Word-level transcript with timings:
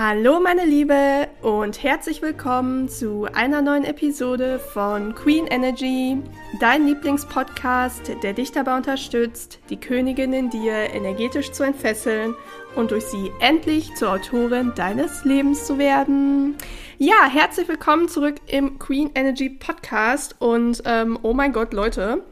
Hallo 0.00 0.38
meine 0.38 0.64
Liebe 0.64 1.26
und 1.42 1.82
herzlich 1.82 2.22
willkommen 2.22 2.88
zu 2.88 3.24
einer 3.34 3.62
neuen 3.62 3.82
Episode 3.82 4.60
von 4.60 5.12
Queen 5.16 5.48
Energy, 5.48 6.18
dein 6.60 6.86
Lieblingspodcast, 6.86 8.12
der 8.22 8.32
dich 8.32 8.52
dabei 8.52 8.76
unterstützt, 8.76 9.58
die 9.70 9.76
Königin 9.76 10.32
in 10.32 10.50
dir 10.50 10.72
energetisch 10.94 11.50
zu 11.50 11.64
entfesseln 11.64 12.36
und 12.76 12.92
durch 12.92 13.06
sie 13.06 13.32
endlich 13.40 13.92
zur 13.96 14.12
Autorin 14.12 14.72
deines 14.76 15.24
Lebens 15.24 15.66
zu 15.66 15.78
werden. 15.78 16.54
Ja, 16.98 17.28
herzlich 17.28 17.66
willkommen 17.66 18.08
zurück 18.08 18.36
im 18.46 18.78
Queen 18.78 19.10
Energy 19.16 19.50
Podcast 19.50 20.36
und 20.38 20.80
ähm, 20.84 21.18
oh 21.22 21.34
mein 21.34 21.52
Gott, 21.52 21.72
Leute, 21.72 22.22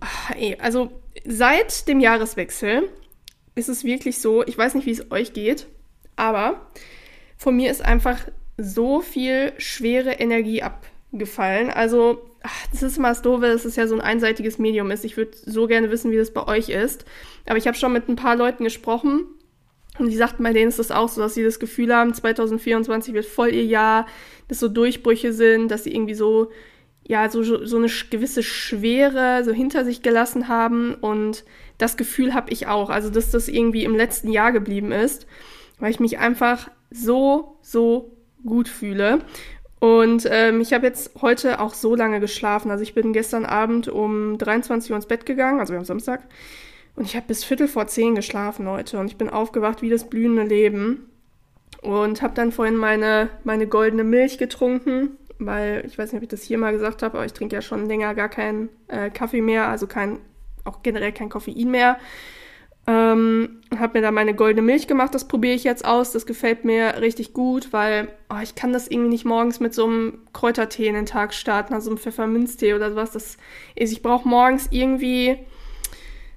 ah, 0.00 0.06
also 0.58 0.90
seit 1.26 1.86
dem 1.86 2.00
Jahreswechsel 2.00 2.88
ist 3.56 3.68
es 3.68 3.84
wirklich 3.84 4.20
so, 4.20 4.42
ich 4.46 4.56
weiß 4.56 4.74
nicht, 4.74 4.86
wie 4.86 4.92
es 4.92 5.10
euch 5.10 5.34
geht, 5.34 5.66
aber 6.18 6.66
von 7.36 7.56
mir 7.56 7.70
ist 7.70 7.84
einfach 7.84 8.18
so 8.56 9.00
viel 9.00 9.52
schwere 9.58 10.12
Energie 10.14 10.62
abgefallen. 10.62 11.70
Also, 11.70 12.22
ach, 12.42 12.66
das 12.72 12.82
ist 12.82 12.98
immer 12.98 13.10
das 13.10 13.22
Doofe, 13.22 13.46
dass 13.46 13.64
es 13.64 13.76
ja 13.76 13.86
so 13.86 13.94
ein 13.94 14.00
einseitiges 14.00 14.58
Medium 14.58 14.90
ist. 14.90 15.04
Ich 15.04 15.16
würde 15.16 15.36
so 15.46 15.68
gerne 15.68 15.90
wissen, 15.90 16.10
wie 16.10 16.16
das 16.16 16.32
bei 16.32 16.46
euch 16.46 16.68
ist. 16.68 17.04
Aber 17.46 17.56
ich 17.56 17.68
habe 17.68 17.76
schon 17.76 17.92
mit 17.92 18.08
ein 18.08 18.16
paar 18.16 18.34
Leuten 18.34 18.64
gesprochen 18.64 19.26
und 19.98 20.10
die 20.10 20.16
sagten, 20.16 20.42
bei 20.42 20.52
denen 20.52 20.68
ist 20.68 20.80
das 20.80 20.90
auch 20.90 21.08
so, 21.08 21.20
dass 21.20 21.34
sie 21.34 21.44
das 21.44 21.60
Gefühl 21.60 21.94
haben, 21.94 22.12
2024 22.12 23.14
wird 23.14 23.26
voll 23.26 23.54
ihr 23.54 23.64
Jahr, 23.64 24.06
dass 24.48 24.58
so 24.58 24.68
Durchbrüche 24.68 25.32
sind, 25.32 25.70
dass 25.70 25.84
sie 25.84 25.94
irgendwie 25.94 26.14
so, 26.14 26.50
ja, 27.04 27.30
so, 27.30 27.42
so 27.42 27.76
eine 27.76 27.88
gewisse 28.10 28.42
Schwere 28.42 29.44
so 29.44 29.52
hinter 29.52 29.84
sich 29.84 30.02
gelassen 30.02 30.48
haben. 30.48 30.94
Und 30.94 31.44
das 31.78 31.96
Gefühl 31.96 32.34
habe 32.34 32.52
ich 32.52 32.66
auch. 32.66 32.90
Also, 32.90 33.08
dass 33.08 33.30
das 33.30 33.46
irgendwie 33.46 33.84
im 33.84 33.96
letzten 33.96 34.32
Jahr 34.32 34.50
geblieben 34.50 34.90
ist 34.90 35.28
weil 35.78 35.90
ich 35.90 36.00
mich 36.00 36.18
einfach 36.18 36.70
so, 36.90 37.58
so 37.62 38.16
gut 38.44 38.68
fühle. 38.68 39.20
Und 39.80 40.26
ähm, 40.30 40.60
ich 40.60 40.72
habe 40.72 40.86
jetzt 40.86 41.22
heute 41.22 41.60
auch 41.60 41.74
so 41.74 41.94
lange 41.94 42.20
geschlafen. 42.20 42.70
Also 42.70 42.82
ich 42.82 42.94
bin 42.94 43.12
gestern 43.12 43.44
Abend 43.44 43.88
um 43.88 44.36
23 44.38 44.90
Uhr 44.90 44.96
ins 44.96 45.06
Bett 45.06 45.24
gegangen, 45.24 45.60
also 45.60 45.72
wir 45.72 45.78
haben 45.78 45.84
Samstag. 45.84 46.22
Und 46.96 47.04
ich 47.04 47.14
habe 47.14 47.26
bis 47.28 47.44
Viertel 47.44 47.68
vor 47.68 47.86
zehn 47.86 48.16
geschlafen 48.16 48.68
heute. 48.68 48.98
Und 48.98 49.06
ich 49.06 49.16
bin 49.16 49.30
aufgewacht 49.30 49.82
wie 49.82 49.90
das 49.90 50.08
blühende 50.08 50.42
Leben. 50.42 51.08
Und 51.80 52.22
habe 52.22 52.34
dann 52.34 52.50
vorhin 52.50 52.74
meine, 52.74 53.28
meine 53.44 53.68
goldene 53.68 54.02
Milch 54.02 54.36
getrunken, 54.38 55.10
weil 55.38 55.84
ich 55.86 55.96
weiß 55.96 56.12
nicht, 56.12 56.18
ob 56.18 56.22
ich 56.24 56.28
das 56.28 56.42
hier 56.42 56.58
mal 56.58 56.72
gesagt 56.72 57.04
habe, 57.04 57.18
aber 57.18 57.26
ich 57.26 57.32
trinke 57.32 57.54
ja 57.54 57.62
schon 57.62 57.86
länger 57.86 58.16
gar 58.16 58.28
keinen 58.28 58.68
äh, 58.88 59.10
Kaffee 59.10 59.42
mehr, 59.42 59.68
also 59.68 59.86
kein, 59.86 60.18
auch 60.64 60.82
generell 60.82 61.12
kein 61.12 61.28
Koffein 61.28 61.70
mehr. 61.70 61.98
Ähm, 62.88 63.60
habe 63.78 63.98
mir 63.98 64.02
da 64.02 64.10
meine 64.10 64.34
goldene 64.34 64.62
Milch 64.62 64.86
gemacht, 64.86 65.14
das 65.14 65.28
probiere 65.28 65.54
ich 65.54 65.62
jetzt 65.62 65.84
aus. 65.84 66.12
Das 66.12 66.24
gefällt 66.24 66.64
mir 66.64 67.02
richtig 67.02 67.34
gut, 67.34 67.70
weil 67.70 68.08
oh, 68.30 68.38
ich 68.42 68.54
kann 68.54 68.72
das 68.72 68.88
irgendwie 68.88 69.10
nicht 69.10 69.26
morgens 69.26 69.60
mit 69.60 69.74
so 69.74 69.84
einem 69.84 70.20
Kräutertee 70.32 70.86
in 70.86 70.94
den 70.94 71.04
Tag 71.04 71.34
starten, 71.34 71.74
also 71.74 71.90
einem 71.90 71.98
Pfefferminztee 71.98 72.72
oder 72.72 72.88
sowas. 72.88 73.10
Das 73.10 73.36
ist, 73.74 73.92
ich 73.92 74.00
brauche 74.00 74.26
morgens 74.26 74.68
irgendwie 74.70 75.36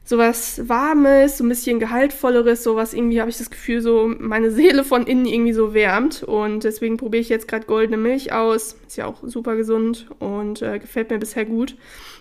sowas 0.03 0.67
Warmes, 0.67 1.37
so 1.37 1.45
ein 1.45 1.49
bisschen 1.49 1.79
Gehaltvolleres, 1.79 2.63
sowas 2.63 2.93
irgendwie 2.93 3.21
habe 3.21 3.29
ich 3.29 3.37
das 3.37 3.49
Gefühl, 3.49 3.79
so 3.81 4.13
meine 4.19 4.51
Seele 4.51 4.83
von 4.83 5.07
innen 5.07 5.25
irgendwie 5.25 5.53
so 5.53 5.73
wärmt. 5.73 6.21
Und 6.21 6.65
deswegen 6.65 6.97
probiere 6.97 7.21
ich 7.21 7.29
jetzt 7.29 7.47
gerade 7.47 7.65
goldene 7.65 7.95
Milch 7.95 8.33
aus. 8.33 8.75
Ist 8.85 8.97
ja 8.97 9.05
auch 9.05 9.19
super 9.23 9.55
gesund 9.55 10.07
und 10.19 10.61
äh, 10.61 10.79
gefällt 10.79 11.11
mir 11.11 11.17
bisher 11.17 11.45
gut. 11.45 11.77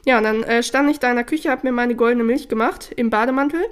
Ja, 0.06 0.18
und 0.18 0.24
dann 0.24 0.44
äh, 0.44 0.62
stand 0.62 0.88
ich 0.88 1.00
da 1.00 1.10
in 1.10 1.16
der 1.16 1.24
Küche, 1.24 1.50
habe 1.50 1.66
mir 1.66 1.72
meine 1.72 1.96
goldene 1.96 2.22
Milch 2.22 2.48
gemacht 2.48 2.92
im 2.94 3.10
Bademantel 3.10 3.62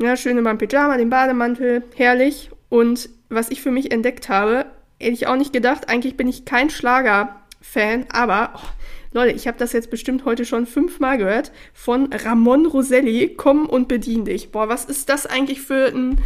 ja, 0.00 0.16
schön 0.16 0.38
in 0.38 0.44
meinem 0.44 0.58
Pyjama, 0.58 0.96
den 0.96 1.10
Bademantel, 1.10 1.82
herrlich. 1.94 2.50
Und 2.68 3.10
was 3.28 3.50
ich 3.50 3.60
für 3.60 3.70
mich 3.70 3.92
entdeckt 3.92 4.28
habe, 4.28 4.66
hätte 4.98 5.12
ich 5.12 5.26
auch 5.26 5.36
nicht 5.36 5.52
gedacht, 5.52 5.88
eigentlich 5.88 6.16
bin 6.16 6.28
ich 6.28 6.44
kein 6.44 6.70
Schlager-Fan, 6.70 8.06
aber 8.10 8.52
oh, 8.56 8.68
Leute, 9.12 9.34
ich 9.34 9.46
habe 9.46 9.58
das 9.58 9.72
jetzt 9.72 9.90
bestimmt 9.90 10.24
heute 10.24 10.44
schon 10.44 10.66
fünfmal 10.66 11.18
gehört 11.18 11.52
von 11.74 12.12
Ramon 12.12 12.66
Roselli, 12.66 13.34
Komm 13.36 13.66
und 13.66 13.88
bedien 13.88 14.24
dich. 14.24 14.52
Boah, 14.52 14.68
was 14.68 14.84
ist 14.84 15.08
das 15.08 15.26
eigentlich 15.26 15.60
für 15.60 15.86
ein 15.86 16.20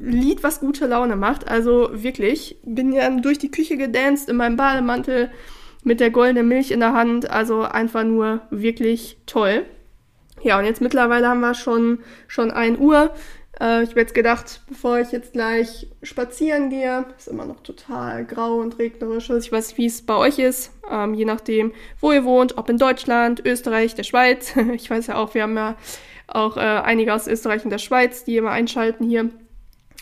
Lied, 0.00 0.42
was 0.42 0.60
gute 0.60 0.86
Laune 0.86 1.16
macht? 1.16 1.48
Also 1.48 1.90
wirklich, 1.92 2.56
bin 2.64 2.92
ja 2.92 3.10
durch 3.10 3.38
die 3.38 3.50
Küche 3.50 3.76
gedanced 3.76 4.28
in 4.28 4.36
meinem 4.36 4.56
Bademantel 4.56 5.30
mit 5.82 6.00
der 6.00 6.10
goldenen 6.10 6.46
Milch 6.48 6.70
in 6.70 6.80
der 6.80 6.94
Hand. 6.94 7.28
Also 7.28 7.62
einfach 7.62 8.04
nur 8.04 8.42
wirklich 8.50 9.18
toll. 9.26 9.64
Ja, 10.44 10.58
und 10.58 10.66
jetzt 10.66 10.82
mittlerweile 10.82 11.26
haben 11.26 11.40
wir 11.40 11.54
schon, 11.54 12.00
schon 12.28 12.50
1 12.50 12.78
Uhr. 12.78 13.14
Äh, 13.58 13.82
ich 13.82 13.90
habe 13.90 14.00
jetzt 14.00 14.14
gedacht, 14.14 14.60
bevor 14.68 14.98
ich 14.98 15.10
jetzt 15.10 15.32
gleich 15.32 15.88
spazieren 16.02 16.68
gehe, 16.68 17.06
ist 17.16 17.28
immer 17.28 17.46
noch 17.46 17.62
total 17.62 18.26
grau 18.26 18.56
und 18.56 18.78
regnerisch. 18.78 19.30
Also 19.30 19.44
ich 19.44 19.50
weiß 19.50 19.68
nicht, 19.68 19.78
wie 19.78 19.86
es 19.86 20.02
bei 20.02 20.14
euch 20.14 20.38
ist, 20.38 20.70
ähm, 20.90 21.14
je 21.14 21.24
nachdem, 21.24 21.72
wo 21.98 22.12
ihr 22.12 22.24
wohnt, 22.24 22.58
ob 22.58 22.68
in 22.68 22.76
Deutschland, 22.76 23.40
Österreich, 23.46 23.94
der 23.94 24.02
Schweiz. 24.02 24.54
ich 24.74 24.90
weiß 24.90 25.06
ja 25.06 25.16
auch, 25.16 25.32
wir 25.32 25.44
haben 25.44 25.56
ja 25.56 25.76
auch 26.26 26.58
äh, 26.58 26.60
einige 26.60 27.14
aus 27.14 27.26
Österreich 27.26 27.64
und 27.64 27.70
der 27.70 27.78
Schweiz, 27.78 28.24
die 28.24 28.36
immer 28.36 28.50
einschalten 28.50 29.08
hier. 29.08 29.30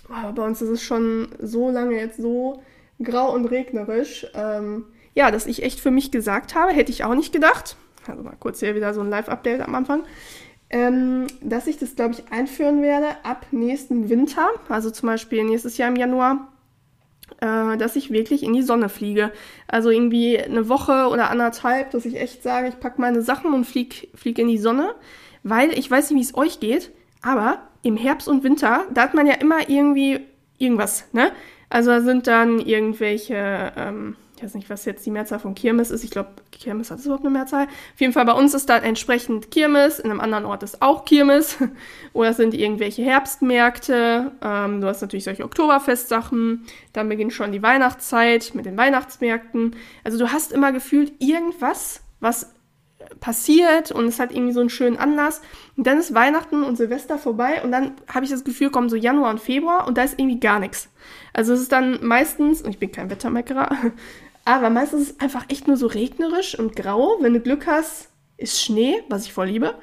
Aber 0.09 0.33
bei 0.33 0.45
uns 0.45 0.61
ist 0.61 0.71
es 0.71 0.83
schon 0.83 1.29
so 1.39 1.71
lange 1.71 1.95
jetzt 1.95 2.17
so 2.17 2.61
grau 3.01 3.33
und 3.33 3.47
regnerisch. 3.47 4.27
Ähm, 4.35 4.87
ja, 5.15 5.31
dass 5.31 5.47
ich 5.47 5.63
echt 5.63 5.79
für 5.79 5.93
mich 5.93 6.11
gesagt 6.11 6.57
habe, 6.57 6.73
hätte 6.73 6.91
ich 6.91 7.05
auch 7.05 7.15
nicht 7.15 7.33
gedacht 7.33 7.77
also 8.07 8.23
mal 8.23 8.37
kurz 8.39 8.61
hier 8.61 8.75
wieder 8.75 8.95
so 8.95 9.01
ein 9.01 9.11
Live-Update 9.11 9.61
am 9.61 9.75
Anfang, 9.75 10.05
ähm, 10.71 11.27
dass 11.41 11.67
ich 11.67 11.79
das, 11.79 11.97
glaube 11.97 12.15
ich, 12.15 12.33
einführen 12.33 12.83
werde 12.83 13.09
ab 13.25 13.47
nächsten 13.51 14.09
Winter, 14.09 14.49
also 14.69 14.91
zum 14.91 15.09
Beispiel 15.09 15.45
nächstes 15.45 15.77
Jahr 15.77 15.89
im 15.89 15.97
Januar, 15.97 16.49
äh, 17.41 17.77
dass 17.77 17.97
ich 17.97 18.11
wirklich 18.11 18.43
in 18.43 18.53
die 18.53 18.63
Sonne 18.63 18.89
fliege. 18.89 19.33
Also 19.69 19.91
irgendwie 19.91 20.39
eine 20.39 20.69
Woche 20.69 21.09
oder 21.09 21.31
anderthalb, 21.31 21.91
dass 21.91 22.07
ich 22.07 22.17
echt 22.17 22.43
sage, 22.43 22.69
ich 22.69 22.81
packe 22.81 23.01
meine 23.01 23.23
Sachen 23.23 23.53
und 23.53 23.65
fliege 23.65 24.09
flieg 24.15 24.39
in 24.39 24.49
die 24.49 24.59
Sonne, 24.59 24.95
weil 25.43 25.77
ich 25.79 25.91
weiß 25.91 26.11
nicht, 26.11 26.19
wie 26.19 26.25
es 26.25 26.37
euch 26.37 26.61
geht, 26.61 26.91
aber 27.21 27.63
im 27.83 27.97
Herbst 27.97 28.29
und 28.29 28.45
Winter, 28.45 28.85
da 28.93 29.03
hat 29.03 29.15
man 29.15 29.27
ja 29.27 29.35
immer 29.35 29.69
irgendwie 29.69 30.21
irgendwas, 30.59 31.05
ne? 31.13 31.33
Also 31.69 31.91
da 31.91 32.01
sind 32.01 32.27
dann 32.27 32.61
irgendwelche, 32.61 33.73
ähm, 33.77 34.17
ich 34.43 34.49
weiß 34.49 34.55
nicht, 34.55 34.71
was 34.71 34.85
jetzt 34.85 35.07
die 35.07 35.13
Mehrzahl 35.13 35.39
von 35.39 35.55
Kirmes 35.55 35.93
ist. 35.93 36.03
Ich 36.03 36.11
glaube, 36.11 36.31
Kirmes 36.51 36.91
hat 36.91 36.99
es 36.99 37.07
überhaupt 37.07 37.25
eine 37.25 37.33
Mehrzahl. 37.33 37.67
Auf 37.67 38.01
jeden 38.01 38.13
Fall 38.13 38.25
bei 38.25 38.33
uns 38.33 38.55
ist 38.55 38.69
dann 38.69 38.83
entsprechend 38.83 39.53
Kirmes, 39.53 40.01
in 40.01 40.11
einem 40.11 40.21
anderen 40.21 40.45
Ort 40.45 40.65
ist 40.65 40.83
auch 40.83 41.05
Kirmes. 41.05 41.59
Oder 42.13 42.35
sind 42.35 42.53
irgendwelche 42.53 43.03
Herbstmärkte. 43.03 44.33
Ähm, 44.43 44.81
du 44.81 44.89
hast 44.89 45.01
natürlich 45.01 45.25
solche 45.25 45.45
Oktoberfestsachen. 45.45 46.67
Dann 46.93 47.09
beginnt 47.09 47.33
schon 47.33 47.53
die 47.53 47.63
Weihnachtszeit 47.63 48.53
mit 48.55 48.67
den 48.67 48.77
Weihnachtsmärkten. 48.77 49.77
Also 50.03 50.19
du 50.19 50.33
hast 50.33 50.51
immer 50.51 50.73
gefühlt 50.73 51.13
irgendwas, 51.21 52.01
was 52.19 52.53
passiert 53.21 53.93
und 53.93 54.07
es 54.07 54.19
hat 54.19 54.33
irgendwie 54.33 54.53
so 54.53 54.61
einen 54.61 54.71
schönen 54.71 54.97
Anlass. 54.97 55.41
Und 55.77 55.87
dann 55.87 55.99
ist 55.99 56.15
Weihnachten 56.15 56.63
und 56.63 56.77
Silvester 56.77 57.19
vorbei 57.19 57.63
und 57.63 57.73
dann 57.73 57.93
habe 58.13 58.25
ich 58.25 58.31
das 58.31 58.45
Gefühl, 58.45 58.71
kommen 58.71 58.89
so 58.89 58.97
Januar 58.97 59.31
und 59.31 59.41
Februar 59.41 59.87
und 59.87 59.99
da 59.99 60.03
ist 60.03 60.19
irgendwie 60.19 60.41
gar 60.41 60.59
nichts. 60.59 60.89
Also 61.33 61.53
es 61.55 61.61
ist 61.61 61.73
dann 61.73 62.05
meistens, 62.05 62.63
und 62.63 62.71
ich 62.71 62.79
bin 62.79 62.93
kein 62.93 63.11
Wettermeckerer, 63.11 63.71
aber 64.45 64.71
meistens 64.71 65.03
ist 65.03 65.11
es 65.13 65.21
einfach 65.21 65.45
echt 65.49 65.69
nur 65.69 65.77
so 65.77 65.87
regnerisch 65.87 66.59
und 66.59 66.75
grau. 66.75 67.17
Wenn 67.21 67.35
du 67.35 67.41
Glück 67.41 67.67
hast, 67.67 68.09
ist 68.37 68.61
Schnee, 68.61 69.03
was 69.09 69.25
ich 69.25 69.33
voll 69.33 69.47
liebe. 69.47 69.75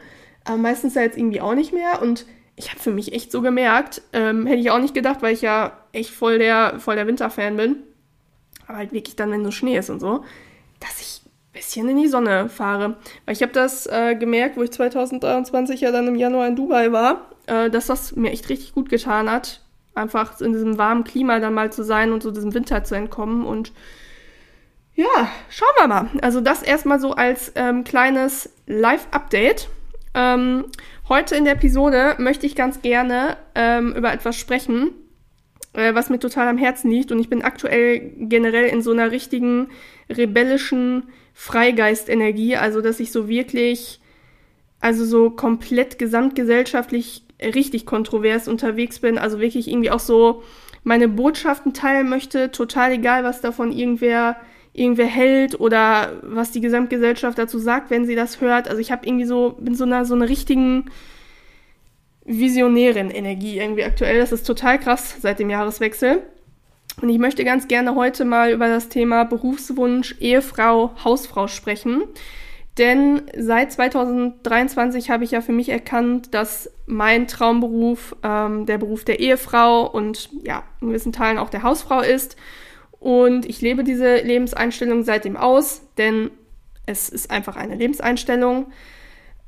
Aber 0.43 0.57
meistens 0.57 0.95
ja 0.95 1.01
jetzt 1.01 1.17
irgendwie 1.17 1.41
auch 1.41 1.55
nicht 1.55 1.73
mehr. 1.73 2.01
Und 2.01 2.25
ich 2.55 2.69
habe 2.69 2.79
für 2.79 2.91
mich 2.91 3.13
echt 3.13 3.31
so 3.31 3.41
gemerkt, 3.41 4.01
ähm, 4.11 4.45
hätte 4.45 4.59
ich 4.59 4.71
auch 4.71 4.79
nicht 4.79 4.93
gedacht, 4.93 5.21
weil 5.21 5.33
ich 5.33 5.41
ja 5.41 5.77
echt 5.93 6.11
voll 6.11 6.39
der, 6.39 6.79
voll 6.79 6.95
der 6.95 7.07
Winterfan 7.07 7.55
bin. 7.55 7.77
Aber 8.67 8.77
halt 8.77 8.91
wirklich 8.91 9.15
dann, 9.15 9.31
wenn 9.31 9.45
so 9.45 9.51
Schnee 9.51 9.77
ist 9.77 9.89
und 9.89 10.01
so, 10.01 10.25
dass 10.79 10.99
ich 10.99 11.21
ein 11.25 11.53
bisschen 11.53 11.87
in 11.87 11.97
die 11.97 12.07
Sonne 12.07 12.49
fahre. 12.49 12.97
Weil 13.25 13.35
ich 13.35 13.41
habe 13.41 13.53
das 13.53 13.87
äh, 13.87 14.15
gemerkt, 14.15 14.57
wo 14.57 14.63
ich 14.63 14.71
2023 14.71 15.79
ja 15.79 15.91
dann 15.91 16.07
im 16.07 16.15
Januar 16.15 16.47
in 16.47 16.57
Dubai 16.57 16.91
war, 16.91 17.29
äh, 17.47 17.69
dass 17.69 17.87
das 17.87 18.15
mir 18.17 18.31
echt 18.31 18.49
richtig 18.49 18.73
gut 18.73 18.89
getan 18.89 19.31
hat. 19.31 19.61
Einfach 19.95 20.39
in 20.41 20.51
diesem 20.51 20.77
warmen 20.77 21.05
Klima 21.05 21.39
dann 21.39 21.53
mal 21.53 21.71
zu 21.71 21.83
sein 21.83 22.11
und 22.11 22.23
so 22.23 22.31
diesem 22.31 22.53
Winter 22.53 22.83
zu 22.83 22.95
entkommen 22.95 23.45
und 23.45 23.71
ja, 24.99 25.31
schauen 25.49 25.69
wir 25.77 25.87
mal. 25.87 26.09
Also 26.21 26.41
das 26.41 26.61
erstmal 26.61 26.99
so 26.99 27.13
als 27.13 27.53
ähm, 27.55 27.85
kleines 27.85 28.49
Live-Update. 28.67 29.69
Ähm, 30.13 30.65
heute 31.07 31.37
in 31.37 31.45
der 31.45 31.53
Episode 31.53 32.15
möchte 32.17 32.45
ich 32.45 32.53
ganz 32.53 32.81
gerne 32.81 33.37
ähm, 33.55 33.93
über 33.95 34.11
etwas 34.11 34.35
sprechen, 34.35 34.91
äh, 35.71 35.95
was 35.95 36.09
mir 36.09 36.19
total 36.19 36.49
am 36.49 36.57
Herzen 36.57 36.91
liegt. 36.91 37.13
Und 37.13 37.19
ich 37.19 37.29
bin 37.29 37.43
aktuell 37.43 38.11
generell 38.17 38.65
in 38.65 38.81
so 38.81 38.91
einer 38.91 39.09
richtigen 39.09 39.69
rebellischen 40.09 41.03
Freigeistenergie. 41.33 42.57
Also 42.57 42.81
dass 42.81 42.99
ich 42.99 43.13
so 43.13 43.29
wirklich, 43.29 44.01
also 44.81 45.05
so 45.05 45.29
komplett 45.29 45.97
gesamtgesellschaftlich 45.97 47.23
richtig 47.41 47.85
kontrovers 47.85 48.49
unterwegs 48.49 48.99
bin. 48.99 49.17
Also 49.17 49.39
wirklich 49.39 49.69
irgendwie 49.69 49.91
auch 49.91 50.01
so 50.01 50.43
meine 50.83 51.07
Botschaften 51.07 51.73
teilen 51.73 52.09
möchte. 52.09 52.51
Total 52.51 52.91
egal, 52.91 53.23
was 53.23 53.39
davon 53.39 53.71
irgendwer 53.71 54.35
irgendwer 54.73 55.07
hält 55.07 55.59
oder 55.59 56.13
was 56.23 56.51
die 56.51 56.61
Gesamtgesellschaft 56.61 57.37
dazu 57.37 57.59
sagt, 57.59 57.89
wenn 57.89 58.05
sie 58.05 58.15
das 58.15 58.41
hört. 58.41 58.67
Also 58.67 58.79
ich 58.79 58.91
habe 58.91 59.05
irgendwie 59.05 59.25
so, 59.25 59.55
bin 59.59 59.75
so 59.75 59.83
einer 59.83 60.05
so 60.05 60.15
einer 60.15 60.29
richtigen 60.29 60.85
visionären 62.25 63.09
Energie 63.09 63.57
irgendwie 63.57 63.83
aktuell. 63.83 64.19
Das 64.19 64.31
ist 64.31 64.45
total 64.45 64.79
krass 64.79 65.17
seit 65.19 65.39
dem 65.39 65.49
Jahreswechsel. 65.49 66.21
Und 67.01 67.09
ich 67.09 67.17
möchte 67.17 67.43
ganz 67.43 67.67
gerne 67.67 67.95
heute 67.95 68.25
mal 68.25 68.51
über 68.51 68.67
das 68.67 68.89
Thema 68.89 69.23
Berufswunsch, 69.23 70.15
Ehefrau, 70.19 70.91
Hausfrau 71.03 71.47
sprechen. 71.47 72.03
Denn 72.77 73.23
seit 73.37 73.71
2023 73.73 75.09
habe 75.09 75.23
ich 75.23 75.31
ja 75.31 75.41
für 75.41 75.51
mich 75.51 75.69
erkannt, 75.69 76.33
dass 76.33 76.71
mein 76.85 77.27
Traumberuf 77.27 78.15
ähm, 78.23 78.65
der 78.65 78.77
Beruf 78.77 79.03
der 79.03 79.19
Ehefrau 79.19 79.85
und 79.85 80.29
ja, 80.43 80.63
in 80.81 80.87
gewissen 80.87 81.11
Teilen 81.11 81.37
auch 81.37 81.49
der 81.49 81.63
Hausfrau 81.63 82.01
ist. 82.01 82.37
Und 82.99 83.45
ich 83.45 83.61
lebe 83.61 83.83
diese 83.83 84.17
Lebenseinstellung 84.17 85.03
seitdem 85.03 85.37
aus, 85.37 85.81
denn 85.97 86.31
es 86.85 87.09
ist 87.09 87.31
einfach 87.31 87.55
eine 87.55 87.75
Lebenseinstellung. 87.75 88.71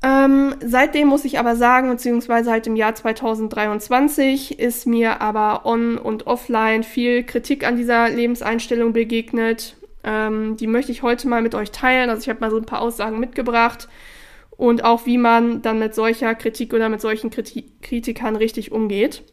Ähm, 0.03 0.55
seitdem 0.63 1.09
muss 1.09 1.25
ich 1.25 1.37
aber 1.37 1.55
sagen, 1.55 1.89
beziehungsweise 1.89 2.49
halt 2.49 2.65
im 2.65 2.75
Jahr 2.75 2.95
2023 2.95 4.59
ist 4.59 4.87
mir 4.87 5.21
aber 5.21 5.65
on 5.65 5.97
und 5.97 6.25
offline 6.25 6.83
viel 6.83 7.23
Kritik 7.23 7.65
an 7.65 7.77
dieser 7.77 8.09
Lebenseinstellung 8.09 8.93
begegnet. 8.93 9.75
Ähm, 10.03 10.57
die 10.57 10.65
möchte 10.65 10.91
ich 10.91 11.03
heute 11.03 11.27
mal 11.27 11.43
mit 11.43 11.53
euch 11.53 11.71
teilen. 11.71 12.09
Also 12.09 12.23
ich 12.23 12.29
habe 12.29 12.39
mal 12.39 12.49
so 12.49 12.57
ein 12.57 12.65
paar 12.65 12.81
Aussagen 12.81 13.19
mitgebracht 13.19 13.89
und 14.49 14.83
auch 14.83 15.05
wie 15.05 15.19
man 15.19 15.61
dann 15.61 15.77
mit 15.77 15.93
solcher 15.93 16.33
Kritik 16.33 16.73
oder 16.73 16.89
mit 16.89 17.01
solchen 17.01 17.29
Kritik 17.29 17.81
Kritikern 17.83 18.35
richtig 18.35 18.71
umgeht. 18.71 19.23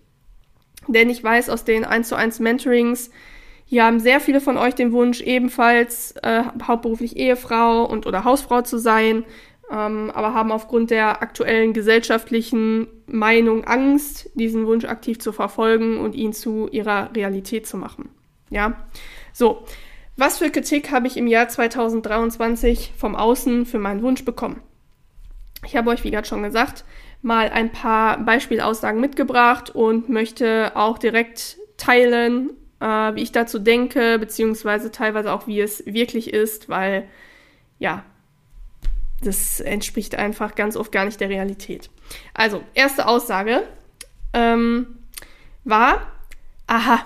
Denn 0.86 1.08
ich 1.08 1.22
weiß 1.22 1.48
aus 1.48 1.64
den 1.64 1.84
1 1.84 2.08
zu 2.08 2.14
1 2.14 2.40
Mentorings, 2.40 3.10
hier 3.70 3.84
haben 3.84 4.00
sehr 4.00 4.18
viele 4.20 4.40
von 4.40 4.56
euch 4.56 4.74
den 4.74 4.92
Wunsch, 4.92 5.20
ebenfalls 5.20 6.12
äh, 6.22 6.42
hauptberuflich 6.66 7.18
Ehefrau 7.18 7.84
und 7.84 8.06
oder 8.06 8.24
Hausfrau 8.24 8.62
zu 8.62 8.78
sein, 8.78 9.26
ähm, 9.70 10.10
aber 10.14 10.32
haben 10.32 10.52
aufgrund 10.52 10.90
der 10.90 11.20
aktuellen 11.20 11.74
gesellschaftlichen 11.74 12.88
Meinung 13.06 13.64
Angst, 13.64 14.30
diesen 14.32 14.66
Wunsch 14.66 14.86
aktiv 14.86 15.18
zu 15.18 15.32
verfolgen 15.32 15.98
und 15.98 16.14
ihn 16.14 16.32
zu 16.32 16.68
ihrer 16.70 17.14
Realität 17.14 17.66
zu 17.66 17.76
machen. 17.76 18.08
Ja, 18.48 18.86
so. 19.34 19.64
Was 20.16 20.38
für 20.38 20.50
Kritik 20.50 20.90
habe 20.90 21.06
ich 21.06 21.18
im 21.18 21.26
Jahr 21.26 21.48
2023 21.48 22.94
vom 22.96 23.14
Außen 23.14 23.66
für 23.66 23.78
meinen 23.78 24.02
Wunsch 24.02 24.24
bekommen? 24.24 24.62
Ich 25.64 25.76
habe 25.76 25.90
euch, 25.90 26.02
wie 26.04 26.10
gerade 26.10 26.26
schon 26.26 26.42
gesagt, 26.42 26.86
mal 27.20 27.50
ein 27.50 27.70
paar 27.70 28.18
Beispielaussagen 28.18 29.00
mitgebracht 29.00 29.70
und 29.70 30.08
möchte 30.08 30.72
auch 30.74 30.98
direkt 30.98 31.58
teilen, 31.76 32.50
äh, 32.80 33.14
wie 33.14 33.22
ich 33.22 33.32
dazu 33.32 33.58
denke, 33.58 34.18
beziehungsweise 34.18 34.90
teilweise 34.90 35.32
auch, 35.32 35.46
wie 35.46 35.60
es 35.60 35.84
wirklich 35.86 36.32
ist, 36.32 36.68
weil 36.68 37.08
ja, 37.78 38.04
das 39.22 39.60
entspricht 39.60 40.14
einfach 40.14 40.54
ganz 40.54 40.76
oft 40.76 40.92
gar 40.92 41.04
nicht 41.04 41.20
der 41.20 41.28
Realität. 41.28 41.90
Also, 42.34 42.62
erste 42.74 43.06
Aussage 43.06 43.62
ähm, 44.32 44.98
war, 45.64 46.12
aha, 46.66 47.04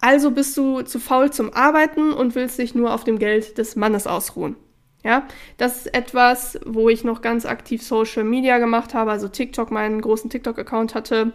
also 0.00 0.32
bist 0.32 0.56
du 0.56 0.82
zu 0.82 0.98
faul 0.98 1.30
zum 1.30 1.52
Arbeiten 1.52 2.12
und 2.12 2.34
willst 2.34 2.58
dich 2.58 2.74
nur 2.74 2.92
auf 2.92 3.04
dem 3.04 3.18
Geld 3.18 3.58
des 3.58 3.76
Mannes 3.76 4.06
ausruhen. 4.06 4.56
Ja, 5.04 5.26
das 5.56 5.78
ist 5.78 5.94
etwas, 5.94 6.60
wo 6.64 6.88
ich 6.88 7.02
noch 7.02 7.22
ganz 7.22 7.44
aktiv 7.44 7.82
Social 7.82 8.22
Media 8.22 8.58
gemacht 8.58 8.94
habe, 8.94 9.10
also 9.10 9.26
TikTok, 9.26 9.72
meinen 9.72 10.00
großen 10.00 10.30
TikTok-Account 10.30 10.94
hatte, 10.94 11.32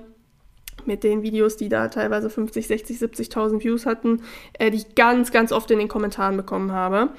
mit 0.88 1.04
den 1.04 1.22
Videos, 1.22 1.58
die 1.58 1.70
da 1.70 1.90
teilweise 1.90 2.30
50, 2.30 2.68
60, 2.68 2.98
70.000 2.98 3.64
Views 3.64 3.86
hatten, 3.86 4.24
äh, 4.54 4.72
die 4.72 4.78
ich 4.78 4.96
ganz, 4.96 5.32
ganz 5.32 5.52
oft 5.52 5.70
in 5.72 5.80
den 5.80 5.88
Kommentaren 5.88 6.38
bekommen 6.38 6.72
habe. 6.72 7.10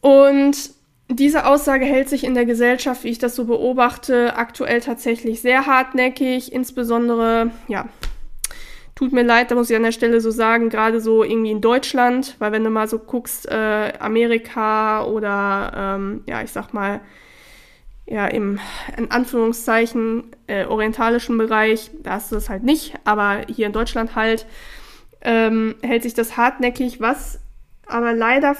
Und 0.00 0.70
diese 1.08 1.46
Aussage 1.46 1.84
hält 1.84 2.08
sich 2.08 2.24
in 2.24 2.34
der 2.34 2.46
Gesellschaft, 2.46 3.04
wie 3.04 3.10
ich 3.10 3.18
das 3.18 3.36
so 3.36 3.44
beobachte, 3.44 4.36
aktuell 4.36 4.80
tatsächlich 4.80 5.40
sehr 5.40 5.66
hartnäckig. 5.66 6.52
Insbesondere, 6.52 7.50
ja, 7.68 7.88
tut 8.96 9.12
mir 9.12 9.22
leid, 9.22 9.50
da 9.50 9.54
muss 9.54 9.70
ich 9.70 9.76
an 9.76 9.84
der 9.84 9.92
Stelle 9.92 10.20
so 10.20 10.30
sagen, 10.30 10.68
gerade 10.68 11.00
so 11.00 11.22
irgendwie 11.22 11.52
in 11.52 11.60
Deutschland, 11.60 12.34
weil 12.40 12.50
wenn 12.50 12.64
du 12.64 12.70
mal 12.70 12.88
so 12.88 12.98
guckst, 12.98 13.48
äh, 13.48 13.92
Amerika 14.00 15.04
oder, 15.04 15.72
ähm, 15.76 16.24
ja, 16.26 16.42
ich 16.42 16.50
sag 16.50 16.72
mal, 16.74 17.00
ja, 18.06 18.26
im, 18.26 18.60
in 18.96 19.10
Anführungszeichen, 19.10 20.30
äh, 20.46 20.64
orientalischen 20.64 21.36
Bereich, 21.38 21.90
da 22.02 22.12
hast 22.12 22.30
du 22.30 22.36
das 22.36 22.48
halt 22.48 22.62
nicht, 22.62 22.94
aber 23.04 23.42
hier 23.48 23.66
in 23.66 23.72
Deutschland 23.72 24.14
halt, 24.14 24.46
ähm, 25.22 25.74
hält 25.82 26.04
sich 26.04 26.14
das 26.14 26.36
hartnäckig, 26.36 27.00
was 27.00 27.40
aber 27.86 28.12
leider 28.12 28.56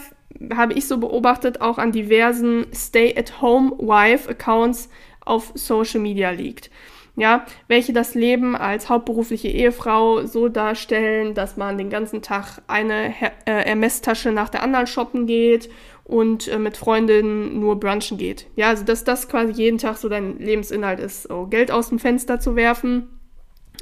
habe 0.54 0.74
ich 0.74 0.86
so 0.86 0.98
beobachtet, 0.98 1.60
auch 1.60 1.78
an 1.78 1.90
diversen 1.92 2.66
Stay-at-Home-Wife-Accounts 2.72 4.88
auf 5.24 5.50
Social 5.54 6.00
Media 6.00 6.30
liegt. 6.30 6.70
Ja, 7.18 7.46
welche 7.66 7.94
das 7.94 8.14
Leben 8.14 8.54
als 8.54 8.90
hauptberufliche 8.90 9.48
Ehefrau 9.48 10.26
so 10.26 10.48
darstellen, 10.48 11.32
dass 11.32 11.56
man 11.56 11.78
den 11.78 11.88
ganzen 11.88 12.20
Tag 12.20 12.60
eine 12.66 13.08
Her 13.08 13.32
äh, 13.46 13.66
Ermesstasche 13.66 14.32
nach 14.32 14.50
der 14.50 14.62
anderen 14.62 14.86
shoppen 14.86 15.26
geht 15.26 15.70
und 16.06 16.48
äh, 16.48 16.58
mit 16.58 16.76
Freundinnen 16.76 17.58
nur 17.58 17.80
brunchen 17.80 18.16
geht. 18.16 18.46
Ja, 18.54 18.68
also 18.68 18.84
dass 18.84 19.04
das 19.04 19.28
quasi 19.28 19.52
jeden 19.52 19.78
Tag 19.78 19.96
so 19.96 20.08
dein 20.08 20.38
Lebensinhalt 20.38 21.00
ist, 21.00 21.24
so 21.24 21.46
Geld 21.46 21.70
aus 21.70 21.88
dem 21.88 21.98
Fenster 21.98 22.40
zu 22.40 22.56
werfen. 22.56 23.08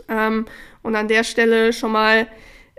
Ähm, 0.09 0.47
und 0.83 0.97
an 0.97 1.09
der 1.09 1.25
Stelle 1.25 1.73
schon 1.73 1.93
mal 1.93 2.27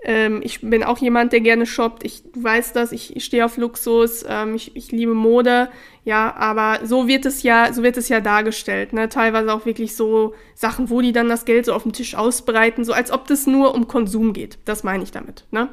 ähm, 0.06 0.42
ich 0.44 0.62
bin 0.62 0.84
auch 0.84 1.00
jemand, 1.00 1.34
der 1.34 1.42
gerne 1.42 1.66
shoppt. 1.66 2.06
Ich 2.06 2.22
weiß 2.36 2.74
das, 2.74 2.92
ich, 2.92 3.16
ich 3.16 3.26
stehe 3.26 3.44
auf 3.44 3.58
Luxus, 3.58 4.24
ähm, 4.28 4.54
ich, 4.54 4.76
ich 4.76 4.92
liebe 4.92 5.16
Mode, 5.16 5.70
ja, 6.04 6.36
aber 6.36 6.86
so 6.86 7.08
wird 7.08 7.26
es 7.26 7.42
ja, 7.42 7.74
so 7.74 7.82
wird 7.82 7.98
es 7.98 8.08
ja 8.08 8.22
dargestellt, 8.22 8.94
ne? 8.94 9.10
Teilweise 9.10 9.52
auch 9.52 9.66
wirklich 9.66 9.96
so 9.96 10.36
Sachen, 10.54 10.92
wo 10.92 11.02
die 11.02 11.12
dann 11.12 11.28
das 11.28 11.46
Geld 11.46 11.66
so 11.66 11.74
auf 11.74 11.84
dem 11.84 11.92
Tisch 11.92 12.14
ausbreiten, 12.14 12.86
so 12.86 12.94
als 12.94 13.12
ob 13.12 13.26
das 13.26 13.48
nur 13.48 13.74
um 13.74 13.88
Konsum 13.88 14.34
geht. 14.34 14.60
Das 14.66 14.84
meine 14.84 15.04
ich 15.04 15.12
damit, 15.12 15.46
ne? 15.50 15.70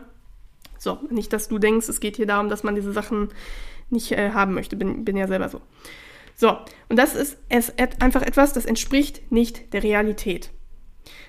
So, 0.83 0.99
nicht, 1.11 1.33
dass 1.33 1.47
du 1.47 1.61
denkst, 1.61 1.89
es 1.89 2.01
geht 2.01 2.17
hier 2.17 2.27
darum, 2.27 2.49
dass 2.49 2.65
man 2.65 2.75
diese 2.75 2.93
Sachen 2.93 3.29
nicht 3.89 4.11
äh, 4.11 4.31
haben 4.31 4.53
möchte. 4.53 4.75
Bin, 4.75 5.05
bin 5.05 5.17
ja 5.17 5.29
selber 5.29 5.49
so. 5.49 5.61
So, 6.35 6.57
und 6.89 6.99
das 6.99 7.15
ist 7.15 7.39
es, 7.49 7.73
einfach 8.01 8.23
etwas, 8.23 8.53
das 8.53 8.67
entspricht 8.67 9.31
nicht 9.31 9.73
der 9.75 9.85
Realität. 9.85 10.51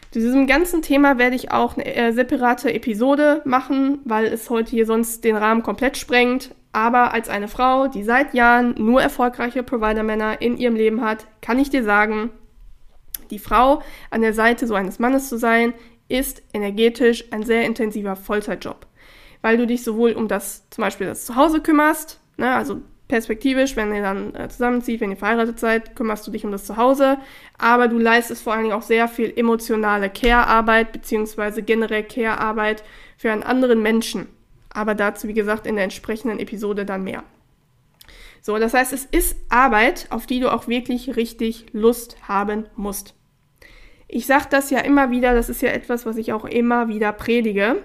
Zu 0.09 0.19
diesem 0.19 0.47
ganzen 0.47 0.81
Thema 0.81 1.19
werde 1.19 1.35
ich 1.35 1.51
auch 1.51 1.77
eine 1.77 1.85
äh, 1.85 2.13
separate 2.13 2.73
Episode 2.73 3.43
machen, 3.45 3.99
weil 4.05 4.25
es 4.25 4.49
heute 4.49 4.71
hier 4.71 4.87
sonst 4.87 5.23
den 5.23 5.35
Rahmen 5.35 5.61
komplett 5.61 5.97
sprengt. 5.97 6.55
Aber 6.71 7.13
als 7.13 7.29
eine 7.29 7.47
Frau, 7.47 7.87
die 7.87 8.03
seit 8.03 8.33
Jahren 8.33 8.73
nur 8.79 9.03
erfolgreiche 9.03 9.61
Provider-Männer 9.61 10.41
in 10.41 10.57
ihrem 10.57 10.75
Leben 10.75 11.01
hat, 11.01 11.27
kann 11.41 11.59
ich 11.59 11.69
dir 11.69 11.83
sagen, 11.83 12.31
die 13.29 13.37
Frau 13.37 13.83
an 14.09 14.21
der 14.21 14.33
Seite 14.33 14.65
so 14.65 14.73
eines 14.73 14.97
Mannes 14.97 15.29
zu 15.29 15.37
sein, 15.37 15.75
ist 16.07 16.41
energetisch 16.53 17.31
ein 17.31 17.43
sehr 17.43 17.65
intensiver 17.65 18.15
Vollzeitjob. 18.15 18.87
Weil 19.43 19.57
du 19.57 19.67
dich 19.67 19.83
sowohl 19.83 20.13
um 20.13 20.27
das, 20.27 20.67
zum 20.71 20.81
Beispiel 20.81 21.05
das 21.05 21.25
Zuhause 21.25 21.61
kümmerst, 21.61 22.19
ne, 22.37 22.55
also 22.55 22.81
perspektivisch, 23.07 23.75
wenn 23.75 23.93
ihr 23.93 24.01
dann 24.01 24.33
äh, 24.33 24.49
zusammenzieht, 24.49 24.99
wenn 24.99 25.11
ihr 25.11 25.17
verheiratet 25.17 25.59
seid, 25.59 25.95
kümmerst 25.95 26.25
du 26.25 26.31
dich 26.31 26.45
um 26.45 26.51
das 26.51 26.65
Zuhause, 26.65 27.19
aber 27.59 27.87
du 27.87 27.99
leistest 27.99 28.41
vor 28.41 28.53
allen 28.53 28.63
Dingen 28.63 28.73
auch 28.73 28.81
sehr 28.81 29.07
viel 29.07 29.31
emotionale 29.35 30.09
Care-Arbeit 30.09 30.91
beziehungsweise 30.91 31.61
generell 31.61 32.03
Care-Arbeit 32.03 32.83
für 33.17 33.31
einen 33.31 33.43
anderen 33.43 33.83
Menschen. 33.83 34.29
Aber 34.71 34.95
dazu, 34.95 35.27
wie 35.27 35.35
gesagt, 35.35 35.67
in 35.67 35.75
der 35.75 35.83
entsprechenden 35.83 36.39
Episode 36.39 36.85
dann 36.85 37.03
mehr. 37.03 37.23
So, 38.41 38.57
das 38.57 38.73
heißt, 38.73 38.91
es 38.93 39.05
ist 39.05 39.37
Arbeit, 39.49 40.07
auf 40.09 40.25
die 40.25 40.39
du 40.39 40.51
auch 40.51 40.67
wirklich 40.67 41.15
richtig 41.15 41.67
Lust 41.71 42.17
haben 42.27 42.65
musst. 42.75 43.13
Ich 44.07 44.25
sage 44.25 44.47
das 44.49 44.69
ja 44.69 44.79
immer 44.79 45.11
wieder, 45.11 45.35
das 45.35 45.49
ist 45.49 45.61
ja 45.61 45.69
etwas, 45.69 46.05
was 46.05 46.17
ich 46.17 46.33
auch 46.33 46.45
immer 46.45 46.87
wieder 46.87 47.13
predige. 47.13 47.77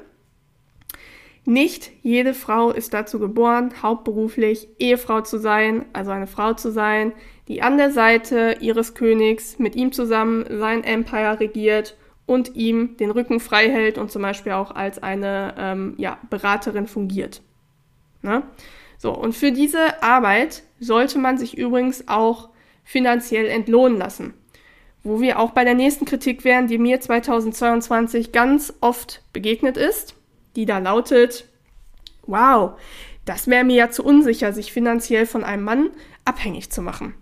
Nicht 1.49 1.93
jede 2.03 2.35
Frau 2.35 2.73
ist 2.73 2.93
dazu 2.93 3.19
geboren, 3.19 3.73
hauptberuflich 3.83 4.69
Ehefrau 4.79 5.23
zu 5.23 5.39
sein, 5.39 5.87
also 5.95 6.11
eine 6.11 6.27
Frau 6.27 6.53
zu 6.53 6.71
sein, 6.71 7.15
die 7.49 7.63
an 7.63 7.79
der 7.79 7.91
Seite 7.91 8.57
ihres 8.61 8.93
Königs 8.93 9.59
mit 9.59 9.75
ihm 9.75 9.93
zusammen 9.93 10.45
sein 10.59 10.85
Empire 10.85 11.41
regiert 11.41 11.97
und 12.27 12.55
ihm 12.55 12.99
den 12.99 13.11
Rücken 13.11 13.41
frei 13.41 13.71
hält 13.71 13.97
und 13.97 14.13
zum 14.13 14.21
Beispiel 14.21 14.53
auch 14.53 14.73
als 14.73 15.03
eine 15.03 15.55
ähm, 15.57 15.95
ja, 15.97 16.19
Beraterin 16.29 16.87
fungiert. 16.87 17.41
Ne? 18.21 18.43
So, 18.99 19.17
und 19.17 19.35
für 19.35 19.51
diese 19.51 20.03
Arbeit 20.03 20.65
sollte 20.81 21.19
man 21.19 21.39
sich 21.39 21.57
übrigens 21.57 22.09
auch 22.09 22.51
finanziell 22.85 23.47
entlohnen 23.47 23.97
lassen. 23.97 24.35
Wo 25.03 25.23
wir 25.23 25.39
auch 25.39 25.53
bei 25.53 25.65
der 25.65 25.75
nächsten 25.75 26.05
Kritik 26.05 26.45
wären, 26.45 26.67
die 26.67 26.77
mir 26.77 27.01
2022 27.01 28.33
ganz 28.33 28.75
oft 28.83 29.23
begegnet 29.33 29.79
ist 29.79 30.18
die 30.59 30.67
da 30.67 30.79
lautet, 30.79 31.47
wow, 32.27 32.73
das 33.25 33.47
wäre 33.47 33.65
mir 33.65 33.77
ja 33.77 33.91
zu 33.91 34.05
unsicher, 34.05 34.53
sich 34.53 34.73
finanziell 34.73 35.25
von 35.25 35.45
einem 35.45 35.63
Mann 35.63 35.91
abhängig 36.25 36.71
zu 36.71 36.83
machen. 36.83 37.15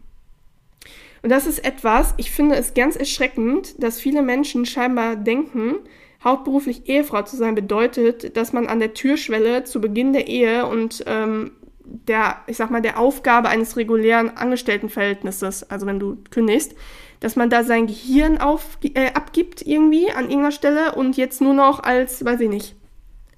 Und 1.23 1.31
das 1.31 1.47
ist 1.47 1.63
etwas, 1.65 2.15
ich 2.17 2.31
finde 2.31 2.57
es 2.57 2.73
ganz 2.73 2.97
erschreckend, 2.97 3.83
dass 3.83 4.01
viele 4.01 4.23
Menschen 4.23 4.65
scheinbar 4.65 5.17
denken, 5.17 5.77
hauptberuflich 6.25 6.89
Ehefrau 6.89 7.23
zu 7.23 7.37
sein 7.37 7.55
bedeutet, 7.55 8.39
dass 8.39 8.55
man 8.55 8.69
an 8.69 8.81
der 8.81 8.95
Türschwelle 8.95 9.65
zu 9.65 9.83
Beginn 9.83 10.15
der 10.15 10.29
Ehe 10.29 10.65
und 10.67 11.05
ähm, 11.07 11.53
der, 11.85 12.39
ich 12.47 12.57
sag 12.57 12.71
mal, 12.71 12.81
der 12.81 12.99
Aufgabe 12.99 13.51
eines 13.51 13.77
regulären 13.77 14.35
Angestelltenverhältnisses, 14.35 15.71
also 15.71 15.87
wenn 15.87 16.01
du 16.01 16.17
kündigst, 16.31 16.75
dass 17.21 17.37
man 17.37 17.51
da 17.51 17.65
sein 17.65 17.87
Gehirn 17.87 18.39
auf, 18.39 18.79
äh, 18.83 19.13
abgibt 19.13 19.63
irgendwie 19.67 20.11
an 20.11 20.25
irgendeiner 20.25 20.53
Stelle 20.53 20.95
und 20.95 21.19
jetzt 21.19 21.43
nur 21.43 21.55
noch 21.55 21.83
als, 21.83 22.25
weiß 22.25 22.41
ich 22.41 22.49
nicht, 22.49 22.77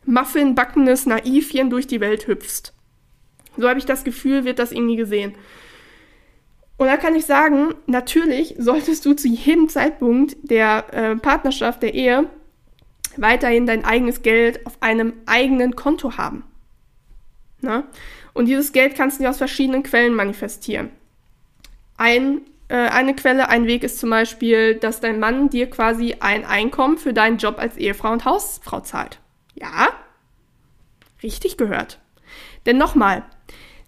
Muffin 0.08 0.54
backendes 0.54 1.04
Naivchen 1.04 1.68
durch 1.68 1.86
die 1.86 2.00
Welt 2.00 2.26
hüpfst. 2.26 2.72
So 3.58 3.68
habe 3.68 3.78
ich 3.78 3.84
das 3.84 4.04
Gefühl, 4.04 4.44
wird 4.44 4.58
das 4.58 4.72
irgendwie 4.72 4.96
gesehen. 4.96 5.34
Und 6.78 6.86
da 6.86 6.96
kann 6.96 7.14
ich 7.14 7.26
sagen, 7.26 7.74
natürlich 7.86 8.54
solltest 8.56 9.04
du 9.04 9.12
zu 9.12 9.28
jedem 9.28 9.68
Zeitpunkt 9.68 10.36
der 10.42 10.86
äh, 10.92 11.16
Partnerschaft, 11.16 11.82
der 11.82 11.92
Ehe, 11.92 12.30
weiterhin 13.16 13.66
dein 13.66 13.84
eigenes 13.84 14.22
Geld 14.22 14.64
auf 14.64 14.78
einem 14.80 15.12
eigenen 15.26 15.76
Konto 15.76 16.16
haben. 16.16 16.44
Na? 17.60 17.84
Und 18.32 18.46
dieses 18.46 18.72
Geld 18.72 18.94
kannst 18.94 19.20
du 19.20 19.28
aus 19.28 19.38
verschiedenen 19.38 19.82
Quellen 19.82 20.14
manifestieren. 20.14 20.90
Ein, 21.96 22.42
äh, 22.68 22.76
eine 22.76 23.14
Quelle, 23.14 23.48
ein 23.48 23.66
Weg 23.66 23.82
ist 23.82 23.98
zum 23.98 24.08
Beispiel, 24.08 24.76
dass 24.76 25.00
dein 25.00 25.18
Mann 25.18 25.50
dir 25.50 25.68
quasi 25.68 26.16
ein 26.20 26.46
Einkommen 26.46 26.96
für 26.96 27.12
deinen 27.12 27.36
Job 27.36 27.58
als 27.58 27.76
Ehefrau 27.76 28.12
und 28.12 28.24
Hausfrau 28.24 28.80
zahlt. 28.80 29.18
Ja? 29.60 29.88
Richtig 31.22 31.56
gehört. 31.56 32.00
Denn 32.66 32.78
nochmal, 32.78 33.24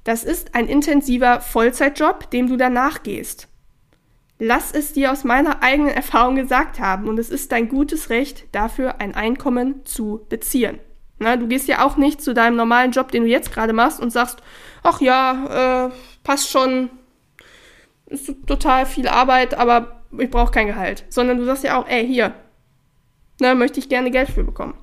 das 0.04 0.24
ist 0.24 0.54
ein 0.54 0.66
intensiver 0.66 1.40
Vollzeitjob, 1.40 2.30
dem 2.30 2.48
du 2.48 2.56
danach 2.56 3.02
gehst. 3.02 3.48
Lass 4.38 4.72
es 4.72 4.94
dir 4.94 5.12
aus 5.12 5.22
meiner 5.22 5.62
eigenen 5.62 5.92
Erfahrung 5.92 6.34
gesagt 6.34 6.80
haben 6.80 7.08
und 7.08 7.18
es 7.18 7.28
ist 7.28 7.52
dein 7.52 7.68
gutes 7.68 8.08
Recht, 8.08 8.46
dafür 8.52 9.00
ein 9.00 9.14
Einkommen 9.14 9.84
zu 9.84 10.24
beziehen. 10.30 10.78
Na, 11.18 11.36
du 11.36 11.46
gehst 11.46 11.68
ja 11.68 11.84
auch 11.84 11.98
nicht 11.98 12.22
zu 12.22 12.32
deinem 12.32 12.56
normalen 12.56 12.92
Job, 12.92 13.12
den 13.12 13.24
du 13.24 13.28
jetzt 13.28 13.52
gerade 13.52 13.74
machst 13.74 14.00
und 14.00 14.10
sagst, 14.10 14.42
ach 14.82 15.02
ja, 15.02 15.88
äh, 15.88 15.90
passt 16.24 16.50
schon, 16.50 16.88
ist 18.06 18.34
total 18.46 18.86
viel 18.86 19.06
Arbeit, 19.06 19.52
aber 19.52 20.00
ich 20.16 20.30
brauche 20.30 20.52
kein 20.52 20.66
Gehalt. 20.66 21.04
Sondern 21.10 21.36
du 21.36 21.44
sagst 21.44 21.62
ja 21.62 21.78
auch, 21.78 21.86
ey, 21.86 22.06
hier, 22.06 22.34
na, 23.38 23.54
möchte 23.54 23.78
ich 23.78 23.90
gerne 23.90 24.10
Geld 24.10 24.30
für 24.30 24.44
bekommen. 24.44 24.74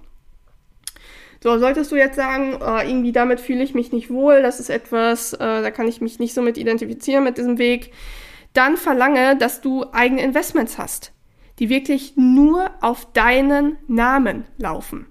So, 1.41 1.58
solltest 1.60 1.91
du 1.91 1.96
jetzt 1.96 2.15
sagen, 2.15 2.58
oh, 2.60 2.79
irgendwie 2.79 3.12
damit 3.12 3.39
fühle 3.39 3.63
ich 3.63 3.75
mich 3.75 3.91
nicht 3.91 4.10
wohl, 4.10 4.41
das 4.41 4.60
ist 4.60 4.70
etwas, 4.70 5.34
äh, 5.34 5.38
da 5.39 5.72
kann 5.72 5.88
ich 5.88 6.01
mich 6.01 6.20
nicht 6.20 6.34
so 6.34 6.41
mit 6.41 6.58
identifizieren 6.58 7.24
mit 7.24 7.38
diesem 7.38 7.58
Weg, 7.58 7.91
dann 8.53 8.77
verlange, 8.77 9.38
dass 9.38 9.62
du 9.62 9.86
eigene 9.91 10.24
Investments 10.24 10.77
hast, 10.77 11.13
die 11.60 11.70
wirklich 11.70 12.13
nur 12.15 12.72
auf 12.82 13.12
deinen 13.13 13.77
Namen 13.88 14.46
laufen. 14.58 15.06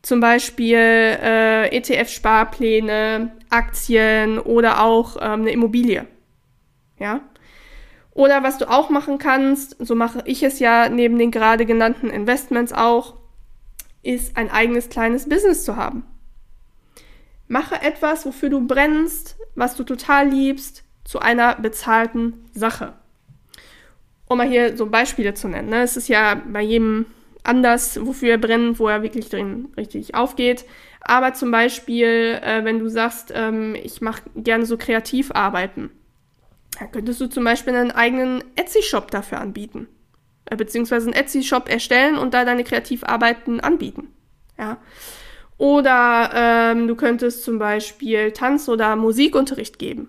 Zum 0.00 0.20
Beispiel 0.20 0.76
äh, 0.76 1.68
ETF-Sparpläne, 1.76 3.32
Aktien 3.50 4.38
oder 4.38 4.82
auch 4.82 5.16
ähm, 5.20 5.42
eine 5.42 5.52
Immobilie. 5.52 6.06
Ja? 6.98 7.20
Oder 8.14 8.42
was 8.42 8.58
du 8.58 8.68
auch 8.68 8.90
machen 8.90 9.18
kannst, 9.18 9.76
so 9.78 9.94
mache 9.94 10.22
ich 10.24 10.42
es 10.42 10.58
ja 10.58 10.88
neben 10.88 11.18
den 11.18 11.30
gerade 11.30 11.66
genannten 11.66 12.10
Investments 12.10 12.72
auch, 12.72 13.14
ist 14.02 14.36
ein 14.36 14.50
eigenes 14.50 14.88
kleines 14.88 15.28
Business 15.28 15.64
zu 15.64 15.76
haben. 15.76 16.04
Mache 17.48 17.80
etwas, 17.82 18.24
wofür 18.24 18.48
du 18.48 18.66
brennst, 18.66 19.36
was 19.54 19.76
du 19.76 19.84
total 19.84 20.28
liebst, 20.28 20.84
zu 21.04 21.18
einer 21.18 21.56
bezahlten 21.56 22.44
Sache. 22.52 22.94
Um 24.26 24.38
mal 24.38 24.48
hier 24.48 24.76
so 24.76 24.86
Beispiele 24.86 25.34
zu 25.34 25.48
nennen. 25.48 25.68
Ne? 25.68 25.82
Es 25.82 25.96
ist 25.96 26.08
ja 26.08 26.34
bei 26.34 26.62
jedem 26.62 27.06
anders, 27.42 27.98
wofür 28.04 28.30
er 28.30 28.38
brennt, 28.38 28.78
wo 28.78 28.88
er 28.88 29.02
wirklich 29.02 29.28
drin 29.28 29.68
richtig 29.76 30.14
aufgeht. 30.14 30.64
Aber 31.00 31.34
zum 31.34 31.50
Beispiel, 31.50 32.40
äh, 32.42 32.64
wenn 32.64 32.78
du 32.78 32.88
sagst, 32.88 33.32
ähm, 33.34 33.74
ich 33.74 34.00
mache 34.00 34.22
gerne 34.36 34.64
so 34.64 34.76
kreativ 34.76 35.32
arbeiten, 35.32 35.90
dann 36.78 36.90
könntest 36.92 37.20
du 37.20 37.26
zum 37.26 37.44
Beispiel 37.44 37.74
einen 37.74 37.90
eigenen 37.90 38.44
Etsy-Shop 38.56 39.10
dafür 39.10 39.40
anbieten. 39.40 39.88
Äh, 40.46 40.56
beziehungsweise 40.56 41.06
einen 41.06 41.14
Etsy-Shop 41.14 41.68
erstellen 41.68 42.16
und 42.16 42.34
da 42.34 42.44
deine 42.44 42.64
Kreativarbeiten 42.64 43.60
anbieten. 43.60 44.08
Ja. 44.58 44.78
Oder 45.58 46.30
ähm, 46.34 46.88
du 46.88 46.96
könntest 46.96 47.44
zum 47.44 47.58
Beispiel 47.58 48.32
Tanz- 48.32 48.68
oder 48.68 48.96
Musikunterricht 48.96 49.78
geben. 49.78 50.08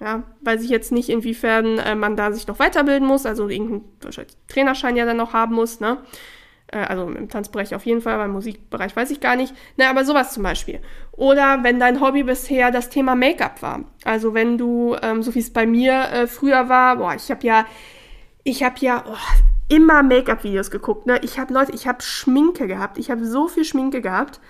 Ja, 0.00 0.24
weiß 0.40 0.64
ich 0.64 0.70
jetzt 0.70 0.90
nicht, 0.90 1.08
inwiefern 1.08 1.78
äh, 1.78 1.94
man 1.94 2.16
da 2.16 2.32
sich 2.32 2.48
noch 2.48 2.58
weiterbilden 2.58 3.06
muss, 3.06 3.24
also 3.24 3.48
irgendeinen 3.48 3.84
Trainerschein 4.48 4.96
ja 4.96 5.04
dann 5.04 5.16
noch 5.16 5.32
haben 5.32 5.54
muss, 5.54 5.78
ne? 5.78 5.98
Äh, 6.66 6.78
also 6.78 7.04
im 7.04 7.28
Tanzbereich 7.28 7.72
auf 7.76 7.86
jeden 7.86 8.00
Fall, 8.00 8.16
beim 8.16 8.32
Musikbereich 8.32 8.96
weiß 8.96 9.12
ich 9.12 9.20
gar 9.20 9.36
nicht. 9.36 9.54
Ne, 9.76 9.88
aber 9.88 10.04
sowas 10.04 10.32
zum 10.32 10.42
Beispiel. 10.42 10.80
Oder 11.12 11.62
wenn 11.62 11.78
dein 11.78 12.00
Hobby 12.00 12.24
bisher 12.24 12.72
das 12.72 12.88
Thema 12.88 13.14
Make-up 13.14 13.62
war. 13.62 13.84
Also 14.02 14.34
wenn 14.34 14.58
du, 14.58 14.96
ähm, 15.00 15.22
so 15.22 15.34
wie 15.36 15.40
es 15.40 15.52
bei 15.52 15.66
mir 15.66 15.92
äh, 16.10 16.26
früher 16.26 16.68
war, 16.68 16.96
boah, 16.96 17.14
ich 17.14 17.30
habe 17.30 17.46
ja 17.46 17.64
ich 18.44 18.62
habe 18.62 18.76
ja 18.80 19.04
oh, 19.06 19.16
immer 19.68 20.02
Make-up-Videos 20.02 20.70
geguckt. 20.70 21.06
Ne? 21.06 21.20
Ich 21.22 21.38
habe 21.38 21.54
Leute, 21.54 21.72
ich 21.72 21.86
habe 21.86 22.02
Schminke 22.02 22.66
gehabt. 22.66 22.98
Ich 22.98 23.10
habe 23.10 23.24
so 23.24 23.48
viel 23.48 23.64
Schminke 23.64 24.00
gehabt. 24.00 24.40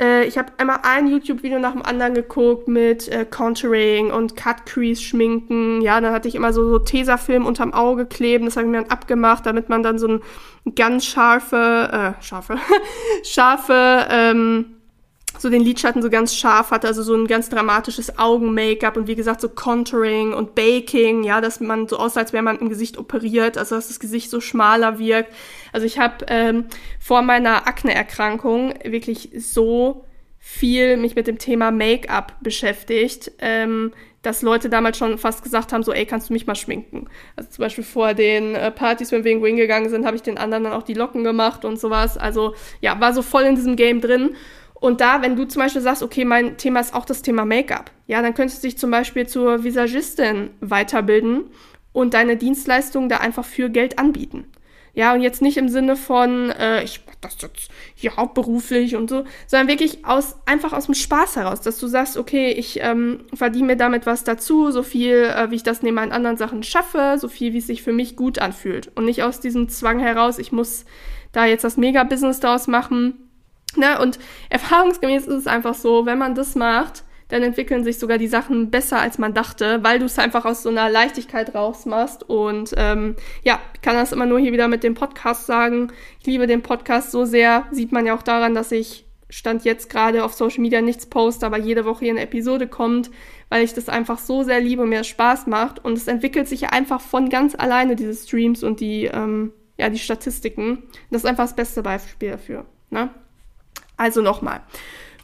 Äh, 0.00 0.24
ich 0.24 0.38
habe 0.38 0.52
einmal 0.58 0.80
ein 0.82 1.06
YouTube-Video 1.06 1.58
nach 1.58 1.72
dem 1.72 1.82
anderen 1.82 2.14
geguckt 2.14 2.66
mit 2.66 3.08
äh, 3.08 3.24
Contouring 3.24 4.10
und 4.10 4.34
Cut-Crease-Schminken. 4.36 5.82
Ja, 5.82 6.00
dann 6.00 6.12
hatte 6.12 6.26
ich 6.28 6.34
immer 6.34 6.52
so, 6.52 6.68
so 6.68 6.78
Tesafilm 6.80 7.46
unterm 7.46 7.72
Auge 7.72 8.06
kleben. 8.06 8.46
Das 8.46 8.56
habe 8.56 8.66
ich 8.66 8.72
mir 8.72 8.82
dann 8.82 8.90
abgemacht, 8.90 9.46
damit 9.46 9.68
man 9.68 9.82
dann 9.82 9.98
so 9.98 10.08
ein 10.08 10.20
ganz 10.74 11.04
scharfe, 11.04 12.16
äh, 12.18 12.22
scharfe, 12.22 12.56
scharfe, 13.22 14.06
ähm, 14.10 14.76
so 15.38 15.50
den 15.50 15.62
Lidschatten 15.62 16.02
so 16.02 16.10
ganz 16.10 16.34
scharf 16.34 16.70
hatte, 16.70 16.86
also 16.86 17.02
so 17.02 17.14
ein 17.14 17.26
ganz 17.26 17.48
dramatisches 17.48 18.18
Augen-Make-up 18.18 18.96
und 18.96 19.06
wie 19.06 19.14
gesagt 19.14 19.40
so 19.40 19.48
Contouring 19.48 20.32
und 20.32 20.54
Baking, 20.54 21.24
ja, 21.24 21.40
dass 21.40 21.60
man 21.60 21.88
so 21.88 21.98
aussah, 21.98 22.20
als 22.20 22.32
wäre 22.32 22.42
man 22.42 22.58
im 22.58 22.68
Gesicht 22.68 22.98
operiert, 22.98 23.58
also 23.58 23.74
dass 23.74 23.88
das 23.88 24.00
Gesicht 24.00 24.30
so 24.30 24.40
schmaler 24.40 24.98
wirkt. 24.98 25.32
Also 25.72 25.86
ich 25.86 25.98
habe 25.98 26.24
ähm, 26.28 26.66
vor 27.00 27.22
meiner 27.22 27.66
Akne-Erkrankung 27.66 28.74
wirklich 28.84 29.30
so 29.38 30.04
viel 30.38 30.98
mich 30.98 31.16
mit 31.16 31.26
dem 31.26 31.38
Thema 31.38 31.70
Make-up 31.70 32.36
beschäftigt, 32.42 33.32
ähm, 33.38 33.92
dass 34.24 34.42
Leute 34.42 34.68
damals 34.68 34.98
schon 34.98 35.18
fast 35.18 35.42
gesagt 35.42 35.72
haben, 35.72 35.82
so, 35.82 35.92
ey, 35.92 36.06
kannst 36.06 36.28
du 36.28 36.32
mich 36.32 36.46
mal 36.46 36.54
schminken? 36.54 37.08
Also 37.36 37.50
zum 37.50 37.62
Beispiel 37.62 37.84
vor 37.84 38.14
den 38.14 38.54
äh, 38.54 38.70
Partys, 38.70 39.12
wenn 39.12 39.24
wir 39.24 39.30
irgendwo 39.30 39.46
hingegangen 39.46 39.90
sind, 39.90 40.06
habe 40.06 40.16
ich 40.16 40.22
den 40.22 40.38
anderen 40.38 40.64
dann 40.64 40.72
auch 40.72 40.82
die 40.82 40.94
Locken 40.94 41.24
gemacht 41.24 41.64
und 41.64 41.78
sowas. 41.78 42.16
Also 42.16 42.54
ja, 42.80 42.98
war 43.00 43.12
so 43.12 43.22
voll 43.22 43.42
in 43.44 43.54
diesem 43.54 43.76
Game 43.76 44.00
drin. 44.00 44.36
Und 44.74 45.00
da, 45.00 45.22
wenn 45.22 45.36
du 45.36 45.46
zum 45.46 45.62
Beispiel 45.62 45.82
sagst, 45.82 46.02
okay, 46.02 46.24
mein 46.24 46.56
Thema 46.56 46.80
ist 46.80 46.94
auch 46.94 47.06
das 47.06 47.22
Thema 47.22 47.44
Make-up, 47.44 47.90
ja, 48.06 48.20
dann 48.20 48.34
könntest 48.34 48.62
du 48.62 48.68
dich 48.68 48.76
zum 48.76 48.90
Beispiel 48.90 49.26
zur 49.26 49.64
Visagistin 49.64 50.50
weiterbilden 50.60 51.44
und 51.92 52.12
deine 52.12 52.36
Dienstleistungen 52.36 53.08
da 53.08 53.18
einfach 53.18 53.44
für 53.44 53.70
Geld 53.70 53.98
anbieten. 53.98 54.46
Ja, 54.96 55.12
und 55.12 55.22
jetzt 55.22 55.42
nicht 55.42 55.56
im 55.56 55.68
Sinne 55.68 55.96
von, 55.96 56.50
äh, 56.50 56.84
ich 56.84 57.00
mach 57.04 57.16
das 57.16 57.36
jetzt 57.42 57.68
hier 57.94 58.16
hauptberuflich 58.16 58.94
und 58.94 59.10
so, 59.10 59.24
sondern 59.48 59.66
wirklich 59.66 60.04
aus, 60.04 60.36
einfach 60.46 60.72
aus 60.72 60.86
dem 60.86 60.94
Spaß 60.94 61.34
heraus, 61.34 61.60
dass 61.60 61.78
du 61.78 61.88
sagst, 61.88 62.16
okay, 62.16 62.52
ich 62.52 62.78
ähm, 62.80 63.24
verdiene 63.34 63.66
mir 63.66 63.76
damit 63.76 64.06
was 64.06 64.22
dazu, 64.22 64.70
so 64.70 64.84
viel, 64.84 65.24
äh, 65.24 65.50
wie 65.50 65.56
ich 65.56 65.64
das 65.64 65.82
neben 65.82 65.96
meinen 65.96 66.12
anderen 66.12 66.36
Sachen 66.36 66.62
schaffe, 66.62 67.16
so 67.18 67.26
viel, 67.26 67.52
wie 67.52 67.58
es 67.58 67.66
sich 67.66 67.82
für 67.82 67.92
mich 67.92 68.14
gut 68.14 68.38
anfühlt. 68.38 68.92
Und 68.94 69.06
nicht 69.06 69.24
aus 69.24 69.40
diesem 69.40 69.68
Zwang 69.68 69.98
heraus, 69.98 70.38
ich 70.38 70.52
muss 70.52 70.84
da 71.32 71.44
jetzt 71.44 71.64
das 71.64 71.76
Mega-Business 71.76 72.38
daraus 72.38 72.68
machen, 72.68 73.23
Ne? 73.76 73.98
Und 74.00 74.18
erfahrungsgemäß 74.50 75.26
ist 75.26 75.34
es 75.34 75.46
einfach 75.46 75.74
so, 75.74 76.06
wenn 76.06 76.18
man 76.18 76.34
das 76.34 76.54
macht, 76.54 77.04
dann 77.28 77.42
entwickeln 77.42 77.84
sich 77.84 77.98
sogar 77.98 78.18
die 78.18 78.28
Sachen 78.28 78.70
besser, 78.70 79.00
als 79.00 79.18
man 79.18 79.34
dachte, 79.34 79.82
weil 79.82 79.98
du 79.98 80.04
es 80.04 80.18
einfach 80.18 80.44
aus 80.44 80.62
so 80.62 80.68
einer 80.68 80.90
Leichtigkeit 80.90 81.54
rausmachst. 81.54 82.28
Und 82.28 82.74
ähm, 82.76 83.16
ja, 83.42 83.60
ich 83.74 83.80
kann 83.80 83.96
das 83.96 84.12
immer 84.12 84.26
nur 84.26 84.38
hier 84.38 84.52
wieder 84.52 84.68
mit 84.68 84.84
dem 84.84 84.94
Podcast 84.94 85.46
sagen. 85.46 85.92
Ich 86.20 86.26
liebe 86.26 86.46
den 86.46 86.62
Podcast 86.62 87.10
so 87.10 87.24
sehr. 87.24 87.66
Sieht 87.70 87.92
man 87.92 88.06
ja 88.06 88.14
auch 88.14 88.22
daran, 88.22 88.54
dass 88.54 88.72
ich 88.72 89.06
Stand 89.30 89.64
jetzt 89.64 89.90
gerade 89.90 90.22
auf 90.22 90.34
Social 90.34 90.60
Media 90.60 90.80
nichts 90.80 91.06
poste, 91.06 91.46
aber 91.46 91.58
jede 91.58 91.84
Woche 91.84 92.04
hier 92.04 92.12
eine 92.12 92.20
Episode 92.20 92.68
kommt, 92.68 93.10
weil 93.48 93.64
ich 93.64 93.74
das 93.74 93.88
einfach 93.88 94.18
so 94.18 94.44
sehr 94.44 94.60
liebe 94.60 94.82
und 94.82 94.90
mir 94.90 95.02
Spaß 95.02 95.46
macht. 95.46 95.84
Und 95.84 95.94
es 95.94 96.06
entwickelt 96.06 96.46
sich 96.46 96.60
ja 96.60 96.68
einfach 96.68 97.00
von 97.00 97.30
ganz 97.30 97.54
alleine, 97.56 97.96
diese 97.96 98.14
Streams 98.14 98.62
und 98.62 98.80
die, 98.80 99.06
ähm, 99.06 99.52
ja, 99.76 99.88
die 99.88 99.98
Statistiken. 99.98 100.84
Das 101.10 101.22
ist 101.22 101.26
einfach 101.26 101.44
das 101.44 101.56
beste 101.56 101.82
Beispiel 101.82 102.32
dafür. 102.32 102.66
Ne? 102.90 103.10
Also 104.04 104.20
nochmal. 104.20 104.60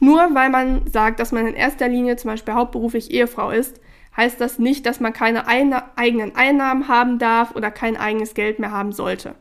Nur 0.00 0.34
weil 0.34 0.48
man 0.48 0.86
sagt, 0.86 1.20
dass 1.20 1.32
man 1.32 1.46
in 1.46 1.54
erster 1.54 1.86
Linie 1.86 2.16
zum 2.16 2.30
Beispiel 2.30 2.54
hauptberuflich 2.54 3.10
Ehefrau 3.10 3.50
ist, 3.50 3.78
heißt 4.16 4.40
das 4.40 4.58
nicht, 4.58 4.86
dass 4.86 5.00
man 5.00 5.12
keine 5.12 5.46
eigenen 5.46 6.34
Einnahmen 6.34 6.88
haben 6.88 7.18
darf 7.18 7.54
oder 7.54 7.70
kein 7.70 7.98
eigenes 7.98 8.32
Geld 8.32 8.58
mehr 8.58 8.70
haben 8.70 8.92
sollte. 8.92 9.34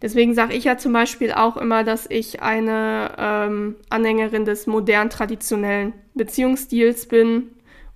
Deswegen 0.00 0.34
sage 0.34 0.54
ich 0.54 0.62
ja 0.62 0.78
zum 0.78 0.92
Beispiel 0.92 1.32
auch 1.32 1.56
immer, 1.56 1.82
dass 1.82 2.06
ich 2.08 2.42
eine 2.42 3.10
ähm, 3.18 3.74
Anhängerin 3.88 4.44
des 4.44 4.68
modern 4.68 5.10
traditionellen 5.10 5.92
Beziehungsstils 6.14 7.08
bin 7.08 7.48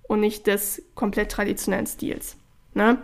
und 0.09 0.19
nicht 0.19 0.45
des 0.47 0.83
komplett 0.93 1.31
traditionellen 1.31 1.87
Stils. 1.87 2.35
Ne? 2.73 2.97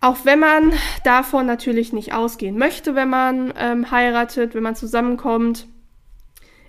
Auch 0.00 0.24
wenn 0.24 0.40
man 0.40 0.72
davon 1.04 1.46
natürlich 1.46 1.92
nicht 1.92 2.12
ausgehen 2.12 2.58
möchte, 2.58 2.96
wenn 2.96 3.10
man 3.10 3.54
ähm, 3.56 3.92
heiratet, 3.92 4.56
wenn 4.56 4.64
man 4.64 4.74
zusammenkommt, 4.74 5.68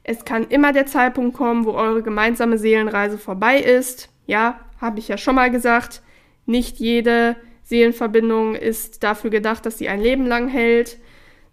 es 0.07 0.25
kann 0.25 0.47
immer 0.47 0.73
der 0.73 0.87
Zeitpunkt 0.87 1.37
kommen, 1.37 1.65
wo 1.65 1.73
eure 1.73 2.01
gemeinsame 2.01 2.57
Seelenreise 2.57 3.17
vorbei 3.17 3.59
ist. 3.59 4.09
Ja, 4.25 4.59
habe 4.81 4.99
ich 4.99 5.07
ja 5.07 5.17
schon 5.17 5.35
mal 5.35 5.51
gesagt. 5.51 6.01
Nicht 6.45 6.79
jede 6.79 7.35
Seelenverbindung 7.63 8.55
ist 8.55 9.03
dafür 9.03 9.29
gedacht, 9.29 9.65
dass 9.65 9.77
sie 9.77 9.89
ein 9.89 10.01
Leben 10.01 10.25
lang 10.25 10.47
hält, 10.47 10.97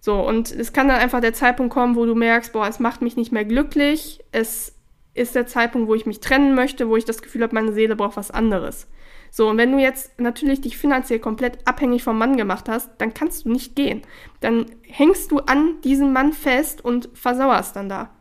So, 0.05 0.21
und 0.21 0.53
es 0.53 0.75
kann 0.75 0.89
dann 0.89 0.99
einfach 0.99 1.23
der 1.23 1.33
Zeitpunkt 1.33 1.73
kommen, 1.73 1.97
wo 1.97 2.05
du 2.05 2.15
merkst, 2.15 2.53
boah, 2.53 2.69
es 2.69 2.79
macht 2.79 3.01
mich 3.01 3.17
nicht 3.17 3.33
mehr 3.33 3.47
glücklich, 3.47 4.23
es 4.33 4.75
ist 5.15 5.35
der 5.35 5.47
Zeitpunkt, 5.47 5.89
wo 5.89 5.95
ich 5.95 6.05
mich 6.05 6.21
trennen 6.21 6.55
möchte, 6.55 6.91
wo 6.91 6.97
ich 6.99 7.07
das 7.07 7.23
Gefühl 7.23 7.43
habe, 7.43 7.55
meine 7.55 7.73
Seele 7.73 7.97
braucht 7.97 8.19
was 8.19 8.31
anderes. 8.31 8.87
So, 9.31 9.49
und 9.49 9.57
wenn 9.57 9.73
du 9.73 9.79
jetzt 9.79 10.21
natürlich 10.21 10.61
dich 10.61 10.77
finanziell 10.77 11.21
komplett 11.21 11.67
abhängig 11.67 12.05
vom 12.05 12.19
Mann 12.19 12.37
gemacht 12.37 12.69
hast, 12.69 12.91
dann 12.99 13.15
kannst 13.15 13.47
du 13.47 13.51
nicht 13.51 13.77
gehen. 13.77 14.03
Dann 14.41 14.67
hängst 14.83 15.31
du 15.31 15.39
an 15.39 15.81
diesem 15.83 16.13
Mann 16.13 16.35
fest 16.35 16.85
und 16.85 17.09
versauerst 17.15 17.75
dann 17.75 17.89
da. 17.89 18.14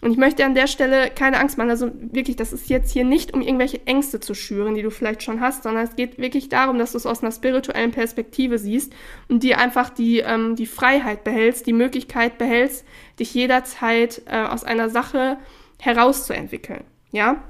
Und 0.00 0.12
ich 0.12 0.16
möchte 0.16 0.44
an 0.44 0.54
der 0.54 0.66
Stelle 0.66 1.10
keine 1.10 1.38
Angst 1.38 1.58
machen. 1.58 1.70
Also 1.70 1.90
wirklich, 1.94 2.36
das 2.36 2.52
ist 2.52 2.68
jetzt 2.70 2.90
hier 2.92 3.04
nicht, 3.04 3.34
um 3.34 3.42
irgendwelche 3.42 3.86
Ängste 3.86 4.20
zu 4.20 4.34
schüren, 4.34 4.74
die 4.74 4.82
du 4.82 4.90
vielleicht 4.90 5.22
schon 5.22 5.40
hast, 5.40 5.62
sondern 5.62 5.84
es 5.84 5.96
geht 5.96 6.18
wirklich 6.18 6.48
darum, 6.48 6.78
dass 6.78 6.92
du 6.92 6.98
es 6.98 7.06
aus 7.06 7.22
einer 7.22 7.32
spirituellen 7.32 7.90
Perspektive 7.90 8.58
siehst 8.58 8.92
und 9.28 9.42
dir 9.42 9.58
einfach 9.58 9.90
die, 9.90 10.20
ähm, 10.20 10.56
die 10.56 10.66
Freiheit 10.66 11.24
behältst, 11.24 11.66
die 11.66 11.74
Möglichkeit 11.74 12.38
behältst, 12.38 12.84
dich 13.18 13.34
jederzeit 13.34 14.22
äh, 14.26 14.42
aus 14.44 14.64
einer 14.64 14.88
Sache 14.88 15.38
herauszuentwickeln. 15.78 16.84
Ja? 17.12 17.42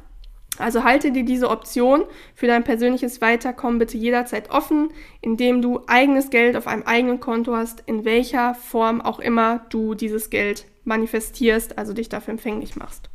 Also 0.59 0.85
halte 0.85 1.12
dir 1.12 1.25
diese 1.25 1.49
Option 1.49 2.04
für 2.35 2.47
dein 2.47 2.64
persönliches 2.64 3.21
Weiterkommen 3.21 3.78
bitte 3.78 3.97
jederzeit 3.97 4.50
offen, 4.50 4.90
indem 5.21 5.62
du 5.62 5.80
eigenes 5.87 6.30
Geld 6.30 6.57
auf 6.57 6.66
einem 6.66 6.83
eigenen 6.83 7.21
Konto 7.21 7.57
hast, 7.57 7.83
in 7.87 8.04
welcher 8.04 8.54
Form 8.54 9.00
auch 9.00 9.21
immer 9.21 9.64
du 9.71 9.95
dieses 9.95 10.28
Geld 10.28 10.66
manifestierst, 10.84 11.78
also 11.78 11.92
dich 11.92 12.08
dafür 12.08 12.32
empfänglich 12.32 12.76
machst. 12.76 13.10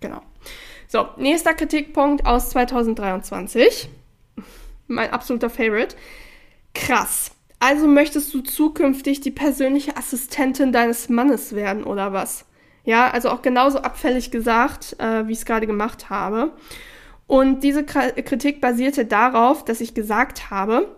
Genau. 0.00 0.22
So, 0.88 1.08
nächster 1.16 1.54
Kritikpunkt 1.54 2.26
aus 2.26 2.50
2023. 2.50 3.88
Mein 4.88 5.10
absoluter 5.10 5.50
Favorite. 5.50 5.96
Krass. 6.74 7.32
Also 7.60 7.86
möchtest 7.86 8.32
du 8.32 8.40
zukünftig 8.40 9.20
die 9.20 9.30
persönliche 9.30 9.96
Assistentin 9.96 10.72
deines 10.72 11.08
Mannes 11.08 11.54
werden 11.54 11.84
oder 11.84 12.12
was? 12.12 12.46
Ja, 12.84 13.10
also 13.10 13.28
auch 13.28 13.42
genauso 13.42 13.80
abfällig 13.80 14.30
gesagt, 14.30 14.96
äh, 14.98 15.26
wie 15.26 15.32
ich 15.32 15.38
es 15.38 15.44
gerade 15.44 15.66
gemacht 15.66 16.08
habe. 16.08 16.52
Und 17.26 17.62
diese 17.62 17.84
Kritik 17.84 18.60
basierte 18.60 19.04
darauf, 19.04 19.64
dass 19.64 19.80
ich 19.80 19.94
gesagt 19.94 20.50
habe, 20.50 20.96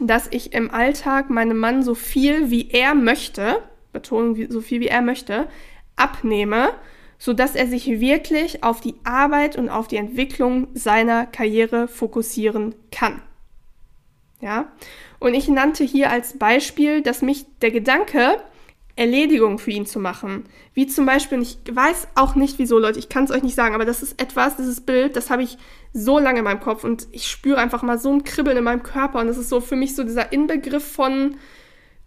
dass 0.00 0.26
ich 0.30 0.52
im 0.52 0.72
Alltag 0.72 1.30
meinem 1.30 1.58
Mann 1.58 1.84
so 1.84 1.94
viel 1.94 2.50
wie 2.50 2.70
er 2.70 2.96
möchte, 2.96 3.62
Betonung 3.94 4.36
so 4.50 4.60
viel 4.60 4.80
wie 4.80 4.88
er 4.88 5.00
möchte, 5.00 5.48
abnehme, 5.96 6.70
so 7.18 7.32
dass 7.32 7.54
er 7.54 7.66
sich 7.66 7.88
wirklich 8.00 8.62
auf 8.62 8.82
die 8.82 8.96
Arbeit 9.04 9.56
und 9.56 9.70
auf 9.70 9.88
die 9.88 9.96
Entwicklung 9.96 10.68
seiner 10.74 11.24
Karriere 11.24 11.88
fokussieren 11.88 12.74
kann. 12.90 13.22
Ja? 14.40 14.72
Und 15.18 15.32
ich 15.32 15.48
nannte 15.48 15.84
hier 15.84 16.10
als 16.10 16.38
Beispiel, 16.38 17.00
dass 17.00 17.22
mich 17.22 17.46
der 17.62 17.70
Gedanke, 17.70 18.36
Erledigung 18.96 19.58
für 19.58 19.72
ihn 19.72 19.86
zu 19.86 19.98
machen. 19.98 20.44
Wie 20.72 20.86
zum 20.86 21.04
Beispiel, 21.04 21.42
ich 21.42 21.58
weiß 21.68 22.08
auch 22.14 22.36
nicht 22.36 22.58
wieso, 22.58 22.78
Leute, 22.78 23.00
ich 23.00 23.08
kann 23.08 23.24
es 23.24 23.32
euch 23.32 23.42
nicht 23.42 23.56
sagen, 23.56 23.74
aber 23.74 23.84
das 23.84 24.02
ist 24.02 24.20
etwas, 24.20 24.56
dieses 24.56 24.82
Bild, 24.82 25.16
das 25.16 25.30
habe 25.30 25.42
ich 25.42 25.58
so 25.92 26.18
lange 26.18 26.38
in 26.40 26.44
meinem 26.44 26.60
Kopf 26.60 26.84
und 26.84 27.08
ich 27.10 27.26
spüre 27.26 27.58
einfach 27.58 27.82
mal 27.82 27.98
so 27.98 28.12
ein 28.12 28.22
Kribbeln 28.22 28.56
in 28.56 28.64
meinem 28.64 28.84
Körper 28.84 29.18
und 29.18 29.26
das 29.26 29.36
ist 29.36 29.48
so 29.48 29.60
für 29.60 29.74
mich 29.74 29.96
so 29.96 30.04
dieser 30.04 30.32
Inbegriff 30.32 30.86
von 30.86 31.36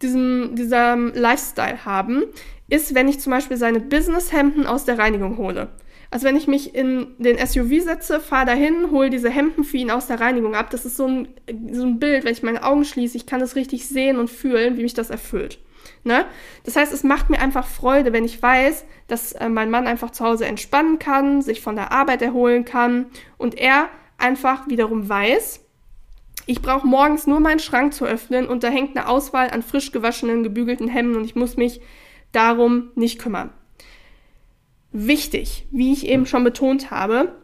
diesem, 0.01 0.55
diesem 0.55 1.13
Lifestyle 1.13 1.85
haben, 1.85 2.23
ist, 2.69 2.93
wenn 2.95 3.07
ich 3.07 3.19
zum 3.19 3.31
Beispiel 3.31 3.57
seine 3.57 3.79
Business-Hemden 3.79 4.67
aus 4.67 4.85
der 4.85 4.97
Reinigung 4.97 5.37
hole. 5.37 5.69
Also 6.09 6.25
wenn 6.25 6.37
ich 6.37 6.47
mich 6.47 6.73
in 6.73 7.15
den 7.17 7.37
SUV 7.37 7.83
setze, 7.83 8.19
fahre 8.19 8.45
dahin, 8.45 8.91
hole 8.91 9.09
diese 9.09 9.29
Hemden 9.29 9.63
für 9.63 9.77
ihn 9.77 9.91
aus 9.91 10.07
der 10.07 10.19
Reinigung 10.19 10.55
ab. 10.55 10.69
Das 10.69 10.85
ist 10.85 10.95
so 10.95 11.05
ein, 11.05 11.27
so 11.71 11.83
ein 11.83 11.99
Bild, 11.99 12.23
wenn 12.23 12.31
ich 12.31 12.43
meine 12.43 12.63
Augen 12.63 12.85
schließe, 12.85 13.17
ich 13.17 13.25
kann 13.25 13.41
das 13.41 13.55
richtig 13.55 13.87
sehen 13.87 14.17
und 14.17 14.29
fühlen, 14.29 14.77
wie 14.77 14.83
mich 14.83 14.93
das 14.93 15.09
erfüllt. 15.09 15.59
Ne? 16.03 16.25
Das 16.63 16.75
heißt, 16.75 16.93
es 16.93 17.03
macht 17.03 17.29
mir 17.29 17.39
einfach 17.39 17.67
Freude, 17.67 18.13
wenn 18.13 18.23
ich 18.23 18.41
weiß, 18.41 18.85
dass 19.07 19.33
äh, 19.33 19.49
mein 19.49 19.69
Mann 19.69 19.87
einfach 19.87 20.11
zu 20.11 20.23
Hause 20.23 20.45
entspannen 20.45 20.99
kann, 20.99 21.41
sich 21.41 21.61
von 21.61 21.75
der 21.75 21.91
Arbeit 21.91 22.21
erholen 22.21 22.63
kann 22.63 23.07
und 23.37 23.57
er 23.57 23.89
einfach 24.17 24.67
wiederum 24.69 25.09
weiß, 25.09 25.66
ich 26.47 26.61
brauche 26.61 26.87
morgens 26.87 27.27
nur 27.27 27.39
meinen 27.39 27.59
Schrank 27.59 27.93
zu 27.93 28.05
öffnen 28.05 28.47
und 28.47 28.63
da 28.63 28.69
hängt 28.69 28.97
eine 28.97 29.07
Auswahl 29.07 29.49
an 29.51 29.61
frisch 29.61 29.91
gewaschenen, 29.91 30.43
gebügelten 30.43 30.87
Hemden 30.87 31.17
und 31.17 31.25
ich 31.25 31.35
muss 31.35 31.57
mich 31.57 31.81
darum 32.31 32.89
nicht 32.95 33.19
kümmern. 33.19 33.51
Wichtig, 34.91 35.67
wie 35.71 35.91
ich 35.91 36.07
eben 36.07 36.25
schon 36.25 36.45
betont 36.45 36.89
habe, 36.89 37.35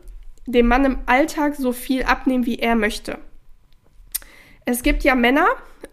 dem 0.45 0.67
Mann 0.67 0.85
im 0.85 0.99
Alltag 1.05 1.55
so 1.55 1.73
viel 1.73 2.03
abnehmen, 2.03 2.45
wie 2.45 2.59
er 2.59 2.75
möchte. 2.75 3.19
Es 4.65 4.81
gibt 4.81 5.03
ja 5.03 5.15
Männer, 5.15 5.47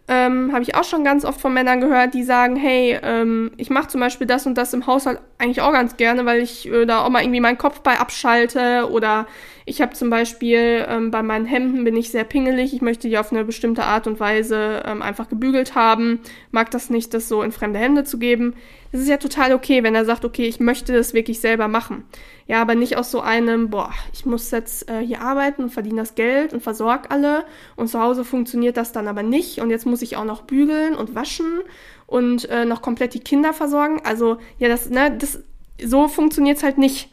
ähm, 0.06 0.52
habe 0.52 0.62
ich 0.62 0.74
auch 0.74 0.84
schon 0.84 1.04
ganz 1.04 1.24
oft 1.24 1.40
von 1.40 1.52
Männern 1.52 1.80
gehört, 1.80 2.14
die 2.14 2.22
sagen, 2.22 2.56
hey, 2.56 2.98
ähm, 3.02 3.52
ich 3.56 3.70
mache 3.70 3.88
zum 3.88 4.00
Beispiel 4.00 4.26
das 4.26 4.46
und 4.46 4.56
das 4.56 4.72
im 4.72 4.86
Haushalt 4.86 5.20
eigentlich 5.38 5.60
auch 5.60 5.72
ganz 5.72 5.96
gerne, 5.96 6.26
weil 6.26 6.40
ich 6.40 6.68
äh, 6.68 6.84
da 6.84 7.04
auch 7.04 7.10
mal 7.10 7.22
irgendwie 7.22 7.40
meinen 7.40 7.58
Kopf 7.58 7.80
bei 7.80 7.98
abschalte 7.98 8.88
oder 8.90 9.26
ich 9.70 9.80
habe 9.80 9.92
zum 9.94 10.10
Beispiel 10.10 10.84
ähm, 10.88 11.12
bei 11.12 11.22
meinen 11.22 11.46
Hemden 11.46 11.84
bin 11.84 11.96
ich 11.96 12.10
sehr 12.10 12.24
pingelig, 12.24 12.74
ich 12.74 12.82
möchte 12.82 13.08
die 13.08 13.16
auf 13.18 13.30
eine 13.30 13.44
bestimmte 13.44 13.84
Art 13.84 14.08
und 14.08 14.18
Weise 14.18 14.82
ähm, 14.84 15.00
einfach 15.00 15.28
gebügelt 15.28 15.76
haben, 15.76 16.18
mag 16.50 16.72
das 16.72 16.90
nicht, 16.90 17.14
das 17.14 17.28
so 17.28 17.40
in 17.42 17.52
fremde 17.52 17.78
Hände 17.78 18.02
zu 18.02 18.18
geben. 18.18 18.54
Das 18.90 19.00
ist 19.00 19.08
ja 19.08 19.18
total 19.18 19.54
okay, 19.54 19.84
wenn 19.84 19.94
er 19.94 20.04
sagt, 20.04 20.24
okay, 20.24 20.46
ich 20.46 20.58
möchte 20.58 20.92
das 20.92 21.14
wirklich 21.14 21.38
selber 21.38 21.68
machen. 21.68 22.02
Ja, 22.48 22.60
aber 22.60 22.74
nicht 22.74 22.96
aus 22.96 23.12
so 23.12 23.20
einem, 23.20 23.70
boah, 23.70 23.92
ich 24.12 24.26
muss 24.26 24.50
jetzt 24.50 24.90
äh, 24.90 25.06
hier 25.06 25.20
arbeiten 25.20 25.62
und 25.62 25.70
verdiene 25.70 26.00
das 26.00 26.16
Geld 26.16 26.52
und 26.52 26.64
versorge 26.64 27.08
alle 27.12 27.44
und 27.76 27.86
zu 27.86 28.00
Hause 28.00 28.24
funktioniert 28.24 28.76
das 28.76 28.90
dann 28.90 29.06
aber 29.06 29.22
nicht 29.22 29.60
und 29.60 29.70
jetzt 29.70 29.86
muss 29.86 30.02
ich 30.02 30.16
auch 30.16 30.24
noch 30.24 30.42
bügeln 30.42 30.96
und 30.96 31.14
waschen 31.14 31.60
und 32.08 32.48
äh, 32.50 32.64
noch 32.64 32.82
komplett 32.82 33.14
die 33.14 33.20
Kinder 33.20 33.52
versorgen. 33.52 34.00
Also 34.02 34.38
ja, 34.58 34.68
das, 34.68 34.90
ne, 34.90 35.16
das, 35.16 35.38
so 35.80 36.08
funktioniert's 36.08 36.64
halt 36.64 36.76
nicht. 36.76 37.08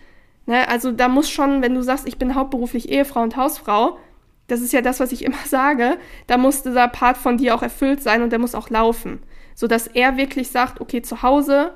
Ne? 0.48 0.68
Also 0.68 0.92
da 0.92 1.08
muss 1.08 1.30
schon, 1.30 1.62
wenn 1.62 1.76
du 1.76 1.84
sagst, 1.84 2.08
ich 2.08 2.18
bin 2.18 2.34
hauptberuflich 2.34 2.90
Ehefrau 2.90 3.22
und 3.22 3.38
Hausfrau, 3.38 4.00
das 4.48 4.62
ist 4.62 4.74
ja 4.74 4.82
das, 4.82 5.00
was 5.00 5.12
ich 5.12 5.24
immer 5.24 5.38
sage, 5.46 5.98
da 6.26 6.38
muss 6.38 6.64
dieser 6.64 6.88
Part 6.88 7.18
von 7.18 7.38
dir 7.38 7.54
auch 7.54 7.62
erfüllt 7.62 8.02
sein 8.02 8.24
und 8.24 8.32
der 8.32 8.40
muss 8.40 8.56
auch 8.56 8.70
laufen. 8.72 9.20
Sodass 9.54 9.88
er 9.88 10.18
wirklich 10.18 10.50
sagt, 10.50 10.82
okay, 10.82 11.02
zu 11.04 11.22
Hause 11.22 11.74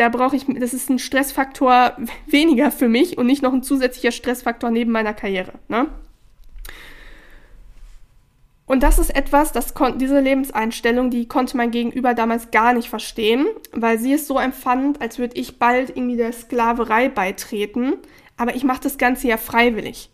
da 0.00 0.08
brauche 0.08 0.34
ich, 0.34 0.46
das 0.46 0.72
ist 0.72 0.88
ein 0.88 0.98
Stressfaktor 0.98 1.96
weniger 2.26 2.70
für 2.70 2.88
mich 2.88 3.18
und 3.18 3.26
nicht 3.26 3.42
noch 3.42 3.52
ein 3.52 3.62
zusätzlicher 3.62 4.12
Stressfaktor 4.12 4.70
neben 4.70 4.90
meiner 4.90 5.12
Karriere. 5.12 5.52
Ne? 5.68 5.88
Und 8.70 8.84
das 8.84 9.00
ist 9.00 9.16
etwas, 9.16 9.50
das 9.50 9.74
diese 9.96 10.20
Lebenseinstellung, 10.20 11.10
die 11.10 11.26
konnte 11.26 11.56
mein 11.56 11.72
Gegenüber 11.72 12.14
damals 12.14 12.52
gar 12.52 12.72
nicht 12.72 12.88
verstehen, 12.88 13.48
weil 13.72 13.98
sie 13.98 14.12
es 14.12 14.28
so 14.28 14.38
empfand, 14.38 15.02
als 15.02 15.18
würde 15.18 15.36
ich 15.40 15.58
bald 15.58 15.96
irgendwie 15.96 16.16
der 16.16 16.32
Sklaverei 16.32 17.08
beitreten. 17.08 17.94
Aber 18.36 18.54
ich 18.54 18.62
mache 18.62 18.82
das 18.84 18.96
Ganze 18.96 19.26
ja 19.26 19.38
freiwillig. 19.38 20.10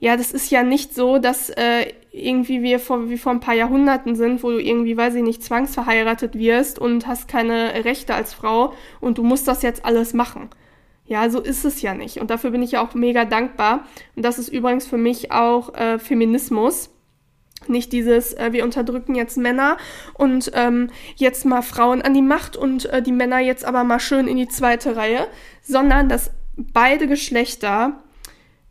Ja, 0.00 0.18
das 0.18 0.32
ist 0.32 0.50
ja 0.50 0.62
nicht 0.64 0.94
so, 0.94 1.16
dass 1.16 1.48
äh, 1.48 1.86
irgendwie 2.12 2.62
wir 2.62 2.78
vor, 2.78 3.08
wie 3.08 3.16
vor 3.16 3.32
ein 3.32 3.40
paar 3.40 3.54
Jahrhunderten 3.54 4.16
sind, 4.16 4.42
wo 4.42 4.50
du 4.50 4.62
irgendwie, 4.62 4.98
weiß 4.98 5.14
ich 5.14 5.22
nicht, 5.22 5.42
zwangsverheiratet 5.42 6.34
wirst 6.34 6.78
und 6.78 7.06
hast 7.06 7.26
keine 7.26 7.86
Rechte 7.86 8.14
als 8.14 8.34
Frau 8.34 8.74
und 9.00 9.16
du 9.16 9.22
musst 9.22 9.48
das 9.48 9.62
jetzt 9.62 9.86
alles 9.86 10.12
machen. 10.12 10.50
Ja, 11.06 11.30
so 11.30 11.40
ist 11.40 11.64
es 11.64 11.80
ja 11.80 11.94
nicht. 11.94 12.20
Und 12.20 12.28
dafür 12.28 12.50
bin 12.50 12.62
ich 12.62 12.72
ja 12.72 12.86
auch 12.86 12.92
mega 12.92 13.24
dankbar. 13.24 13.86
Und 14.14 14.26
das 14.26 14.38
ist 14.38 14.50
übrigens 14.50 14.86
für 14.86 14.98
mich 14.98 15.32
auch 15.32 15.72
äh, 15.72 15.98
Feminismus. 15.98 16.90
Nicht 17.68 17.92
dieses, 17.92 18.34
äh, 18.34 18.52
wir 18.52 18.64
unterdrücken 18.64 19.14
jetzt 19.14 19.36
Männer 19.36 19.76
und 20.14 20.50
ähm, 20.54 20.90
jetzt 21.16 21.44
mal 21.44 21.62
Frauen 21.62 22.02
an 22.02 22.14
die 22.14 22.22
Macht 22.22 22.56
und 22.56 22.86
äh, 22.86 23.02
die 23.02 23.12
Männer 23.12 23.38
jetzt 23.38 23.64
aber 23.64 23.84
mal 23.84 24.00
schön 24.00 24.28
in 24.28 24.36
die 24.36 24.48
zweite 24.48 24.96
Reihe, 24.96 25.28
sondern 25.62 26.08
dass 26.08 26.30
beide 26.56 27.06
Geschlechter 27.06 28.02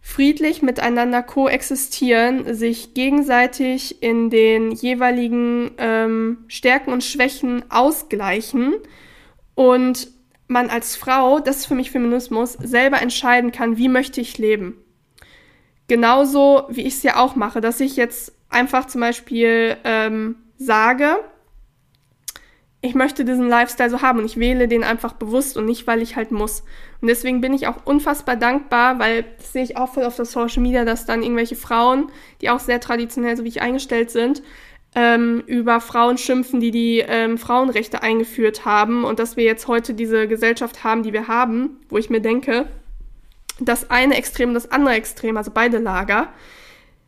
friedlich 0.01 0.61
miteinander 0.61 1.21
koexistieren, 1.21 2.53
sich 2.53 2.93
gegenseitig 2.93 4.01
in 4.01 4.29
den 4.29 4.71
jeweiligen 4.71 5.71
ähm, 5.77 6.45
Stärken 6.47 6.93
und 6.93 7.03
Schwächen 7.03 7.69
ausgleichen 7.69 8.75
und 9.53 10.07
man 10.47 10.69
als 10.69 10.95
Frau, 10.95 11.39
das 11.39 11.57
ist 11.57 11.65
für 11.65 11.75
mich 11.75 11.91
Feminismus, 11.91 12.53
selber 12.53 13.01
entscheiden 13.01 13.51
kann, 13.51 13.77
wie 13.77 13.89
möchte 13.89 14.21
ich 14.21 14.37
leben. 14.37 14.77
Genauso 15.87 16.63
wie 16.69 16.83
ich 16.83 16.95
es 16.95 17.03
ja 17.03 17.17
auch 17.17 17.35
mache, 17.35 17.59
dass 17.59 17.79
ich 17.81 17.97
jetzt 17.97 18.33
einfach 18.49 18.85
zum 18.85 19.01
Beispiel 19.01 19.77
ähm, 19.83 20.35
sage, 20.57 21.19
ich 22.81 22.93
möchte 22.95 23.25
diesen 23.25 23.49
Lifestyle 23.49 23.89
so 23.89 24.01
haben 24.01 24.19
und 24.19 24.25
ich 24.25 24.37
wähle 24.37 24.67
den 24.67 24.83
einfach 24.83 25.13
bewusst 25.13 25.57
und 25.57 25.65
nicht, 25.65 25.87
weil 25.87 26.01
ich 26.01 26.15
halt 26.15 26.31
muss. 26.31 26.63
Und 27.01 27.07
deswegen 27.07 27.41
bin 27.41 27.53
ich 27.53 27.67
auch 27.67 27.85
unfassbar 27.85 28.35
dankbar, 28.35 28.99
weil 28.99 29.25
das 29.37 29.53
sehe 29.53 29.63
ich 29.63 29.77
auch 29.77 29.93
voll 29.93 30.05
auf 30.05 30.15
der 30.15 30.25
Social 30.25 30.61
Media, 30.61 30.85
dass 30.85 31.05
dann 31.05 31.23
irgendwelche 31.23 31.55
Frauen, 31.55 32.11
die 32.41 32.49
auch 32.49 32.59
sehr 32.59 32.79
traditionell, 32.79 33.35
so 33.35 33.43
wie 33.43 33.49
ich 33.49 33.61
eingestellt 33.61 34.11
sind, 34.11 34.43
ähm, 34.95 35.43
über 35.47 35.81
Frauen 35.81 36.17
schimpfen, 36.17 36.59
die 36.59 36.71
die 36.71 36.99
ähm, 36.99 37.37
Frauenrechte 37.37 38.03
eingeführt 38.03 38.65
haben 38.65 39.03
und 39.05 39.19
dass 39.19 39.37
wir 39.37 39.43
jetzt 39.43 39.67
heute 39.67 39.93
diese 39.93 40.27
Gesellschaft 40.27 40.83
haben, 40.83 41.03
die 41.03 41.13
wir 41.13 41.27
haben, 41.27 41.81
wo 41.89 41.97
ich 41.97 42.09
mir 42.09 42.21
denke, 42.21 42.67
das 43.59 43.89
eine 43.89 44.15
Extrem 44.15 44.49
und 44.49 44.55
das 44.55 44.71
andere 44.71 44.93
Extrem, 44.95 45.35
also 45.35 45.51
beide 45.51 45.79
Lager, 45.79 46.29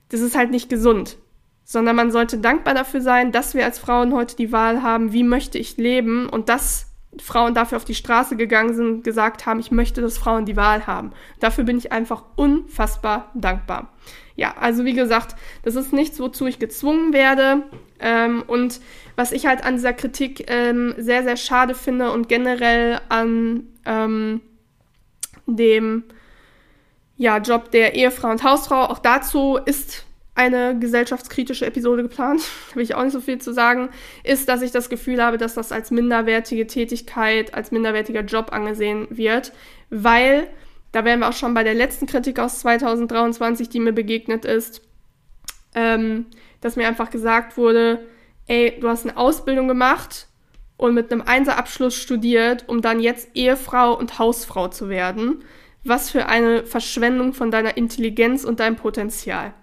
das 0.09 0.19
ist 0.19 0.35
halt 0.35 0.49
nicht 0.51 0.69
gesund. 0.69 1.17
Sondern 1.69 1.95
man 1.95 2.09
sollte 2.11 2.39
dankbar 2.39 2.73
dafür 2.73 2.99
sein, 2.99 3.31
dass 3.31 3.53
wir 3.53 3.63
als 3.63 3.77
Frauen 3.77 4.11
heute 4.11 4.35
die 4.35 4.51
Wahl 4.51 4.81
haben, 4.81 5.13
wie 5.13 5.21
möchte 5.21 5.59
ich 5.59 5.77
leben 5.77 6.27
und 6.27 6.49
dass 6.49 6.87
Frauen 7.21 7.53
dafür 7.53 7.77
auf 7.77 7.85
die 7.85 7.93
Straße 7.93 8.35
gegangen 8.37 8.73
sind 8.73 9.03
gesagt 9.03 9.45
haben, 9.45 9.59
ich 9.59 9.69
möchte, 9.69 10.01
dass 10.01 10.17
Frauen 10.17 10.47
die 10.47 10.55
Wahl 10.55 10.87
haben. 10.87 11.11
Dafür 11.39 11.65
bin 11.65 11.77
ich 11.77 11.91
einfach 11.91 12.23
unfassbar 12.35 13.29
dankbar. 13.35 13.93
Ja, 14.35 14.55
also 14.59 14.83
wie 14.83 14.93
gesagt, 14.93 15.35
das 15.61 15.75
ist 15.75 15.93
nichts, 15.93 16.19
wozu 16.19 16.47
ich 16.47 16.57
gezwungen 16.57 17.13
werde. 17.13 17.61
Ähm, 17.99 18.43
und 18.47 18.81
was 19.15 19.31
ich 19.31 19.45
halt 19.45 19.63
an 19.63 19.75
dieser 19.75 19.93
Kritik 19.93 20.49
ähm, 20.49 20.95
sehr, 20.97 21.21
sehr 21.21 21.37
schade 21.37 21.75
finde 21.75 22.11
und 22.11 22.29
generell 22.29 22.99
an 23.09 23.67
ähm, 23.85 24.41
dem 25.45 26.03
ja, 27.15 27.37
Job 27.37 27.69
der 27.69 27.93
Ehefrau 27.93 28.31
und 28.31 28.43
Hausfrau, 28.43 28.85
auch 28.85 28.97
dazu 28.97 29.59
ist 29.63 30.08
eine 30.39 30.79
gesellschaftskritische 30.79 31.65
Episode 31.65 32.01
geplant, 32.01 32.41
will 32.73 32.83
ich 32.83 32.95
auch 32.95 33.03
nicht 33.03 33.11
so 33.11 33.19
viel 33.19 33.39
zu 33.39 33.53
sagen, 33.53 33.89
ist, 34.23 34.47
dass 34.47 34.61
ich 34.61 34.71
das 34.71 34.89
Gefühl 34.89 35.21
habe, 35.21 35.37
dass 35.37 35.53
das 35.53 35.73
als 35.73 35.91
minderwertige 35.91 36.65
Tätigkeit, 36.65 37.53
als 37.53 37.71
minderwertiger 37.71 38.21
Job 38.21 38.53
angesehen 38.53 39.07
wird, 39.09 39.51
weil, 39.89 40.47
da 40.93 41.03
wären 41.03 41.19
wir 41.19 41.27
auch 41.27 41.33
schon 41.33 41.53
bei 41.53 41.65
der 41.65 41.73
letzten 41.73 42.07
Kritik 42.07 42.39
aus 42.39 42.61
2023, 42.61 43.67
die 43.67 43.81
mir 43.81 43.91
begegnet 43.91 44.45
ist, 44.45 44.81
ähm, 45.75 46.27
dass 46.61 46.77
mir 46.77 46.87
einfach 46.87 47.09
gesagt 47.09 47.57
wurde, 47.57 48.05
ey, 48.47 48.77
du 48.79 48.87
hast 48.87 49.05
eine 49.05 49.17
Ausbildung 49.17 49.67
gemacht 49.67 50.27
und 50.77 50.93
mit 50.93 51.11
einem 51.11 51.21
Einserabschluss 51.21 51.95
studiert, 51.95 52.63
um 52.69 52.81
dann 52.81 53.01
jetzt 53.01 53.27
Ehefrau 53.33 53.93
und 53.93 54.19
Hausfrau 54.19 54.69
zu 54.69 54.87
werden. 54.87 55.43
Was 55.83 56.09
für 56.09 56.27
eine 56.27 56.63
Verschwendung 56.63 57.33
von 57.33 57.51
deiner 57.51 57.75
Intelligenz 57.75 58.45
und 58.45 58.61
deinem 58.61 58.77
Potenzial. 58.77 59.53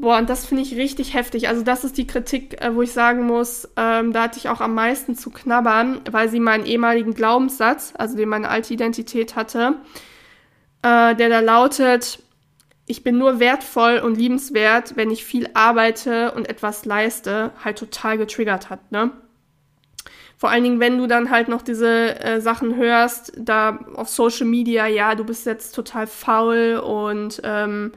Boah, 0.00 0.18
und 0.18 0.30
das 0.30 0.46
finde 0.46 0.62
ich 0.62 0.76
richtig 0.76 1.14
heftig. 1.14 1.48
Also 1.48 1.62
das 1.62 1.82
ist 1.82 1.98
die 1.98 2.06
Kritik, 2.06 2.62
äh, 2.62 2.72
wo 2.72 2.82
ich 2.82 2.92
sagen 2.92 3.26
muss, 3.26 3.68
ähm, 3.76 4.12
da 4.12 4.22
hatte 4.22 4.38
ich 4.38 4.48
auch 4.48 4.60
am 4.60 4.74
meisten 4.74 5.16
zu 5.16 5.30
knabbern, 5.30 6.00
weil 6.08 6.28
sie 6.28 6.38
meinen 6.38 6.64
ehemaligen 6.66 7.14
Glaubenssatz, 7.14 7.94
also 7.98 8.16
den 8.16 8.28
meine 8.28 8.48
alte 8.48 8.72
Identität 8.72 9.34
hatte, 9.34 9.74
äh, 10.82 11.16
der 11.16 11.28
da 11.28 11.40
lautet, 11.40 12.22
ich 12.86 13.02
bin 13.02 13.18
nur 13.18 13.40
wertvoll 13.40 13.98
und 13.98 14.16
liebenswert, 14.16 14.96
wenn 14.96 15.10
ich 15.10 15.24
viel 15.24 15.50
arbeite 15.54 16.30
und 16.30 16.48
etwas 16.48 16.84
leiste, 16.84 17.50
halt 17.64 17.78
total 17.78 18.18
getriggert 18.18 18.70
hat, 18.70 18.92
ne? 18.92 19.10
Vor 20.36 20.50
allen 20.50 20.62
Dingen, 20.62 20.78
wenn 20.78 20.98
du 20.98 21.08
dann 21.08 21.30
halt 21.30 21.48
noch 21.48 21.62
diese 21.62 22.20
äh, 22.20 22.40
Sachen 22.40 22.76
hörst, 22.76 23.32
da 23.36 23.80
auf 23.96 24.08
Social 24.08 24.46
Media, 24.46 24.86
ja, 24.86 25.16
du 25.16 25.24
bist 25.24 25.44
jetzt 25.46 25.74
total 25.74 26.06
faul 26.06 26.76
und 26.76 27.40
ähm, 27.42 27.90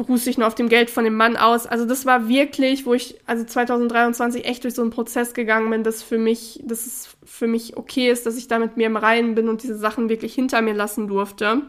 beruhst 0.00 0.26
dich 0.26 0.38
nur 0.38 0.46
auf 0.46 0.54
dem 0.54 0.70
Geld 0.70 0.88
von 0.88 1.04
dem 1.04 1.14
Mann 1.14 1.36
aus. 1.36 1.66
Also 1.66 1.84
das 1.84 2.06
war 2.06 2.26
wirklich, 2.26 2.86
wo 2.86 2.94
ich 2.94 3.16
also 3.26 3.44
2023 3.44 4.46
echt 4.46 4.64
durch 4.64 4.74
so 4.74 4.80
einen 4.80 4.90
Prozess 4.90 5.34
gegangen 5.34 5.68
bin, 5.68 5.84
dass 5.84 6.02
für 6.02 6.16
mich, 6.16 6.58
dass 6.64 6.86
es 6.86 7.16
für 7.22 7.46
mich 7.46 7.76
okay 7.76 8.10
ist, 8.10 8.24
dass 8.24 8.38
ich 8.38 8.48
da 8.48 8.58
mit 8.58 8.78
mir 8.78 8.86
im 8.86 8.96
Reinen 8.96 9.34
bin 9.34 9.50
und 9.50 9.62
diese 9.62 9.76
Sachen 9.76 10.08
wirklich 10.08 10.34
hinter 10.34 10.62
mir 10.62 10.72
lassen 10.72 11.06
durfte. 11.06 11.62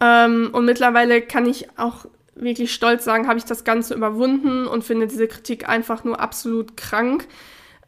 Ähm, 0.00 0.50
und 0.52 0.64
mittlerweile 0.64 1.22
kann 1.22 1.46
ich 1.46 1.78
auch 1.78 2.06
wirklich 2.34 2.74
stolz 2.74 3.04
sagen, 3.04 3.28
habe 3.28 3.38
ich 3.38 3.44
das 3.44 3.62
Ganze 3.62 3.94
überwunden 3.94 4.66
und 4.66 4.82
finde 4.82 5.06
diese 5.06 5.28
Kritik 5.28 5.68
einfach 5.68 6.02
nur 6.02 6.18
absolut 6.18 6.76
krank. 6.76 7.28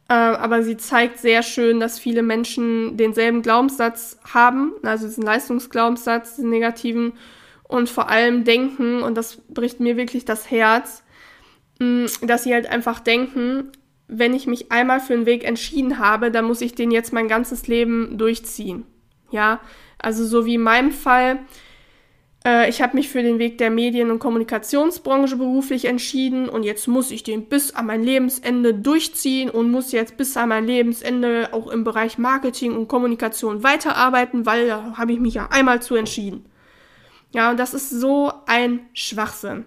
Äh, 0.07 0.13
aber 0.13 0.63
sie 0.63 0.77
zeigt 0.77 1.19
sehr 1.19 1.43
schön, 1.43 1.81
dass 1.81 1.99
viele 1.99 2.23
Menschen 2.23 2.95
denselben 2.95 3.41
Glaubenssatz 3.41 4.17
haben, 4.33 4.71
also 4.83 5.07
diesen 5.07 5.23
Leistungsglaubenssatz, 5.23 6.37
diesen 6.37 6.51
negativen 6.51 7.11
und 7.67 7.89
vor 7.89 8.09
allem 8.09 8.43
denken, 8.43 9.01
und 9.01 9.15
das 9.15 9.37
bricht 9.49 9.79
mir 9.79 9.97
wirklich 9.97 10.25
das 10.25 10.49
Herz, 10.49 11.03
mm, 11.79 12.05
dass 12.21 12.43
sie 12.43 12.53
halt 12.53 12.67
einfach 12.67 12.99
denken, 12.99 13.71
wenn 14.07 14.33
ich 14.33 14.47
mich 14.47 14.71
einmal 14.71 14.99
für 14.99 15.13
einen 15.13 15.25
Weg 15.25 15.43
entschieden 15.43 15.99
habe, 15.99 16.31
dann 16.31 16.45
muss 16.45 16.61
ich 16.61 16.75
den 16.75 16.91
jetzt 16.91 17.11
mein 17.11 17.27
ganzes 17.27 17.67
Leben 17.67 18.17
durchziehen. 18.17 18.85
Ja, 19.31 19.59
also 19.99 20.25
so 20.25 20.45
wie 20.45 20.55
in 20.55 20.61
meinem 20.61 20.91
Fall, 20.91 21.39
äh, 22.45 22.69
ich 22.69 22.81
habe 22.81 22.95
mich 22.95 23.09
für 23.09 23.21
den 23.21 23.39
Weg 23.39 23.57
der 23.57 23.69
Medien- 23.69 24.11
und 24.11 24.19
Kommunikationsbranche 24.19 25.35
beruflich 25.35 25.85
entschieden 25.85 26.47
und 26.47 26.63
jetzt 26.63 26.87
muss 26.87 27.11
ich 27.11 27.23
den 27.23 27.49
bis 27.49 27.75
an 27.75 27.87
mein 27.87 28.03
Lebensende 28.03 28.73
durchziehen 28.73 29.49
und 29.49 29.69
muss 29.69 29.91
jetzt 29.91 30.15
bis 30.15 30.37
an 30.37 30.49
mein 30.49 30.65
Lebensende 30.65 31.49
auch 31.51 31.67
im 31.67 31.83
Bereich 31.83 32.17
Marketing 32.17 32.77
und 32.77 32.87
Kommunikation 32.87 33.63
weiterarbeiten, 33.63 34.45
weil 34.45 34.67
da 34.67 34.93
habe 34.97 35.11
ich 35.11 35.19
mich 35.19 35.33
ja 35.33 35.49
einmal 35.51 35.81
zu 35.81 35.95
entschieden. 35.95 36.45
Ja, 37.31 37.51
und 37.51 37.59
das 37.59 37.73
ist 37.73 37.89
so 37.89 38.31
ein 38.45 38.81
Schwachsinn. 38.93 39.65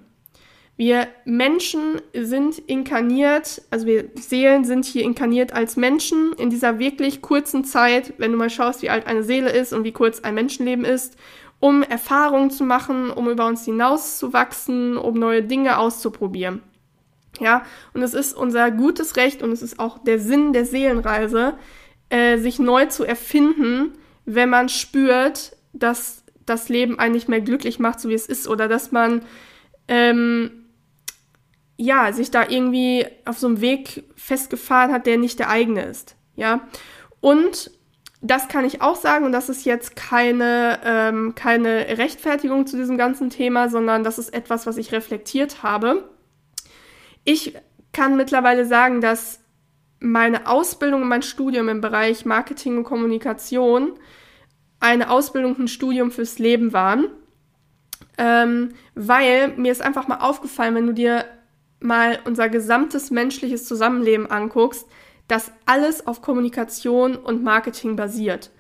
Wir 0.76 1.08
Menschen 1.26 2.00
sind 2.14 2.58
inkarniert, 2.58 3.60
also 3.70 3.84
wir 3.84 4.10
Seelen 4.14 4.64
sind 4.64 4.86
hier 4.86 5.02
inkarniert 5.02 5.52
als 5.52 5.76
Menschen 5.76 6.32
in 6.38 6.48
dieser 6.48 6.78
wirklich 6.78 7.20
kurzen 7.20 7.64
Zeit, 7.64 8.14
wenn 8.16 8.32
du 8.32 8.38
mal 8.38 8.48
schaust, 8.48 8.80
wie 8.80 8.88
alt 8.88 9.06
eine 9.06 9.22
Seele 9.22 9.50
ist 9.50 9.74
und 9.74 9.84
wie 9.84 9.92
kurz 9.92 10.20
ein 10.20 10.34
Menschenleben 10.34 10.86
ist, 10.86 11.18
um 11.58 11.82
Erfahrungen 11.82 12.50
zu 12.50 12.64
machen, 12.64 13.10
um 13.10 13.28
über 13.28 13.46
uns 13.46 13.66
hinauszuwachsen, 13.66 14.96
um 14.96 15.18
neue 15.18 15.42
Dinge 15.42 15.76
auszuprobieren. 15.76 16.62
Ja, 17.38 17.64
und 17.92 18.02
es 18.02 18.14
ist 18.14 18.34
unser 18.34 18.70
gutes 18.70 19.16
Recht 19.16 19.42
und 19.42 19.52
es 19.52 19.60
ist 19.60 19.78
auch 19.78 19.98
der 19.98 20.18
Sinn 20.18 20.54
der 20.54 20.64
Seelenreise, 20.64 21.58
äh, 22.08 22.38
sich 22.38 22.58
neu 22.58 22.86
zu 22.86 23.04
erfinden, 23.04 23.92
wenn 24.24 24.48
man 24.48 24.70
spürt, 24.70 25.56
dass 25.74 26.19
das 26.46 26.68
Leben 26.68 26.98
einen 26.98 27.14
nicht 27.14 27.28
mehr 27.28 27.40
glücklich 27.40 27.78
macht, 27.78 28.00
so 28.00 28.08
wie 28.08 28.14
es 28.14 28.26
ist, 28.26 28.48
oder 28.48 28.68
dass 28.68 28.92
man 28.92 29.22
ähm, 29.88 30.50
ja 31.76 32.12
sich 32.12 32.30
da 32.30 32.46
irgendwie 32.48 33.06
auf 33.24 33.38
so 33.38 33.46
einem 33.46 33.60
Weg 33.60 34.04
festgefahren 34.16 34.92
hat, 34.92 35.06
der 35.06 35.18
nicht 35.18 35.38
der 35.38 35.50
eigene 35.50 35.84
ist. 35.84 36.16
Ja. 36.36 36.68
Und 37.20 37.70
das 38.22 38.48
kann 38.48 38.64
ich 38.64 38.82
auch 38.82 38.96
sagen, 38.96 39.24
und 39.24 39.32
das 39.32 39.48
ist 39.48 39.64
jetzt 39.64 39.96
keine, 39.96 40.78
ähm, 40.84 41.34
keine 41.34 41.98
Rechtfertigung 41.98 42.66
zu 42.66 42.76
diesem 42.76 42.98
ganzen 42.98 43.30
Thema, 43.30 43.68
sondern 43.70 44.04
das 44.04 44.18
ist 44.18 44.34
etwas, 44.34 44.66
was 44.66 44.76
ich 44.76 44.92
reflektiert 44.92 45.62
habe. 45.62 46.10
Ich 47.24 47.54
kann 47.92 48.16
mittlerweile 48.16 48.66
sagen, 48.66 49.00
dass 49.00 49.40
meine 50.00 50.46
Ausbildung 50.46 51.02
und 51.02 51.08
mein 51.08 51.22
Studium 51.22 51.68
im 51.68 51.80
Bereich 51.80 52.24
Marketing 52.24 52.78
und 52.78 52.84
Kommunikation 52.84 53.92
eine 54.80 55.10
Ausbildung, 55.10 55.58
ein 55.58 55.68
Studium 55.68 56.10
fürs 56.10 56.38
Leben 56.38 56.72
waren. 56.72 57.06
Ähm, 58.18 58.70
weil 58.94 59.56
mir 59.56 59.72
ist 59.72 59.82
einfach 59.82 60.08
mal 60.08 60.18
aufgefallen, 60.18 60.74
wenn 60.74 60.86
du 60.86 60.94
dir 60.94 61.24
mal 61.80 62.18
unser 62.24 62.48
gesamtes 62.48 63.10
menschliches 63.10 63.64
Zusammenleben 63.64 64.30
anguckst, 64.30 64.86
dass 65.28 65.52
alles 65.64 66.06
auf 66.06 66.22
Kommunikation 66.22 67.16
und 67.16 67.42
Marketing 67.42 67.96
basiert. 67.96 68.50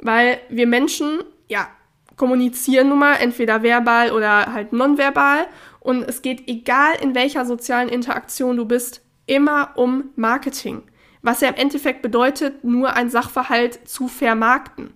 Weil 0.00 0.38
wir 0.48 0.66
Menschen, 0.66 1.22
ja, 1.48 1.68
kommunizieren 2.16 2.88
nun 2.88 2.98
mal 3.00 3.16
entweder 3.16 3.62
verbal 3.62 4.12
oder 4.12 4.52
halt 4.52 4.72
nonverbal 4.72 5.46
und 5.80 6.02
es 6.02 6.22
geht 6.22 6.48
egal 6.48 6.94
in 7.00 7.14
welcher 7.14 7.44
sozialen 7.44 7.88
Interaktion 7.88 8.56
du 8.56 8.64
bist, 8.64 9.02
immer 9.26 9.72
um 9.76 10.10
Marketing. 10.16 10.82
Was 11.22 11.40
ja 11.40 11.48
im 11.48 11.54
Endeffekt 11.54 12.02
bedeutet, 12.02 12.64
nur 12.64 12.94
ein 12.94 13.10
Sachverhalt 13.10 13.88
zu 13.88 14.08
vermarkten. 14.08 14.92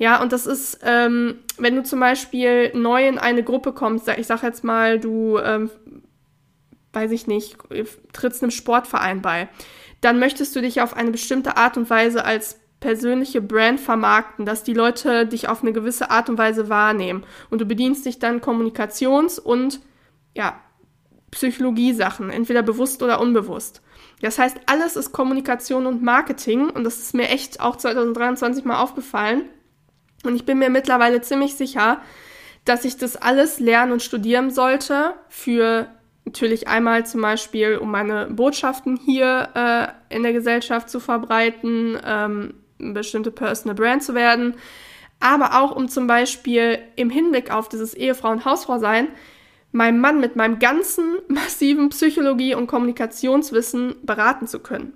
Ja, 0.00 0.22
und 0.22 0.32
das 0.32 0.46
ist, 0.46 0.80
ähm, 0.82 1.40
wenn 1.58 1.76
du 1.76 1.82
zum 1.82 2.00
Beispiel 2.00 2.72
neu 2.74 3.06
in 3.06 3.18
eine 3.18 3.42
Gruppe 3.42 3.74
kommst, 3.74 4.08
ich 4.08 4.26
sag 4.26 4.42
jetzt 4.42 4.64
mal, 4.64 4.98
du, 4.98 5.36
ähm, 5.36 5.68
weiß 6.94 7.10
ich 7.10 7.26
nicht, 7.26 7.58
trittst 8.14 8.42
einem 8.42 8.50
Sportverein 8.50 9.20
bei, 9.20 9.50
dann 10.00 10.18
möchtest 10.18 10.56
du 10.56 10.62
dich 10.62 10.80
auf 10.80 10.96
eine 10.96 11.10
bestimmte 11.10 11.58
Art 11.58 11.76
und 11.76 11.90
Weise 11.90 12.24
als 12.24 12.58
persönliche 12.80 13.42
Brand 13.42 13.78
vermarkten, 13.78 14.46
dass 14.46 14.62
die 14.64 14.72
Leute 14.72 15.26
dich 15.26 15.50
auf 15.50 15.60
eine 15.60 15.74
gewisse 15.74 16.10
Art 16.10 16.30
und 16.30 16.38
Weise 16.38 16.70
wahrnehmen. 16.70 17.26
Und 17.50 17.60
du 17.60 17.66
bedienst 17.66 18.06
dich 18.06 18.18
dann 18.18 18.40
Kommunikations- 18.40 19.38
und 19.38 19.80
ja, 20.34 20.58
Psychologie-Sachen, 21.30 22.30
entweder 22.30 22.62
bewusst 22.62 23.02
oder 23.02 23.20
unbewusst. 23.20 23.82
Das 24.22 24.38
heißt, 24.38 24.60
alles 24.64 24.96
ist 24.96 25.12
Kommunikation 25.12 25.84
und 25.84 26.02
Marketing 26.02 26.70
und 26.70 26.84
das 26.84 27.00
ist 27.00 27.14
mir 27.14 27.28
echt 27.28 27.60
auch 27.60 27.76
2023 27.76 28.64
mal 28.64 28.80
aufgefallen. 28.80 29.42
Und 30.24 30.36
ich 30.36 30.44
bin 30.44 30.58
mir 30.58 30.70
mittlerweile 30.70 31.20
ziemlich 31.20 31.54
sicher, 31.54 32.00
dass 32.64 32.84
ich 32.84 32.96
das 32.96 33.16
alles 33.16 33.58
lernen 33.58 33.92
und 33.92 34.02
studieren 34.02 34.50
sollte 34.50 35.14
für 35.28 35.88
natürlich 36.24 36.68
einmal 36.68 37.06
zum 37.06 37.22
Beispiel, 37.22 37.76
um 37.76 37.90
meine 37.90 38.26
Botschaften 38.26 38.96
hier 38.96 39.48
äh, 39.54 40.14
in 40.14 40.22
der 40.22 40.32
Gesellschaft 40.32 40.90
zu 40.90 41.00
verbreiten, 41.00 41.98
ähm, 42.04 42.54
bestimmte 42.78 43.30
Personal 43.30 43.74
Brand 43.74 44.02
zu 44.02 44.14
werden, 44.14 44.54
aber 45.18 45.60
auch 45.60 45.74
um 45.74 45.88
zum 45.88 46.06
Beispiel 46.06 46.78
im 46.96 47.10
Hinblick 47.10 47.50
auf 47.50 47.68
dieses 47.68 47.94
Ehefrau- 47.94 48.32
und 48.32 48.44
Hausfrau-Sein 48.44 49.08
meinem 49.72 50.00
Mann 50.00 50.20
mit 50.20 50.36
meinem 50.36 50.58
ganzen 50.58 51.18
massiven 51.28 51.90
Psychologie- 51.90 52.54
und 52.54 52.66
Kommunikationswissen 52.66 53.96
beraten 54.02 54.46
zu 54.46 54.60
können. 54.60 54.94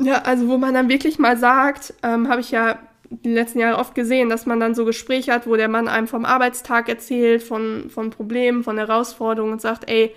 Ja, 0.00 0.22
also 0.22 0.48
wo 0.48 0.58
man 0.58 0.74
dann 0.74 0.88
wirklich 0.88 1.18
mal 1.18 1.36
sagt, 1.36 1.94
ähm, 2.02 2.28
habe 2.28 2.40
ich 2.40 2.50
ja 2.50 2.78
die 3.10 3.32
letzten 3.32 3.60
Jahre 3.60 3.78
oft 3.78 3.94
gesehen, 3.94 4.28
dass 4.28 4.46
man 4.46 4.60
dann 4.60 4.74
so 4.74 4.84
Gespräche 4.84 5.32
hat, 5.32 5.46
wo 5.46 5.56
der 5.56 5.68
Mann 5.68 5.88
einem 5.88 6.06
vom 6.06 6.24
Arbeitstag 6.24 6.88
erzählt, 6.88 7.42
von, 7.42 7.90
von 7.90 8.10
Problemen, 8.10 8.64
von 8.64 8.78
Herausforderungen 8.78 9.54
und 9.54 9.60
sagt, 9.60 9.88
ey, 9.88 10.14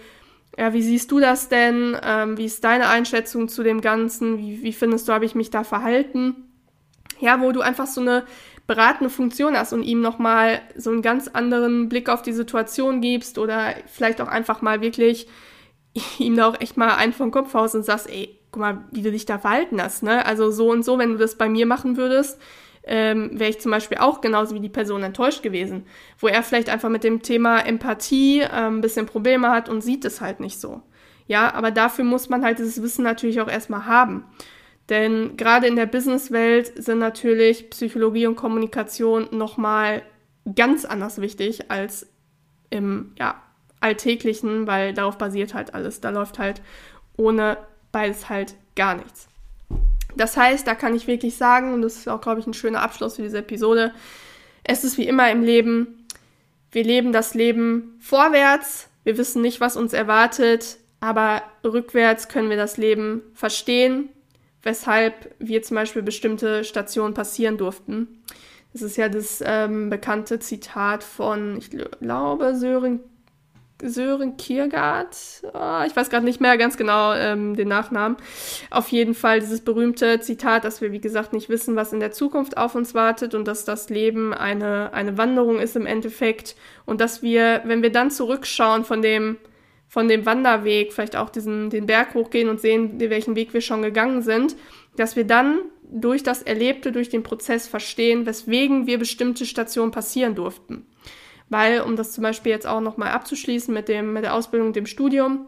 ja, 0.57 0.73
wie 0.73 0.81
siehst 0.81 1.11
du 1.11 1.19
das 1.19 1.49
denn? 1.49 1.97
Ähm, 2.03 2.37
wie 2.37 2.45
ist 2.45 2.63
deine 2.63 2.87
Einschätzung 2.87 3.47
zu 3.47 3.63
dem 3.63 3.81
Ganzen? 3.81 4.37
Wie, 4.39 4.61
wie 4.63 4.73
findest 4.73 5.07
du, 5.07 5.13
habe 5.13 5.25
ich 5.25 5.35
mich 5.35 5.49
da 5.49 5.63
verhalten? 5.63 6.35
Ja, 7.19 7.41
wo 7.41 7.51
du 7.51 7.61
einfach 7.61 7.87
so 7.87 8.01
eine 8.01 8.23
beratende 8.67 9.09
Funktion 9.09 9.57
hast 9.57 9.73
und 9.73 9.83
ihm 9.83 10.01
nochmal 10.01 10.61
so 10.75 10.91
einen 10.91 11.01
ganz 11.01 11.27
anderen 11.27 11.89
Blick 11.89 12.09
auf 12.09 12.21
die 12.21 12.33
Situation 12.33 13.01
gibst 13.01 13.37
oder 13.37 13.73
vielleicht 13.87 14.21
auch 14.21 14.27
einfach 14.27 14.61
mal 14.61 14.81
wirklich 14.81 15.27
ihm 16.19 16.35
da 16.35 16.47
auch 16.47 16.59
echt 16.59 16.77
mal 16.77 16.95
einen 16.95 17.13
vom 17.13 17.31
Kopf 17.31 17.53
haust 17.53 17.75
und 17.75 17.83
sagst, 17.83 18.09
ey, 18.09 18.39
guck 18.51 18.61
mal, 18.61 18.83
wie 18.91 19.01
du 19.01 19.11
dich 19.11 19.25
da 19.25 19.39
verhalten 19.39 19.81
hast, 19.81 20.03
ne? 20.03 20.25
Also 20.25 20.51
so 20.51 20.71
und 20.71 20.83
so, 20.83 20.97
wenn 20.97 21.13
du 21.13 21.17
das 21.17 21.35
bei 21.35 21.49
mir 21.49 21.65
machen 21.65 21.97
würdest, 21.97 22.39
ähm, 22.91 23.39
wäre 23.39 23.51
ich 23.51 23.59
zum 23.59 23.71
Beispiel 23.71 23.99
auch 23.99 24.19
genauso 24.19 24.55
wie 24.55 24.59
die 24.59 24.67
Person 24.67 25.03
enttäuscht 25.03 25.43
gewesen, 25.43 25.85
wo 26.17 26.27
er 26.27 26.41
vielleicht 26.41 26.69
einfach 26.69 26.89
mit 26.89 27.03
dem 27.03 27.21
Thema 27.21 27.59
Empathie 27.59 28.41
ähm, 28.41 28.77
ein 28.77 28.81
bisschen 28.81 29.05
Probleme 29.05 29.51
hat 29.51 29.69
und 29.69 29.81
sieht 29.81 30.05
es 30.05 30.21
halt 30.21 30.39
nicht 30.39 30.59
so. 30.59 30.81
Ja, 31.27 31.53
aber 31.53 31.69
dafür 31.69 32.03
muss 32.03 32.29
man 32.29 32.43
halt 32.43 32.57
dieses 32.57 32.81
Wissen 32.81 33.03
natürlich 33.03 33.41
auch 33.41 33.47
erstmal 33.47 33.85
haben. 33.85 34.25
Denn 34.89 35.37
gerade 35.37 35.67
in 35.67 35.75
der 35.75 35.85
Businesswelt 35.85 36.83
sind 36.83 36.97
natürlich 36.97 37.69
Psychologie 37.69 38.25
und 38.25 38.35
Kommunikation 38.35 39.27
nochmal 39.31 40.01
ganz 40.55 40.83
anders 40.83 41.21
wichtig 41.21 41.69
als 41.69 42.07
im 42.71 43.13
ja, 43.19 43.39
Alltäglichen, 43.81 44.65
weil 44.65 44.95
darauf 44.95 45.19
basiert 45.19 45.53
halt 45.53 45.75
alles. 45.75 46.01
Da 46.01 46.09
läuft 46.09 46.39
halt 46.39 46.63
ohne 47.17 47.57
beides 47.91 48.29
halt 48.29 48.55
gar 48.75 48.95
nichts. 48.95 49.29
Das 50.15 50.37
heißt, 50.37 50.67
da 50.67 50.75
kann 50.75 50.95
ich 50.95 51.07
wirklich 51.07 51.35
sagen, 51.37 51.73
und 51.73 51.81
das 51.81 51.97
ist 51.97 52.09
auch, 52.09 52.21
glaube 52.21 52.39
ich, 52.39 52.47
ein 52.47 52.53
schöner 52.53 52.81
Abschluss 52.81 53.15
für 53.15 53.21
diese 53.21 53.39
Episode, 53.39 53.93
es 54.63 54.83
ist 54.83 54.97
wie 54.97 55.07
immer 55.07 55.31
im 55.31 55.41
Leben, 55.41 56.05
wir 56.71 56.83
leben 56.83 57.11
das 57.11 57.33
Leben 57.33 57.95
vorwärts, 57.99 58.89
wir 59.03 59.17
wissen 59.17 59.41
nicht, 59.41 59.59
was 59.61 59.77
uns 59.77 59.93
erwartet, 59.93 60.77
aber 60.99 61.41
rückwärts 61.63 62.27
können 62.27 62.49
wir 62.49 62.57
das 62.57 62.77
Leben 62.77 63.21
verstehen, 63.33 64.09
weshalb 64.61 65.33
wir 65.39 65.63
zum 65.63 65.75
Beispiel 65.75 66.01
bestimmte 66.01 66.63
Stationen 66.63 67.13
passieren 67.13 67.57
durften. 67.57 68.21
Das 68.73 68.81
ist 68.81 68.97
ja 68.97 69.09
das 69.09 69.41
ähm, 69.43 69.89
bekannte 69.89 70.39
Zitat 70.39 71.03
von, 71.03 71.57
ich 71.57 71.71
glaube, 71.71 72.55
Sören 72.55 72.99
Sören 73.81 74.35
Kiergaard, 74.35 75.15
oh, 75.53 75.83
ich 75.87 75.95
weiß 75.95 76.09
gerade 76.09 76.25
nicht 76.25 76.41
mehr 76.41 76.57
ganz 76.57 76.75
genau 76.75 77.13
ähm, 77.13 77.55
den 77.55 77.69
Nachnamen. 77.69 78.17
Auf 78.69 78.89
jeden 78.89 79.13
Fall 79.13 79.39
dieses 79.39 79.61
berühmte 79.61 80.19
Zitat, 80.19 80.65
dass 80.65 80.81
wir, 80.81 80.91
wie 80.91 80.99
gesagt, 80.99 81.31
nicht 81.31 81.49
wissen, 81.49 81.75
was 81.75 81.93
in 81.93 81.99
der 81.99 82.11
Zukunft 82.11 82.57
auf 82.57 82.75
uns 82.75 82.93
wartet 82.93 83.33
und 83.35 83.47
dass 83.47 83.63
das 83.63 83.89
Leben 83.89 84.33
eine, 84.33 84.91
eine 84.93 85.17
Wanderung 85.17 85.59
ist 85.59 85.75
im 85.75 85.85
Endeffekt 85.85 86.55
und 86.85 86.99
dass 86.99 87.21
wir, 87.21 87.61
wenn 87.65 87.81
wir 87.81 87.91
dann 87.91 88.11
zurückschauen 88.11 88.83
von 88.83 89.01
dem, 89.01 89.37
von 89.87 90.07
dem 90.07 90.25
Wanderweg, 90.25 90.91
vielleicht 90.91 91.15
auch 91.15 91.29
diesen, 91.29 91.69
den 91.69 91.85
Berg 91.85 92.13
hochgehen 92.13 92.49
und 92.49 92.59
sehen, 92.59 92.99
welchen 92.99 93.35
Weg 93.35 93.53
wir 93.53 93.61
schon 93.61 93.81
gegangen 93.81 94.21
sind, 94.21 94.55
dass 94.97 95.15
wir 95.15 95.23
dann 95.23 95.59
durch 95.89 96.21
das 96.21 96.43
Erlebte, 96.43 96.91
durch 96.91 97.09
den 97.09 97.23
Prozess 97.23 97.67
verstehen, 97.67 98.25
weswegen 98.25 98.87
wir 98.87 98.99
bestimmte 98.99 99.45
Stationen 99.45 99.91
passieren 99.91 100.35
durften. 100.35 100.85
Weil, 101.49 101.81
um 101.81 101.95
das 101.95 102.11
zum 102.11 102.23
Beispiel 102.23 102.51
jetzt 102.51 102.67
auch 102.67 102.81
nochmal 102.81 103.11
abzuschließen 103.11 103.73
mit, 103.73 103.87
dem, 103.87 104.13
mit 104.13 104.23
der 104.23 104.35
Ausbildung 104.35 104.73
dem 104.73 104.85
Studium, 104.85 105.47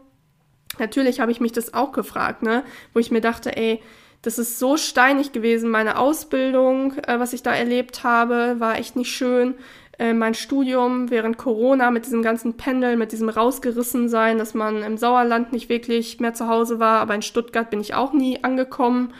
natürlich 0.78 1.20
habe 1.20 1.32
ich 1.32 1.40
mich 1.40 1.52
das 1.52 1.74
auch 1.74 1.92
gefragt, 1.92 2.42
ne? 2.42 2.64
wo 2.92 2.98
ich 2.98 3.10
mir 3.10 3.20
dachte, 3.20 3.56
ey, 3.56 3.80
das 4.22 4.38
ist 4.38 4.58
so 4.58 4.76
steinig 4.76 5.32
gewesen, 5.32 5.70
meine 5.70 5.98
Ausbildung, 5.98 6.96
äh, 7.06 7.18
was 7.18 7.32
ich 7.32 7.42
da 7.42 7.52
erlebt 7.52 8.04
habe, 8.04 8.56
war 8.58 8.78
echt 8.78 8.94
nicht 8.94 9.10
schön. 9.10 9.54
Äh, 9.98 10.14
mein 10.14 10.34
Studium 10.34 11.10
während 11.10 11.38
Corona 11.38 11.90
mit 11.90 12.06
diesem 12.06 12.22
ganzen 12.22 12.56
Pendel, 12.56 12.96
mit 12.96 13.12
diesem 13.12 13.28
rausgerissen 13.28 14.08
sein, 14.08 14.38
dass 14.38 14.54
man 14.54 14.82
im 14.82 14.96
Sauerland 14.96 15.52
nicht 15.52 15.68
wirklich 15.68 16.20
mehr 16.20 16.34
zu 16.34 16.48
Hause 16.48 16.78
war, 16.78 17.00
aber 17.00 17.14
in 17.14 17.22
Stuttgart 17.22 17.68
bin 17.68 17.80
ich 17.80 17.94
auch 17.94 18.12
nie 18.12 18.42
angekommen. 18.42 19.12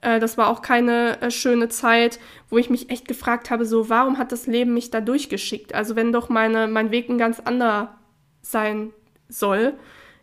Äh, 0.00 0.20
das 0.20 0.38
war 0.38 0.48
auch 0.48 0.62
keine 0.62 1.20
äh, 1.20 1.30
schöne 1.30 1.68
Zeit, 1.68 2.18
wo 2.48 2.58
ich 2.58 2.70
mich 2.70 2.90
echt 2.90 3.06
gefragt 3.08 3.50
habe, 3.50 3.64
so, 3.64 3.88
warum 3.88 4.18
hat 4.18 4.32
das 4.32 4.46
Leben 4.46 4.74
mich 4.74 4.90
da 4.90 5.00
durchgeschickt? 5.00 5.74
Also 5.74 5.96
wenn 5.96 6.12
doch 6.12 6.28
meine, 6.28 6.68
mein 6.68 6.90
Weg 6.90 7.08
ein 7.08 7.18
ganz 7.18 7.40
anderer 7.40 7.98
sein 8.42 8.92
soll. 9.28 9.74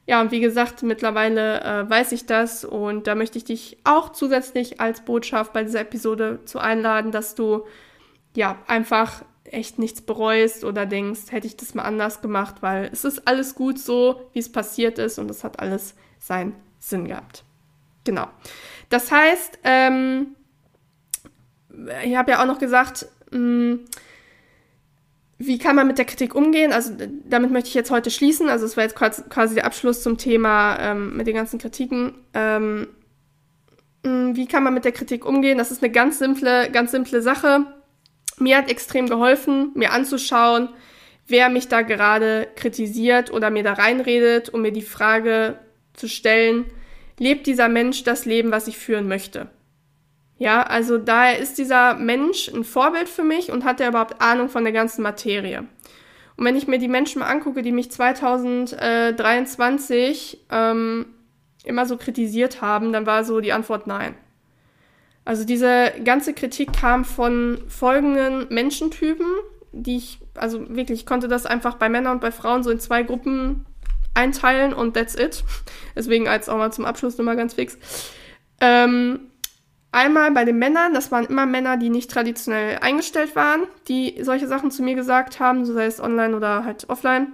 Ja, 0.06 0.22
und 0.22 0.32
wie 0.32 0.40
gesagt, 0.40 0.84
mittlerweile 0.84 1.62
äh, 1.62 1.90
weiß 1.90 2.14
ich 2.14 2.26
das 2.26 2.64
und 2.64 3.08
da 3.08 3.16
möchte 3.16 3.38
ich 3.38 3.44
dich 3.44 3.78
auch 3.84 4.14
zusätzlich 4.14 4.80
als 4.80 5.02
Botschaft 5.02 5.52
bei 5.54 5.64
dieser 5.64 5.82
Episode 5.82 6.40
zu 6.46 6.60
einladen, 6.60 7.12
dass 7.12 7.36
du 7.36 7.66
ja 8.34 8.58
einfach 8.68 9.24
echt 9.44 9.80
nichts 9.80 10.02
bereust 10.02 10.64
oder 10.64 10.86
denkst, 10.86 11.32
hätte 11.32 11.48
ich 11.48 11.58
das 11.58 11.74
mal 11.74 11.84
anders 11.84 12.22
gemacht, 12.22 12.58
weil 12.62 12.90
es 12.92 13.04
ist 13.04 13.28
alles 13.28 13.56
gut 13.56 13.80
so, 13.80 14.22
wie 14.34 14.40
es 14.40 14.52
passiert 14.52 14.98
ist 14.98 15.20
und 15.20 15.30
es 15.30 15.44
hat 15.44 15.60
alles 15.60 15.96
seinen 16.20 16.56
Sinn 16.80 17.06
gehabt. 17.06 17.44
Genau. 18.08 18.30
Das 18.88 19.12
heißt, 19.12 19.60
ähm, 19.66 20.28
ich 22.06 22.16
habe 22.16 22.32
ja 22.32 22.42
auch 22.42 22.48
noch 22.48 22.58
gesagt, 22.58 23.06
mh, 23.32 23.38
hm, 23.38 23.86
wie 25.40 25.58
kann 25.60 25.76
man 25.76 25.86
mit 25.86 25.98
der 25.98 26.06
Kritik 26.06 26.34
umgehen? 26.34 26.72
Also 26.72 26.94
damit 27.26 27.52
möchte 27.52 27.68
ich 27.68 27.76
jetzt 27.76 27.92
heute 27.92 28.10
schließen. 28.10 28.48
Also 28.48 28.66
es 28.66 28.78
war 28.78 28.86
jetzt 28.86 28.96
quasi 28.96 29.56
der 29.56 29.66
Abschluss 29.66 30.02
zum 30.02 30.18
Thema 30.18 30.78
ähm, 30.80 31.18
mit 31.18 31.28
den 31.28 31.36
ganzen 31.36 31.60
Kritiken. 31.60 32.16
Ähm, 32.34 32.88
hm, 34.06 34.38
wie 34.38 34.48
kann 34.48 34.64
man 34.64 34.74
mit 34.74 34.86
der 34.86 34.94
Kritik 34.94 35.26
umgehen? 35.26 35.58
Das 35.58 35.70
ist 35.70 35.84
eine 35.84 35.92
ganz 35.92 36.18
simple, 36.18 36.72
ganz 36.72 36.92
simple 36.92 37.22
Sache. 37.22 37.66
Mir 38.38 38.58
hat 38.58 38.72
extrem 38.72 39.10
geholfen, 39.10 39.72
mir 39.76 39.92
anzuschauen, 39.92 40.70
wer 41.28 41.50
mich 41.50 41.68
da 41.68 41.82
gerade 41.82 42.48
kritisiert 42.56 43.34
oder 43.34 43.50
mir 43.50 43.64
da 43.64 43.74
reinredet, 43.74 44.48
um 44.48 44.62
mir 44.62 44.72
die 44.72 44.82
Frage 44.82 45.60
zu 45.94 46.08
stellen, 46.08 46.66
lebt 47.20 47.48
dieser 47.48 47.70
Mensch 47.70 48.04
das 48.04 48.26
Leben, 48.26 48.52
was 48.52 48.68
ich 48.68 48.78
führen 48.78 49.08
möchte. 49.08 49.48
Ja, 50.38 50.64
also 50.64 50.98
daher 50.98 51.40
ist 51.40 51.58
dieser 51.58 51.96
Mensch 51.96 52.50
ein 52.50 52.64
Vorbild 52.64 53.10
für 53.10 53.24
mich 53.24 53.52
und 53.52 53.66
hat 53.66 53.82
er 53.82 53.90
überhaupt 53.90 54.22
Ahnung 54.22 54.50
von 54.50 54.64
der 54.64 54.74
ganzen 54.74 55.02
Materie. 55.02 55.66
Und 56.38 56.46
wenn 56.46 56.56
ich 56.56 56.68
mir 56.68 56.78
die 56.78 56.88
Menschen 56.88 57.20
mal 57.20 57.32
angucke, 57.32 57.64
die 57.64 57.72
mich 57.72 57.90
2023 57.92 60.46
ähm, 60.52 61.08
immer 61.66 61.88
so 61.88 61.98
kritisiert 61.98 62.62
haben, 62.62 62.94
dann 62.94 63.08
war 63.08 63.24
so 63.24 63.40
die 63.42 63.54
Antwort 63.54 63.88
nein. 63.88 64.14
Also 65.26 65.44
diese 65.44 65.92
ganze 66.06 66.34
Kritik 66.34 66.72
kam 66.72 67.04
von 67.04 67.58
folgenden 67.68 68.46
Menschentypen, 68.50 69.26
die 69.74 69.98
ich, 69.98 70.20
also 70.36 70.70
wirklich, 70.70 71.00
ich 71.02 71.08
konnte 71.08 71.28
das 71.28 71.48
einfach 71.48 71.76
bei 71.76 71.90
Männern 71.90 72.14
und 72.14 72.22
bei 72.22 72.32
Frauen 72.32 72.64
so 72.64 72.70
in 72.70 72.80
zwei 72.80 73.04
Gruppen 73.04 73.66
einteilen 74.18 74.74
und 74.74 74.96
that's 74.96 75.16
it. 75.16 75.44
Deswegen 75.96 76.28
als 76.28 76.50
auch 76.50 76.58
mal 76.58 76.74
zum 76.74 76.86
Abschluss 76.86 77.18
nochmal 77.18 77.38
ganz 77.38 77.54
fix. 77.54 77.78
Ähm, 78.60 79.32
einmal 79.92 80.32
bei 80.32 80.44
den 80.44 80.58
Männern, 80.58 80.94
das 80.94 81.12
waren 81.12 81.26
immer 81.26 81.46
Männer, 81.46 81.78
die 81.78 81.90
nicht 81.90 82.12
traditionell 82.12 82.80
eingestellt 82.82 83.36
waren, 83.36 83.64
die 83.88 84.20
solche 84.22 84.48
Sachen 84.48 84.72
zu 84.72 84.84
mir 84.84 84.96
gesagt 84.96 85.40
haben, 85.40 85.66
so 85.66 85.74
sei 85.74 85.86
es 85.86 86.02
online 86.02 86.36
oder 86.36 86.66
halt 86.66 86.90
offline. 86.90 87.34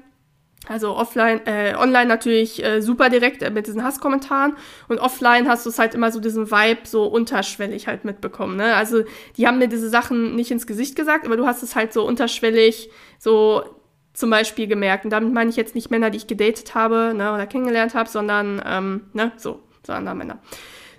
Also 0.65 0.96
offline, 0.96 1.46
äh, 1.46 1.76
online 1.78 2.06
natürlich 2.06 2.63
äh, 2.63 2.82
super 2.82 3.10
direkt 3.10 3.43
äh, 3.43 3.50
mit 3.50 3.67
diesen 3.67 3.84
Hasskommentaren 3.84 4.56
und 4.88 5.00
offline 5.00 5.50
hast 5.50 5.65
du 5.65 5.69
es 5.69 5.78
halt 5.78 5.93
immer 5.93 6.10
so 6.10 6.22
diesen 6.22 6.52
Vibe 6.52 6.82
so 6.86 7.04
unterschwellig 7.04 7.88
halt 7.88 8.06
mitbekommen. 8.06 8.56
Ne? 8.56 8.74
Also 8.74 9.04
die 9.36 9.46
haben 9.46 9.58
mir 9.58 9.67
diese 9.67 9.89
Sachen 9.89 10.38
nicht 10.38 10.52
ins 10.52 10.65
Gesicht 10.65 10.96
gesagt, 10.96 11.26
aber 11.26 11.36
du 11.36 11.46
hast 11.46 11.63
es 11.63 11.76
halt 11.76 11.91
so 11.91 12.08
unterschwellig 12.08 12.89
so 13.19 13.63
zum 14.13 14.30
Beispiel 14.30 14.67
gemerkt. 14.67 15.06
Und 15.06 15.12
damit 15.12 15.34
meine 15.34 15.49
ich 15.49 15.56
jetzt 15.56 15.76
nicht 15.76 15.91
Männer, 15.91 16.10
die 16.10 16.17
ich 16.17 16.28
gedatet 16.28 16.76
habe 16.76 17.13
ne, 17.15 17.34
oder 17.34 17.47
kennengelernt 17.47 17.95
habe, 17.95 18.10
sondern 18.10 18.62
ähm, 18.65 19.02
ne, 19.13 19.32
so, 19.38 19.60
so 19.86 19.93
andere 19.93 20.15
Männer. 20.15 20.39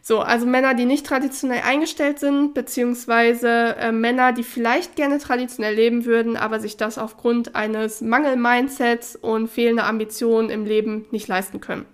So, 0.06 0.20
also 0.20 0.44
Männer, 0.44 0.74
die 0.74 0.84
nicht 0.84 1.06
traditionell 1.06 1.62
eingestellt 1.64 2.18
sind, 2.18 2.52
beziehungsweise 2.52 3.74
äh, 3.78 3.90
Männer, 3.90 4.32
die 4.32 4.42
vielleicht 4.42 4.96
gerne 4.96 5.18
traditionell 5.18 5.74
leben 5.74 6.04
würden, 6.04 6.36
aber 6.36 6.60
sich 6.60 6.76
das 6.76 6.98
aufgrund 6.98 7.54
eines 7.54 8.02
Mangel-Mindsets 8.02 9.16
und 9.16 9.48
fehlender 9.48 9.86
Ambitionen 9.86 10.50
im 10.50 10.66
Leben 10.66 11.06
nicht 11.10 11.26
leisten 11.26 11.62
können. 11.62 11.86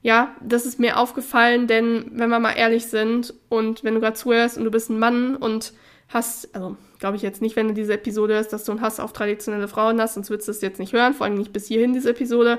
Ja, 0.00 0.36
das 0.42 0.64
ist 0.64 0.78
mir 0.78 0.96
aufgefallen, 0.96 1.66
denn 1.66 2.12
wenn 2.12 2.28
wir 2.28 2.38
mal 2.38 2.52
ehrlich 2.52 2.86
sind 2.86 3.34
und 3.48 3.82
wenn 3.82 3.94
du 3.94 4.00
gerade 4.00 4.14
zuhörst 4.14 4.56
und 4.56 4.64
du 4.64 4.70
bist 4.70 4.90
ein 4.90 5.00
Mann 5.00 5.34
und 5.34 5.72
hast, 6.08 6.54
also 6.54 6.76
glaube 6.98 7.16
ich 7.16 7.22
jetzt 7.22 7.42
nicht, 7.42 7.56
wenn 7.56 7.68
du 7.68 7.74
diese 7.74 7.94
Episode 7.94 8.34
hörst, 8.34 8.52
dass 8.52 8.64
du 8.64 8.72
einen 8.72 8.80
Hass 8.80 9.00
auf 9.00 9.12
traditionelle 9.12 9.68
Frauen 9.68 10.00
hast, 10.00 10.14
sonst 10.14 10.30
würdest 10.30 10.48
du 10.48 10.52
es 10.52 10.60
jetzt 10.60 10.78
nicht 10.78 10.92
hören, 10.92 11.14
vor 11.14 11.26
allem 11.26 11.36
nicht 11.36 11.52
bis 11.52 11.66
hierhin 11.66 11.92
diese 11.92 12.10
Episode. 12.10 12.58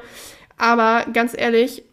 Aber 0.58 1.06
ganz 1.12 1.36
ehrlich, 1.38 1.84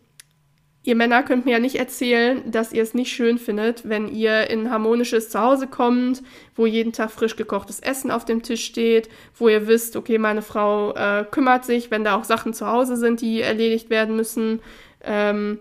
ihr 0.84 0.96
Männer 0.96 1.22
könnt 1.22 1.44
mir 1.44 1.52
ja 1.52 1.58
nicht 1.58 1.76
erzählen, 1.76 2.50
dass 2.50 2.72
ihr 2.72 2.82
es 2.82 2.94
nicht 2.94 3.12
schön 3.12 3.38
findet, 3.38 3.88
wenn 3.88 4.08
ihr 4.08 4.50
in 4.50 4.66
ein 4.66 4.70
harmonisches 4.70 5.30
Zuhause 5.30 5.66
kommt, 5.66 6.22
wo 6.56 6.66
jeden 6.66 6.92
Tag 6.92 7.10
frisch 7.10 7.36
gekochtes 7.36 7.80
Essen 7.80 8.10
auf 8.10 8.24
dem 8.24 8.42
Tisch 8.42 8.64
steht, 8.64 9.08
wo 9.34 9.48
ihr 9.48 9.66
wisst, 9.68 9.96
okay, 9.96 10.18
meine 10.18 10.42
Frau 10.42 10.94
äh, 10.94 11.24
kümmert 11.30 11.64
sich, 11.64 11.90
wenn 11.90 12.04
da 12.04 12.16
auch 12.16 12.24
Sachen 12.24 12.52
zu 12.52 12.66
Hause 12.66 12.96
sind, 12.96 13.20
die 13.20 13.40
erledigt 13.40 13.90
werden 13.90 14.16
müssen. 14.16 14.60
Ähm, 15.04 15.60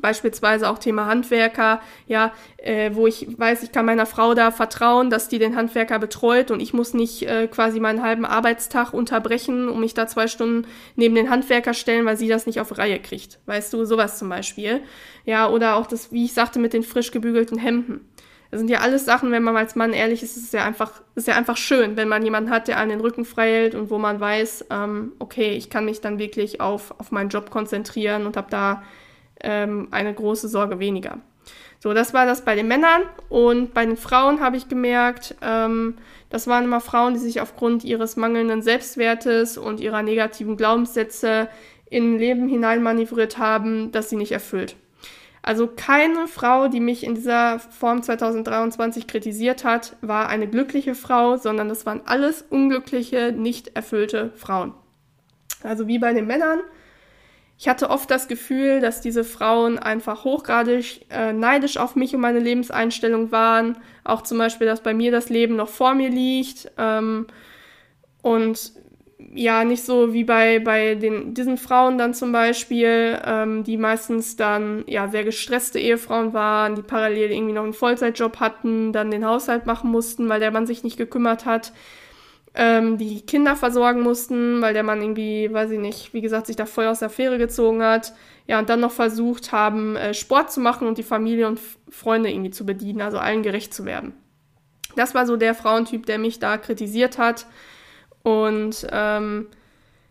Beispielsweise 0.00 0.68
auch 0.70 0.78
Thema 0.78 1.06
Handwerker, 1.06 1.80
ja, 2.06 2.32
äh, 2.56 2.90
wo 2.94 3.06
ich 3.06 3.26
weiß, 3.38 3.62
ich 3.62 3.72
kann 3.72 3.84
meiner 3.84 4.06
Frau 4.06 4.34
da 4.34 4.50
vertrauen, 4.50 5.10
dass 5.10 5.28
die 5.28 5.38
den 5.38 5.54
Handwerker 5.54 5.98
betreut 5.98 6.50
und 6.50 6.60
ich 6.60 6.72
muss 6.72 6.94
nicht 6.94 7.22
äh, 7.22 7.46
quasi 7.46 7.78
meinen 7.78 8.02
halben 8.02 8.24
Arbeitstag 8.24 8.94
unterbrechen 8.94 9.68
und 9.68 9.80
mich 9.80 9.94
da 9.94 10.06
zwei 10.06 10.28
Stunden 10.28 10.66
neben 10.96 11.14
den 11.14 11.28
Handwerker 11.28 11.74
stellen, 11.74 12.06
weil 12.06 12.16
sie 12.16 12.28
das 12.28 12.46
nicht 12.46 12.60
auf 12.60 12.78
Reihe 12.78 12.98
kriegt. 13.00 13.38
Weißt 13.46 13.72
du, 13.72 13.84
sowas 13.84 14.18
zum 14.18 14.28
Beispiel. 14.30 14.80
Ja, 15.26 15.48
oder 15.48 15.76
auch 15.76 15.86
das, 15.86 16.10
wie 16.10 16.24
ich 16.24 16.32
sagte, 16.32 16.58
mit 16.58 16.72
den 16.72 16.82
frisch 16.82 17.10
gebügelten 17.10 17.58
Hemden. 17.58 18.08
Das 18.52 18.60
sind 18.60 18.68
ja 18.68 18.80
alles 18.80 19.06
Sachen, 19.06 19.30
wenn 19.32 19.42
man 19.42 19.56
als 19.56 19.76
Mann 19.76 19.94
ehrlich 19.94 20.22
ist, 20.22 20.36
ist 20.36 20.44
es 20.44 20.52
ja 20.52 20.62
einfach, 20.62 21.00
ist 21.14 21.26
ja 21.26 21.36
einfach 21.36 21.56
schön, 21.56 21.96
wenn 21.96 22.08
man 22.08 22.22
jemanden 22.22 22.50
hat, 22.50 22.68
der 22.68 22.76
einen 22.76 22.90
den 22.90 23.00
Rücken 23.00 23.24
frei 23.24 23.50
hält 23.50 23.74
und 23.74 23.88
wo 23.88 23.96
man 23.96 24.20
weiß, 24.20 24.66
ähm, 24.68 25.12
okay, 25.18 25.52
ich 25.52 25.70
kann 25.70 25.86
mich 25.86 26.02
dann 26.02 26.18
wirklich 26.18 26.60
auf, 26.60 26.94
auf 26.98 27.12
meinen 27.12 27.30
Job 27.30 27.50
konzentrieren 27.50 28.26
und 28.26 28.36
habe 28.36 28.48
da 28.50 28.82
ähm, 29.42 29.88
eine 29.90 30.14
große 30.14 30.48
Sorge 30.48 30.78
weniger. 30.78 31.18
So, 31.78 31.94
das 31.94 32.14
war 32.14 32.26
das 32.26 32.44
bei 32.44 32.54
den 32.54 32.68
Männern 32.68 33.02
und 33.28 33.74
bei 33.74 33.84
den 33.84 33.96
Frauen 33.96 34.40
habe 34.40 34.56
ich 34.56 34.68
gemerkt, 34.68 35.34
ähm, 35.42 35.96
das 36.30 36.46
waren 36.46 36.64
immer 36.64 36.80
Frauen, 36.80 37.14
die 37.14 37.20
sich 37.20 37.40
aufgrund 37.40 37.82
ihres 37.82 38.16
mangelnden 38.16 38.62
Selbstwertes 38.62 39.58
und 39.58 39.80
ihrer 39.80 40.02
negativen 40.02 40.56
Glaubenssätze 40.56 41.48
in 41.90 42.18
Leben 42.18 42.48
hineinmanövriert 42.48 43.36
haben, 43.36 43.90
das 43.90 44.10
sie 44.10 44.16
nicht 44.16 44.32
erfüllt. 44.32 44.76
Also 45.42 45.66
keine 45.66 46.28
Frau, 46.28 46.68
die 46.68 46.78
mich 46.78 47.04
in 47.04 47.16
dieser 47.16 47.58
Form 47.58 48.02
2023 48.02 49.08
kritisiert 49.08 49.64
hat, 49.64 49.96
war 50.00 50.28
eine 50.28 50.46
glückliche 50.46 50.94
Frau, 50.94 51.36
sondern 51.36 51.68
das 51.68 51.84
waren 51.84 52.02
alles 52.04 52.42
unglückliche, 52.42 53.32
nicht 53.32 53.74
erfüllte 53.74 54.30
Frauen. 54.36 54.72
Also 55.64 55.88
wie 55.88 55.98
bei 55.98 56.12
den 56.12 56.26
Männern 56.26 56.60
ich 57.62 57.68
hatte 57.68 57.90
oft 57.90 58.10
das 58.10 58.26
Gefühl, 58.26 58.80
dass 58.80 59.00
diese 59.00 59.22
Frauen 59.22 59.78
einfach 59.78 60.24
hochgradig 60.24 61.06
äh, 61.10 61.32
neidisch 61.32 61.76
auf 61.76 61.94
mich 61.94 62.12
und 62.12 62.20
meine 62.20 62.40
Lebenseinstellung 62.40 63.30
waren. 63.30 63.78
Auch 64.02 64.22
zum 64.22 64.38
Beispiel, 64.38 64.66
dass 64.66 64.82
bei 64.82 64.94
mir 64.94 65.12
das 65.12 65.28
Leben 65.28 65.54
noch 65.54 65.68
vor 65.68 65.94
mir 65.94 66.08
liegt. 66.08 66.72
Ähm, 66.76 67.28
und 68.20 68.72
ja, 69.32 69.62
nicht 69.62 69.84
so 69.84 70.12
wie 70.12 70.24
bei, 70.24 70.58
bei 70.58 70.96
den, 70.96 71.34
diesen 71.34 71.56
Frauen 71.56 71.98
dann 71.98 72.14
zum 72.14 72.32
Beispiel, 72.32 73.20
ähm, 73.24 73.62
die 73.62 73.76
meistens 73.76 74.34
dann 74.34 74.82
ja 74.88 75.06
sehr 75.06 75.22
gestresste 75.22 75.78
Ehefrauen 75.78 76.32
waren, 76.32 76.74
die 76.74 76.82
parallel 76.82 77.30
irgendwie 77.30 77.52
noch 77.52 77.62
einen 77.62 77.74
Vollzeitjob 77.74 78.40
hatten, 78.40 78.92
dann 78.92 79.12
den 79.12 79.24
Haushalt 79.24 79.66
machen 79.66 79.88
mussten, 79.88 80.28
weil 80.28 80.40
der 80.40 80.50
Mann 80.50 80.66
sich 80.66 80.82
nicht 80.82 80.96
gekümmert 80.96 81.46
hat 81.46 81.72
ähm, 82.54 82.98
die 82.98 83.22
Kinder 83.22 83.56
versorgen 83.56 84.02
mussten, 84.02 84.60
weil 84.60 84.74
der 84.74 84.82
Mann 84.82 85.00
irgendwie, 85.00 85.52
weiß 85.52 85.70
ich 85.70 85.78
nicht, 85.78 86.12
wie 86.12 86.20
gesagt, 86.20 86.46
sich 86.46 86.56
da 86.56 86.66
voll 86.66 86.86
aus 86.86 86.98
der 86.98 87.10
Fähre 87.10 87.38
gezogen 87.38 87.82
hat. 87.82 88.12
Ja, 88.46 88.58
und 88.58 88.68
dann 88.68 88.80
noch 88.80 88.90
versucht 88.90 89.52
haben, 89.52 89.96
äh, 89.96 90.14
Sport 90.14 90.52
zu 90.52 90.60
machen 90.60 90.86
und 90.86 90.98
die 90.98 91.02
Familie 91.02 91.46
und 91.46 91.60
Freunde 91.88 92.30
irgendwie 92.30 92.50
zu 92.50 92.66
bedienen, 92.66 93.00
also 93.00 93.18
allen 93.18 93.42
gerecht 93.42 93.72
zu 93.72 93.84
werden. 93.84 94.14
Das 94.96 95.14
war 95.14 95.26
so 95.26 95.36
der 95.36 95.54
Frauentyp, 95.54 96.06
der 96.06 96.18
mich 96.18 96.38
da 96.38 96.58
kritisiert 96.58 97.18
hat. 97.18 97.46
Und 98.22 98.86
ähm, 98.92 99.46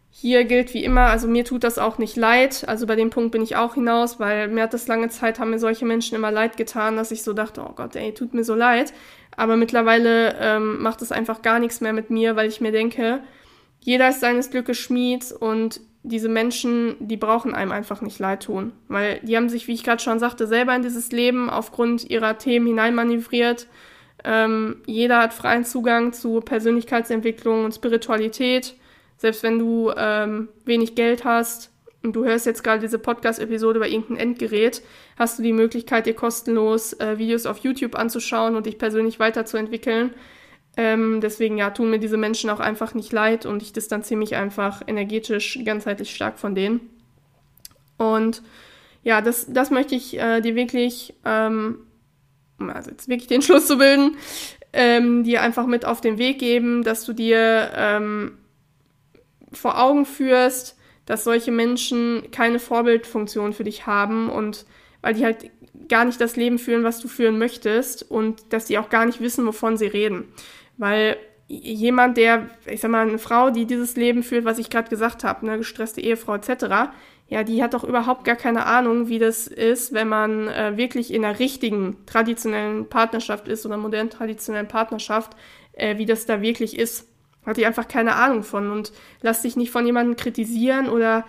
hier 0.10 0.44
gilt 0.44 0.74
wie 0.74 0.84
immer, 0.84 1.04
also 1.04 1.28
mir 1.28 1.46
tut 1.46 1.64
das 1.64 1.78
auch 1.78 1.98
nicht 1.98 2.16
leid. 2.16 2.66
Also 2.68 2.88
bei 2.88 2.96
dem 2.96 3.10
Punkt 3.10 3.32
bin 3.32 3.42
ich 3.42 3.56
auch 3.56 3.76
hinaus, 3.76 4.20
weil 4.20 4.48
mir 4.50 4.64
hat 4.64 4.74
das 4.74 4.88
lange 4.88 5.10
Zeit, 5.10 5.40
haben 5.40 5.52
mir 5.52 5.60
solche 5.60 5.86
Menschen 5.86 6.16
immer 6.16 6.32
leid 6.32 6.58
getan, 6.58 6.98
dass 6.98 7.12
ich 7.12 7.24
so 7.24 7.34
dachte, 7.34 7.62
oh 7.62 7.74
Gott, 7.76 7.96
ey, 7.96 8.14
tut 8.14 8.34
mir 8.34 8.44
so 8.44 8.56
leid. 8.56 8.94
Aber 9.36 9.56
mittlerweile 9.56 10.36
ähm, 10.40 10.82
macht 10.82 11.02
es 11.02 11.12
einfach 11.12 11.42
gar 11.42 11.60
nichts 11.60 11.82
mehr 11.82 11.94
mit 11.94 12.10
mir, 12.10 12.36
weil 12.36 12.50
ich 12.50 12.62
mir 12.62 12.72
denke, 12.72 13.22
jeder 13.80 14.10
ist 14.10 14.20
seines 14.20 14.52
Glückes 14.52 14.78
Schmied 14.78 15.32
und 15.32 15.82
diese 16.04 16.30
Menschen, 16.30 16.96
die 17.00 17.18
brauchen 17.18 17.54
einem 17.54 17.72
einfach 17.72 18.02
nicht 18.02 18.20
leid 18.20 18.44
tun. 18.44 18.74
Weil 18.88 19.20
die 19.24 19.36
haben 19.38 19.50
sich, 19.50 19.68
wie 19.68 19.74
ich 19.74 19.84
gerade 19.84 20.02
schon 20.02 20.20
sagte, 20.20 20.48
selber 20.48 20.76
in 20.76 20.82
dieses 20.82 21.12
Leben 21.12 21.50
aufgrund 21.50 22.10
ihrer 22.10 22.38
Themen 22.38 22.68
hineinmanövriert. 22.68 23.68
Ähm, 24.24 24.82
jeder 24.86 25.20
hat 25.20 25.34
freien 25.34 25.66
Zugang 25.66 26.14
zu 26.14 26.42
Persönlichkeitsentwicklung 26.42 27.66
und 27.66 27.74
Spiritualität. 27.74 28.76
Selbst 29.18 29.44
wenn 29.44 29.60
du 29.60 29.92
ähm, 29.96 30.50
wenig 30.66 30.96
Geld 30.96 31.24
hast, 31.24 31.71
und 32.04 32.16
du 32.16 32.26
hörst 32.26 32.46
jetzt 32.46 32.64
gerade 32.64 32.82
diese 32.82 32.98
Podcast-Episode 32.98 33.78
über 33.78 33.88
irgendein 33.88 34.18
Endgerät, 34.18 34.82
hast 35.18 35.38
du 35.38 35.44
die 35.44 35.54
Möglichkeit, 35.54 36.06
dir 36.06 36.16
kostenlos 36.16 36.94
äh, 36.94 37.18
Videos 37.18 37.46
auf 37.46 37.60
YouTube 37.60 37.96
anzuschauen 37.96 38.56
und 38.56 38.66
dich 38.66 38.78
persönlich 38.78 39.20
weiterzuentwickeln. 39.20 40.14
Ähm, 40.78 41.20
deswegen 41.22 41.58
ja, 41.58 41.70
tun 41.70 41.90
mir 41.90 42.00
diese 42.00 42.18
Menschen 42.18 42.50
auch 42.50 42.60
einfach 42.60 42.94
nicht 42.94 43.12
leid 43.12 43.46
und 43.46 43.62
ich 43.62 43.74
distanziere 43.74 44.18
mich 44.18 44.36
einfach 44.36 44.82
energetisch 44.88 45.60
ganzheitlich 45.64 46.16
stark 46.16 46.40
von 46.40 46.56
denen. 46.56 46.90
Und 47.98 48.42
ja, 49.04 49.22
das, 49.22 49.48
das 49.50 49.70
möchte 49.70 49.96
ich 49.96 50.18
äh, 50.18 50.42
dir 50.42 50.56
wirklich, 50.56 51.14
ähm, 51.26 51.80
also 52.58 52.90
jetzt 52.90 53.10
wirklich 53.10 53.28
den 53.28 53.42
Schluss 53.44 53.68
zu 53.68 53.78
bilden, 53.78 54.16
ähm, 54.74 55.24
dir 55.24 55.42
einfach 55.42 55.68
mit 55.68 55.86
auf 55.86 56.02
den 56.02 56.18
Weg 56.18 56.40
geben, 56.40 56.84
dass 56.84 57.06
du 57.06 57.14
dir 57.14 57.72
ähm, 57.76 58.38
vor 59.52 59.80
Augen 59.80 60.06
führst, 60.06 60.78
dass 61.06 61.24
solche 61.24 61.52
Menschen 61.52 62.30
keine 62.32 62.60
Vorbildfunktion 62.60 63.54
für 63.54 63.64
dich 63.64 63.86
haben 63.86 64.30
und 64.30 64.66
weil 65.02 65.14
die 65.14 65.26
halt 65.26 65.50
gar 65.88 66.06
nicht 66.06 66.22
das 66.22 66.36
Leben 66.36 66.60
führen, 66.60 66.84
was 66.84 67.00
du 67.00 67.08
führen 67.08 67.38
möchtest 67.38 68.10
und 68.10 68.54
dass 68.54 68.66
die 68.66 68.78
auch 68.78 68.90
gar 68.90 69.06
nicht 69.06 69.20
wissen, 69.20 69.46
wovon 69.46 69.78
sie 69.78 69.88
reden. 69.88 70.26
Weil 70.78 71.18
jemand, 71.48 72.18
der, 72.18 72.50
ich 72.66 72.80
sag 72.82 72.92
mal, 72.92 73.08
eine 73.08 73.18
Frau, 73.18 73.50
die 73.50 73.66
dieses 73.66 73.96
Leben 73.96 74.24
führt, 74.24 74.46
was 74.46 74.58
ich 74.58 74.70
gerade 74.70 74.90
gesagt 74.90 75.24
habe, 75.24 75.46
eine 75.46 75.58
gestresste 75.58 76.02
Ehefrau 76.02 76.36
etc., 76.36 76.92
ja, 77.28 77.44
die 77.44 77.64
hat 77.64 77.74
doch 77.74 77.86
überhaupt 77.86 78.26
gar 78.26 78.36
keine 78.36 78.66
Ahnung, 78.66 79.08
wie 79.08 79.18
das 79.18 79.48
ist, 79.48 79.94
wenn 79.94 80.10
man 80.10 80.50
äh, 80.50 80.76
wirklich 80.76 81.14
in 81.14 81.24
einer 81.24 81.40
richtigen 81.40 82.06
traditionellen 82.06 82.90
Partnerschaft 82.90 83.48
ist 83.48 83.66
oder 83.66 83.78
modernen 83.78 84.10
traditionellen 84.10 84.68
Partnerschaft, 84.68 85.38
äh, 85.72 85.98
wie 85.98 86.06
das 86.06 86.26
da 86.26 86.42
wirklich 86.42 86.78
ist. 86.78 87.08
Hat 87.46 87.58
die 87.58 87.66
einfach 87.66 87.88
keine 87.88 88.16
Ahnung 88.16 88.44
von 88.44 88.72
und 88.72 88.92
lass 89.22 89.42
dich 89.42 89.56
nicht 89.56 89.72
von 89.72 89.86
jemandem 89.86 90.16
kritisieren 90.16 90.88
oder 90.88 91.26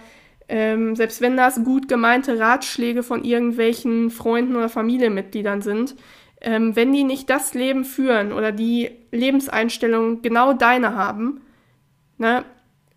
ähm, 0.48 0.96
selbst 0.96 1.20
wenn 1.20 1.37
das 1.37 1.64
gut 1.64 1.88
gemeinte 1.88 2.38
Ratschläge 2.38 3.03
von 3.03 3.25
irgendwelchen 3.25 4.11
Freunden 4.11 4.57
oder 4.57 4.68
Familienmitgliedern 4.68 5.62
sind, 5.62 5.96
ähm, 6.42 6.77
wenn 6.77 6.92
die 6.92 7.05
nicht 7.05 7.31
das 7.31 7.55
Leben 7.55 7.85
führen 7.85 8.33
oder 8.33 8.53
die 8.53 8.90
Lebenseinstellung 9.12 10.20
genau 10.22 10.53
deine 10.53 10.94
haben, 10.94 11.40
ne, 12.18 12.44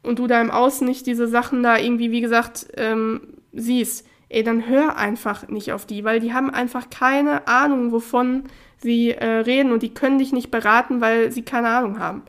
und 0.03 0.19
du 0.19 0.27
da 0.27 0.39
im 0.41 0.51
Außen 0.51 0.85
nicht 0.85 1.07
diese 1.07 1.27
Sachen 1.27 1.63
da 1.63 1.77
irgendwie, 1.77 2.11
wie 2.11 2.21
gesagt, 2.21 2.67
ähm, 2.77 3.21
siehst, 3.53 4.07
ey, 4.29 4.43
dann 4.43 4.67
hör 4.67 4.97
einfach 4.97 5.47
nicht 5.47 5.71
auf 5.71 5.85
die, 5.85 6.03
weil 6.03 6.19
die 6.19 6.33
haben 6.33 6.49
einfach 6.49 6.89
keine 6.89 7.47
Ahnung, 7.47 7.91
wovon 7.91 8.43
sie 8.77 9.11
äh, 9.11 9.25
reden 9.25 9.71
und 9.71 9.81
die 9.81 9.93
können 9.93 10.19
dich 10.19 10.31
nicht 10.31 10.51
beraten, 10.51 11.01
weil 11.01 11.31
sie 11.31 11.43
keine 11.43 11.69
Ahnung 11.69 11.99
haben. 11.99 12.23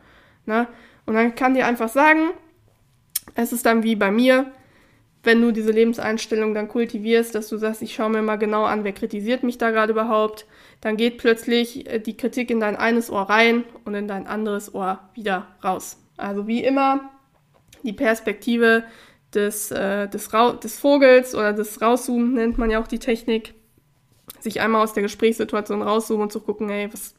Ne? 0.46 0.66
Und 1.04 1.14
dann 1.14 1.34
kann 1.34 1.54
dir 1.54 1.66
einfach 1.66 1.88
sagen, 1.88 2.30
es 3.34 3.52
ist 3.52 3.66
dann 3.66 3.82
wie 3.82 3.96
bei 3.96 4.10
mir, 4.10 4.50
wenn 5.22 5.42
du 5.42 5.50
diese 5.50 5.72
Lebenseinstellung 5.72 6.54
dann 6.54 6.68
kultivierst, 6.68 7.34
dass 7.34 7.48
du 7.48 7.56
sagst, 7.56 7.82
ich 7.82 7.94
schaue 7.94 8.10
mir 8.10 8.22
mal 8.22 8.36
genau 8.36 8.64
an, 8.64 8.84
wer 8.84 8.92
kritisiert 8.92 9.42
mich 9.42 9.58
da 9.58 9.70
gerade 9.70 9.92
überhaupt, 9.92 10.46
dann 10.80 10.96
geht 10.96 11.18
plötzlich 11.18 11.90
äh, 11.90 11.98
die 11.98 12.16
Kritik 12.16 12.50
in 12.50 12.60
dein 12.60 12.76
eines 12.76 13.10
Ohr 13.10 13.22
rein 13.22 13.64
und 13.84 13.94
in 13.94 14.08
dein 14.08 14.26
anderes 14.26 14.74
Ohr 14.74 15.00
wieder 15.14 15.48
raus. 15.64 15.98
Also 16.16 16.46
wie 16.46 16.62
immer 16.62 17.10
die 17.82 17.92
Perspektive 17.92 18.84
des, 19.34 19.70
äh, 19.70 20.08
des, 20.08 20.28
des 20.62 20.78
Vogels 20.78 21.34
oder 21.34 21.52
des 21.52 21.80
Rauszoomen 21.82 22.34
nennt 22.34 22.58
man 22.58 22.70
ja 22.70 22.80
auch 22.80 22.88
die 22.88 22.98
Technik, 22.98 23.54
sich 24.40 24.60
einmal 24.60 24.82
aus 24.82 24.92
der 24.92 25.02
Gesprächssituation 25.02 25.82
rauszoomen 25.82 26.24
und 26.24 26.32
zu 26.32 26.40
gucken, 26.40 26.68
hey, 26.68 26.88
was 26.92 27.14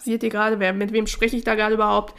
passiert 0.00 0.22
hier 0.22 0.30
gerade, 0.30 0.58
wer, 0.60 0.72
mit 0.72 0.92
wem 0.92 1.06
spreche 1.06 1.36
ich 1.36 1.44
da 1.44 1.54
gerade 1.54 1.74
überhaupt. 1.74 2.14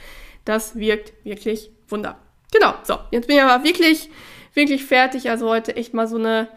Das 0.46 0.76
wirkt 0.76 1.14
wirklich 1.24 1.72
Wunder. 1.90 2.18
Genau, 2.54 2.76
so, 2.84 3.00
jetzt 3.10 3.28
bin 3.28 3.38
ich 3.38 3.42
aber 3.42 3.64
wirklich, 3.64 4.10
wirklich 4.54 4.86
fertig. 4.86 5.32
Also 5.32 5.50
heute 5.50 5.76
echt 5.76 5.96
mal 5.96 6.08
so 6.08 6.18
eine, 6.18 6.48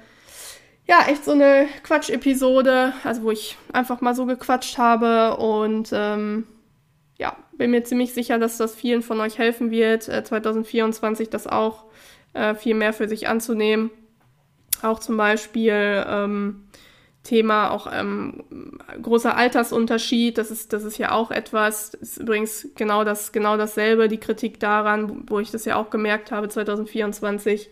ja, 0.86 1.06
echt 1.08 1.24
so 1.24 1.32
eine 1.32 1.66
Quatsch-Episode, 1.82 2.92
also 3.04 3.22
wo 3.22 3.30
ich 3.30 3.56
einfach 3.72 4.02
mal 4.02 4.14
so 4.14 4.26
gequatscht 4.26 4.76
habe 4.76 5.38
und 5.38 5.90
ähm, 5.94 6.46
ja, 7.16 7.36
bin 7.56 7.70
mir 7.70 7.84
ziemlich 7.84 8.12
sicher, 8.12 8.38
dass 8.38 8.58
das 8.58 8.74
vielen 8.74 9.00
von 9.00 9.18
euch 9.20 9.38
helfen 9.38 9.70
wird, 9.70 10.08
äh, 10.08 10.24
2024 10.24 11.30
das 11.30 11.46
auch 11.46 11.84
äh, 12.34 12.54
viel 12.54 12.74
mehr 12.74 12.92
für 12.92 13.08
sich 13.08 13.28
anzunehmen. 13.28 13.90
Auch 14.82 14.98
zum 14.98 15.16
Beispiel 15.16 16.04
ähm, 16.06 16.64
Thema 17.24 17.70
auch 17.70 17.88
ähm, 17.90 18.44
großer 19.02 19.36
Altersunterschied, 19.36 20.38
das 20.38 20.50
ist, 20.50 20.72
das 20.72 20.84
ist 20.84 20.98
ja 20.98 21.12
auch 21.12 21.30
etwas, 21.30 21.94
ist 21.94 22.18
übrigens 22.18 22.68
genau 22.76 23.02
das, 23.02 23.32
genau 23.32 23.56
dasselbe, 23.56 24.08
die 24.08 24.20
Kritik 24.20 24.60
daran, 24.60 25.24
wo 25.28 25.40
ich 25.40 25.50
das 25.50 25.64
ja 25.64 25.76
auch 25.76 25.88
gemerkt 25.88 26.30
habe, 26.30 26.48
2024, 26.50 27.70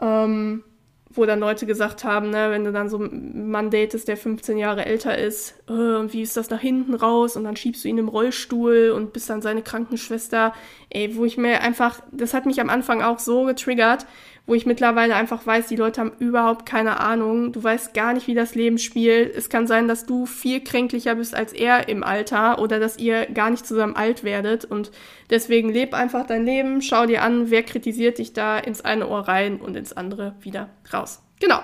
ähm, 0.00 0.64
wo 1.10 1.24
dann 1.24 1.38
Leute 1.38 1.66
gesagt 1.66 2.02
haben, 2.02 2.30
ne, 2.30 2.50
wenn 2.50 2.64
du 2.64 2.72
dann 2.72 2.88
so 2.88 2.98
einen 2.98 3.48
Mann 3.48 3.70
datest, 3.70 4.08
der 4.08 4.16
15 4.16 4.58
Jahre 4.58 4.84
älter 4.84 5.16
ist, 5.16 5.54
äh, 5.68 5.72
wie 5.72 6.22
ist 6.22 6.36
das 6.36 6.50
nach 6.50 6.60
hinten 6.60 6.94
raus 6.94 7.36
und 7.36 7.44
dann 7.44 7.56
schiebst 7.56 7.84
du 7.84 7.88
ihn 7.88 7.98
im 7.98 8.08
Rollstuhl 8.08 8.92
und 8.94 9.12
bist 9.12 9.30
dann 9.30 9.40
seine 9.40 9.62
Krankenschwester. 9.62 10.52
Ey, 10.90 11.16
wo 11.16 11.24
ich 11.24 11.38
mir 11.38 11.60
einfach, 11.60 12.00
das 12.10 12.34
hat 12.34 12.44
mich 12.44 12.60
am 12.60 12.70
Anfang 12.70 13.02
auch 13.02 13.20
so 13.20 13.44
getriggert, 13.44 14.04
wo 14.48 14.54
ich 14.54 14.64
mittlerweile 14.64 15.14
einfach 15.14 15.46
weiß, 15.46 15.66
die 15.66 15.76
Leute 15.76 16.00
haben 16.00 16.12
überhaupt 16.18 16.64
keine 16.64 17.00
Ahnung. 17.00 17.52
Du 17.52 17.62
weißt 17.62 17.92
gar 17.92 18.14
nicht, 18.14 18.26
wie 18.26 18.34
das 18.34 18.54
Leben 18.54 18.78
spielt. 18.78 19.36
Es 19.36 19.50
kann 19.50 19.66
sein, 19.66 19.88
dass 19.88 20.06
du 20.06 20.24
viel 20.24 20.64
kränklicher 20.64 21.16
bist 21.16 21.34
als 21.34 21.52
er 21.52 21.90
im 21.90 22.02
Alter 22.02 22.58
oder 22.58 22.80
dass 22.80 22.96
ihr 22.96 23.26
gar 23.26 23.50
nicht 23.50 23.66
zusammen 23.66 23.94
alt 23.94 24.24
werdet. 24.24 24.64
Und 24.64 24.90
deswegen 25.28 25.68
leb 25.68 25.92
einfach 25.92 26.26
dein 26.26 26.46
Leben, 26.46 26.80
schau 26.80 27.04
dir 27.04 27.22
an, 27.22 27.50
wer 27.50 27.62
kritisiert 27.62 28.16
dich 28.16 28.32
da 28.32 28.58
ins 28.58 28.80
eine 28.80 29.06
Ohr 29.06 29.28
rein 29.28 29.60
und 29.60 29.76
ins 29.76 29.92
andere 29.92 30.34
wieder 30.40 30.70
raus. 30.94 31.22
Genau. 31.40 31.60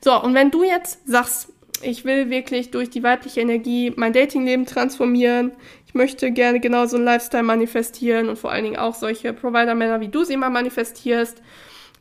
So, 0.00 0.22
und 0.22 0.32
wenn 0.34 0.52
du 0.52 0.62
jetzt 0.62 1.08
sagst, 1.08 1.52
ich 1.82 2.04
will 2.04 2.30
wirklich 2.30 2.70
durch 2.70 2.88
die 2.88 3.02
weibliche 3.02 3.40
Energie 3.40 3.92
mein 3.96 4.12
Datingleben 4.12 4.66
transformieren. 4.66 5.52
Ich 5.86 5.94
möchte 5.94 6.32
gerne 6.32 6.60
genau 6.60 6.86
so 6.86 6.96
einen 6.96 7.04
Lifestyle 7.04 7.44
manifestieren 7.44 8.28
und 8.28 8.36
vor 8.36 8.50
allen 8.50 8.64
Dingen 8.64 8.76
auch 8.76 8.94
solche 8.94 9.32
Provider-Männer, 9.32 10.00
wie 10.00 10.08
du 10.08 10.24
sie 10.24 10.34
immer 10.34 10.50
manifestierst 10.50 11.40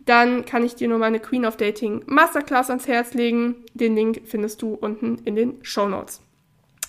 dann 0.07 0.45
kann 0.45 0.63
ich 0.63 0.75
dir 0.75 0.87
nur 0.87 0.97
meine 0.97 1.19
Queen 1.19 1.45
of 1.45 1.57
Dating 1.57 2.01
Masterclass 2.05 2.69
ans 2.69 2.87
Herz 2.87 3.13
legen. 3.13 3.65
Den 3.73 3.95
Link 3.95 4.21
findest 4.25 4.61
du 4.61 4.73
unten 4.73 5.19
in 5.25 5.35
den 5.35 5.59
Show 5.61 5.87
Notes. 5.87 6.21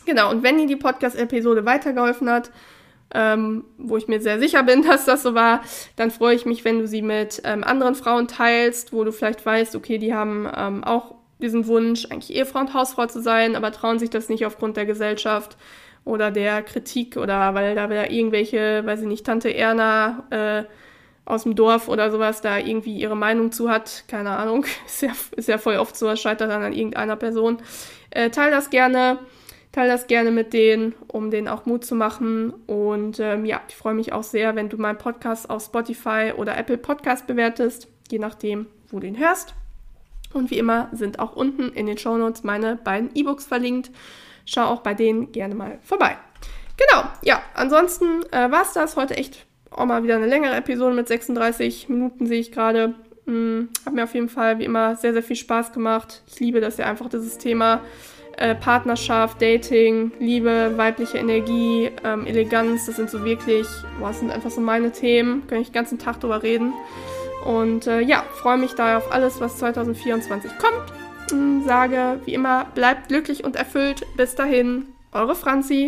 Genau, 0.07 0.31
und 0.31 0.43
wenn 0.43 0.57
dir 0.57 0.67
die 0.67 0.77
Podcast-Episode 0.77 1.67
weitergeholfen 1.67 2.31
hat, 2.31 2.51
ähm, 3.13 3.65
wo 3.77 3.97
ich 3.97 4.09
mir 4.09 4.21
sehr 4.21 4.39
sicher 4.39 4.63
bin, 4.63 4.83
dass 4.89 5.05
das 5.05 5.23
so 5.23 5.35
war, 5.35 5.63
dann 5.97 6.11
freue 6.11 6.35
ich 6.35 6.47
mich, 6.47 6.65
wenn 6.65 6.79
du 6.79 6.87
sie 6.87 7.03
mit 7.03 7.43
ähm, 7.45 7.65
anderen 7.65 7.95
Frauen 7.95 8.29
teilst, 8.29 8.93
wo 8.93 9.05
du 9.05 9.13
vielleicht 9.13 9.45
weißt, 9.45 9.75
okay, 9.75 9.99
die 9.99 10.15
haben 10.15 10.49
ähm, 10.57 10.85
auch 10.85 11.17
diesen 11.41 11.67
Wunsch, 11.67 12.07
eigentlich 12.07 12.35
Ehefrau 12.35 12.61
und 12.61 12.75
Hausfrau 12.75 13.07
zu 13.07 13.21
sein, 13.21 13.57
aber 13.57 13.73
trauen 13.73 13.99
sich 13.99 14.11
das 14.11 14.29
nicht 14.29 14.47
aufgrund 14.47 14.77
der 14.77 14.87
Gesellschaft 14.87 15.57
oder 16.05 16.31
der 16.31 16.63
Kritik 16.63 17.17
oder 17.17 17.55
weil 17.55 17.75
da 17.75 17.91
wieder 17.91 18.11
irgendwelche, 18.11 18.85
weiß 18.85 19.03
ich 19.03 19.07
nicht, 19.07 19.27
Tante 19.27 19.55
Erna 19.55 20.25
äh, 20.31 20.65
aus 21.29 21.43
dem 21.43 21.55
Dorf 21.55 21.89
oder 21.89 22.11
sowas 22.11 22.41
da 22.41 22.59
irgendwie 22.59 22.97
ihre 22.97 23.17
Meinung 23.17 23.53
zu 23.53 23.71
hat. 23.71 24.05
Keine 24.09 24.31
Ahnung. 24.31 24.65
Ist 24.87 25.03
ja, 25.03 25.13
ist 25.37 25.49
ja 25.49 25.59
voll 25.59 25.77
oft 25.77 25.97
so, 25.97 26.09
es 26.09 26.21
scheitert 26.21 26.51
dann 26.51 26.63
an 26.63 26.73
irgendeiner 26.73 27.17
Person. 27.17 27.59
Äh, 28.11 28.31
teil 28.31 28.51
das 28.51 28.71
gerne. 28.71 29.19
Teil 29.71 29.89
das 29.89 30.07
gerne 30.07 30.31
mit 30.31 30.55
denen, 30.55 30.95
um 31.07 31.31
denen 31.31 31.47
auch 31.47 31.67
Mut 31.67 31.85
zu 31.85 31.95
machen. 31.95 32.55
Und 32.67 33.21
ähm, 33.21 33.45
ja, 33.45 33.61
ich 33.69 33.77
freue 33.77 33.95
mich 33.95 34.13
auch 34.13 34.23
sehr, 34.23 34.57
wenn 34.57 34.71
du 34.71 34.79
meinen 34.79 34.97
Podcast 34.97 35.51
auf 35.51 35.63
Spotify 35.63 36.33
oder 36.37 36.57
Apple 36.57 36.79
Podcast 36.79 37.27
bewertest, 37.27 37.87
je 38.11 38.19
nachdem, 38.19 38.67
wo 38.91 38.99
du 38.99 39.07
ihn 39.07 39.19
hörst. 39.19 39.55
Und 40.33 40.51
wie 40.51 40.59
immer 40.59 40.89
sind 40.93 41.19
auch 41.19 41.37
unten 41.37 41.69
in 41.73 41.87
den 41.87 41.99
Show 41.99 42.17
Notes 42.17 42.45
meine 42.45 42.77
beiden 42.77 43.11
E-Books 43.15 43.47
verlinkt. 43.47 43.91
Schau 44.47 44.65
auch 44.65 44.81
bei 44.81 44.95
denen 44.95 45.33
gerne 45.33 45.55
mal 45.55 45.79
vorbei. 45.83 46.17
Genau, 46.79 47.05
ja, 47.23 47.43
ansonsten 47.55 48.23
äh, 48.33 48.51
war 48.51 48.63
es 48.63 48.73
das 48.73 48.97
heute 48.97 49.17
echt 49.17 49.48
auch 49.79 49.87
mal 49.87 50.03
wieder 50.03 50.17
eine 50.17 50.27
längere 50.27 50.57
Episode 50.57 50.95
mit 50.95 51.09
36 51.09 51.89
Minuten 51.89 52.27
sehe 52.27 52.41
ich 52.41 52.53
gerade. 52.53 52.95
Hm, 53.27 53.69
hat 53.85 53.95
mir 53.95 54.05
auf 54.05 54.15
jeden 54.15 54.29
Fall 54.29 54.59
wie 54.59 54.65
immer 54.65 54.97
sehr, 54.97 55.13
sehr 55.13 55.23
viel 55.23 55.37
Spaß 55.37 55.73
gemacht. 55.73 56.23
Ich 56.27 56.41
liebe 56.41 56.61
das 56.61 56.79
ja 56.79 56.87
einfach, 56.87 57.09
dieses 57.09 57.39
Thema 57.39 57.81
äh, 58.37 58.55
Partnerschaft, 58.55 59.41
Dating, 59.43 60.13
Liebe, 60.19 60.73
weibliche 60.77 61.19
Energie, 61.19 61.91
ähm, 62.05 62.27
Eleganz. 62.27 62.87
Das 62.87 62.97
sind 62.97 63.11
so 63.11 63.25
wirklich, 63.25 63.67
boah, 63.99 64.09
das 64.09 64.21
sind 64.21 64.31
einfach 64.31 64.51
so 64.51 64.61
meine 64.61 64.93
Themen. 64.93 65.47
Kann 65.47 65.61
ich 65.61 65.69
den 65.69 65.75
ganzen 65.75 65.99
Tag 65.99 66.21
drüber 66.21 66.43
reden. 66.43 66.73
Und 67.45 67.87
äh, 67.87 68.01
ja, 68.01 68.25
freue 68.35 68.59
mich 68.59 68.73
daher 68.73 68.99
auf 68.99 69.13
alles, 69.13 69.41
was 69.41 69.59
2024 69.59 70.51
kommt. 70.59 71.31
Hm, 71.31 71.65
sage 71.65 72.21
wie 72.25 72.35
immer, 72.35 72.67
bleibt 72.75 73.09
glücklich 73.09 73.45
und 73.45 73.57
erfüllt. 73.57 74.07
Bis 74.17 74.35
dahin, 74.35 74.87
eure 75.13 75.35
Franzi. 75.35 75.87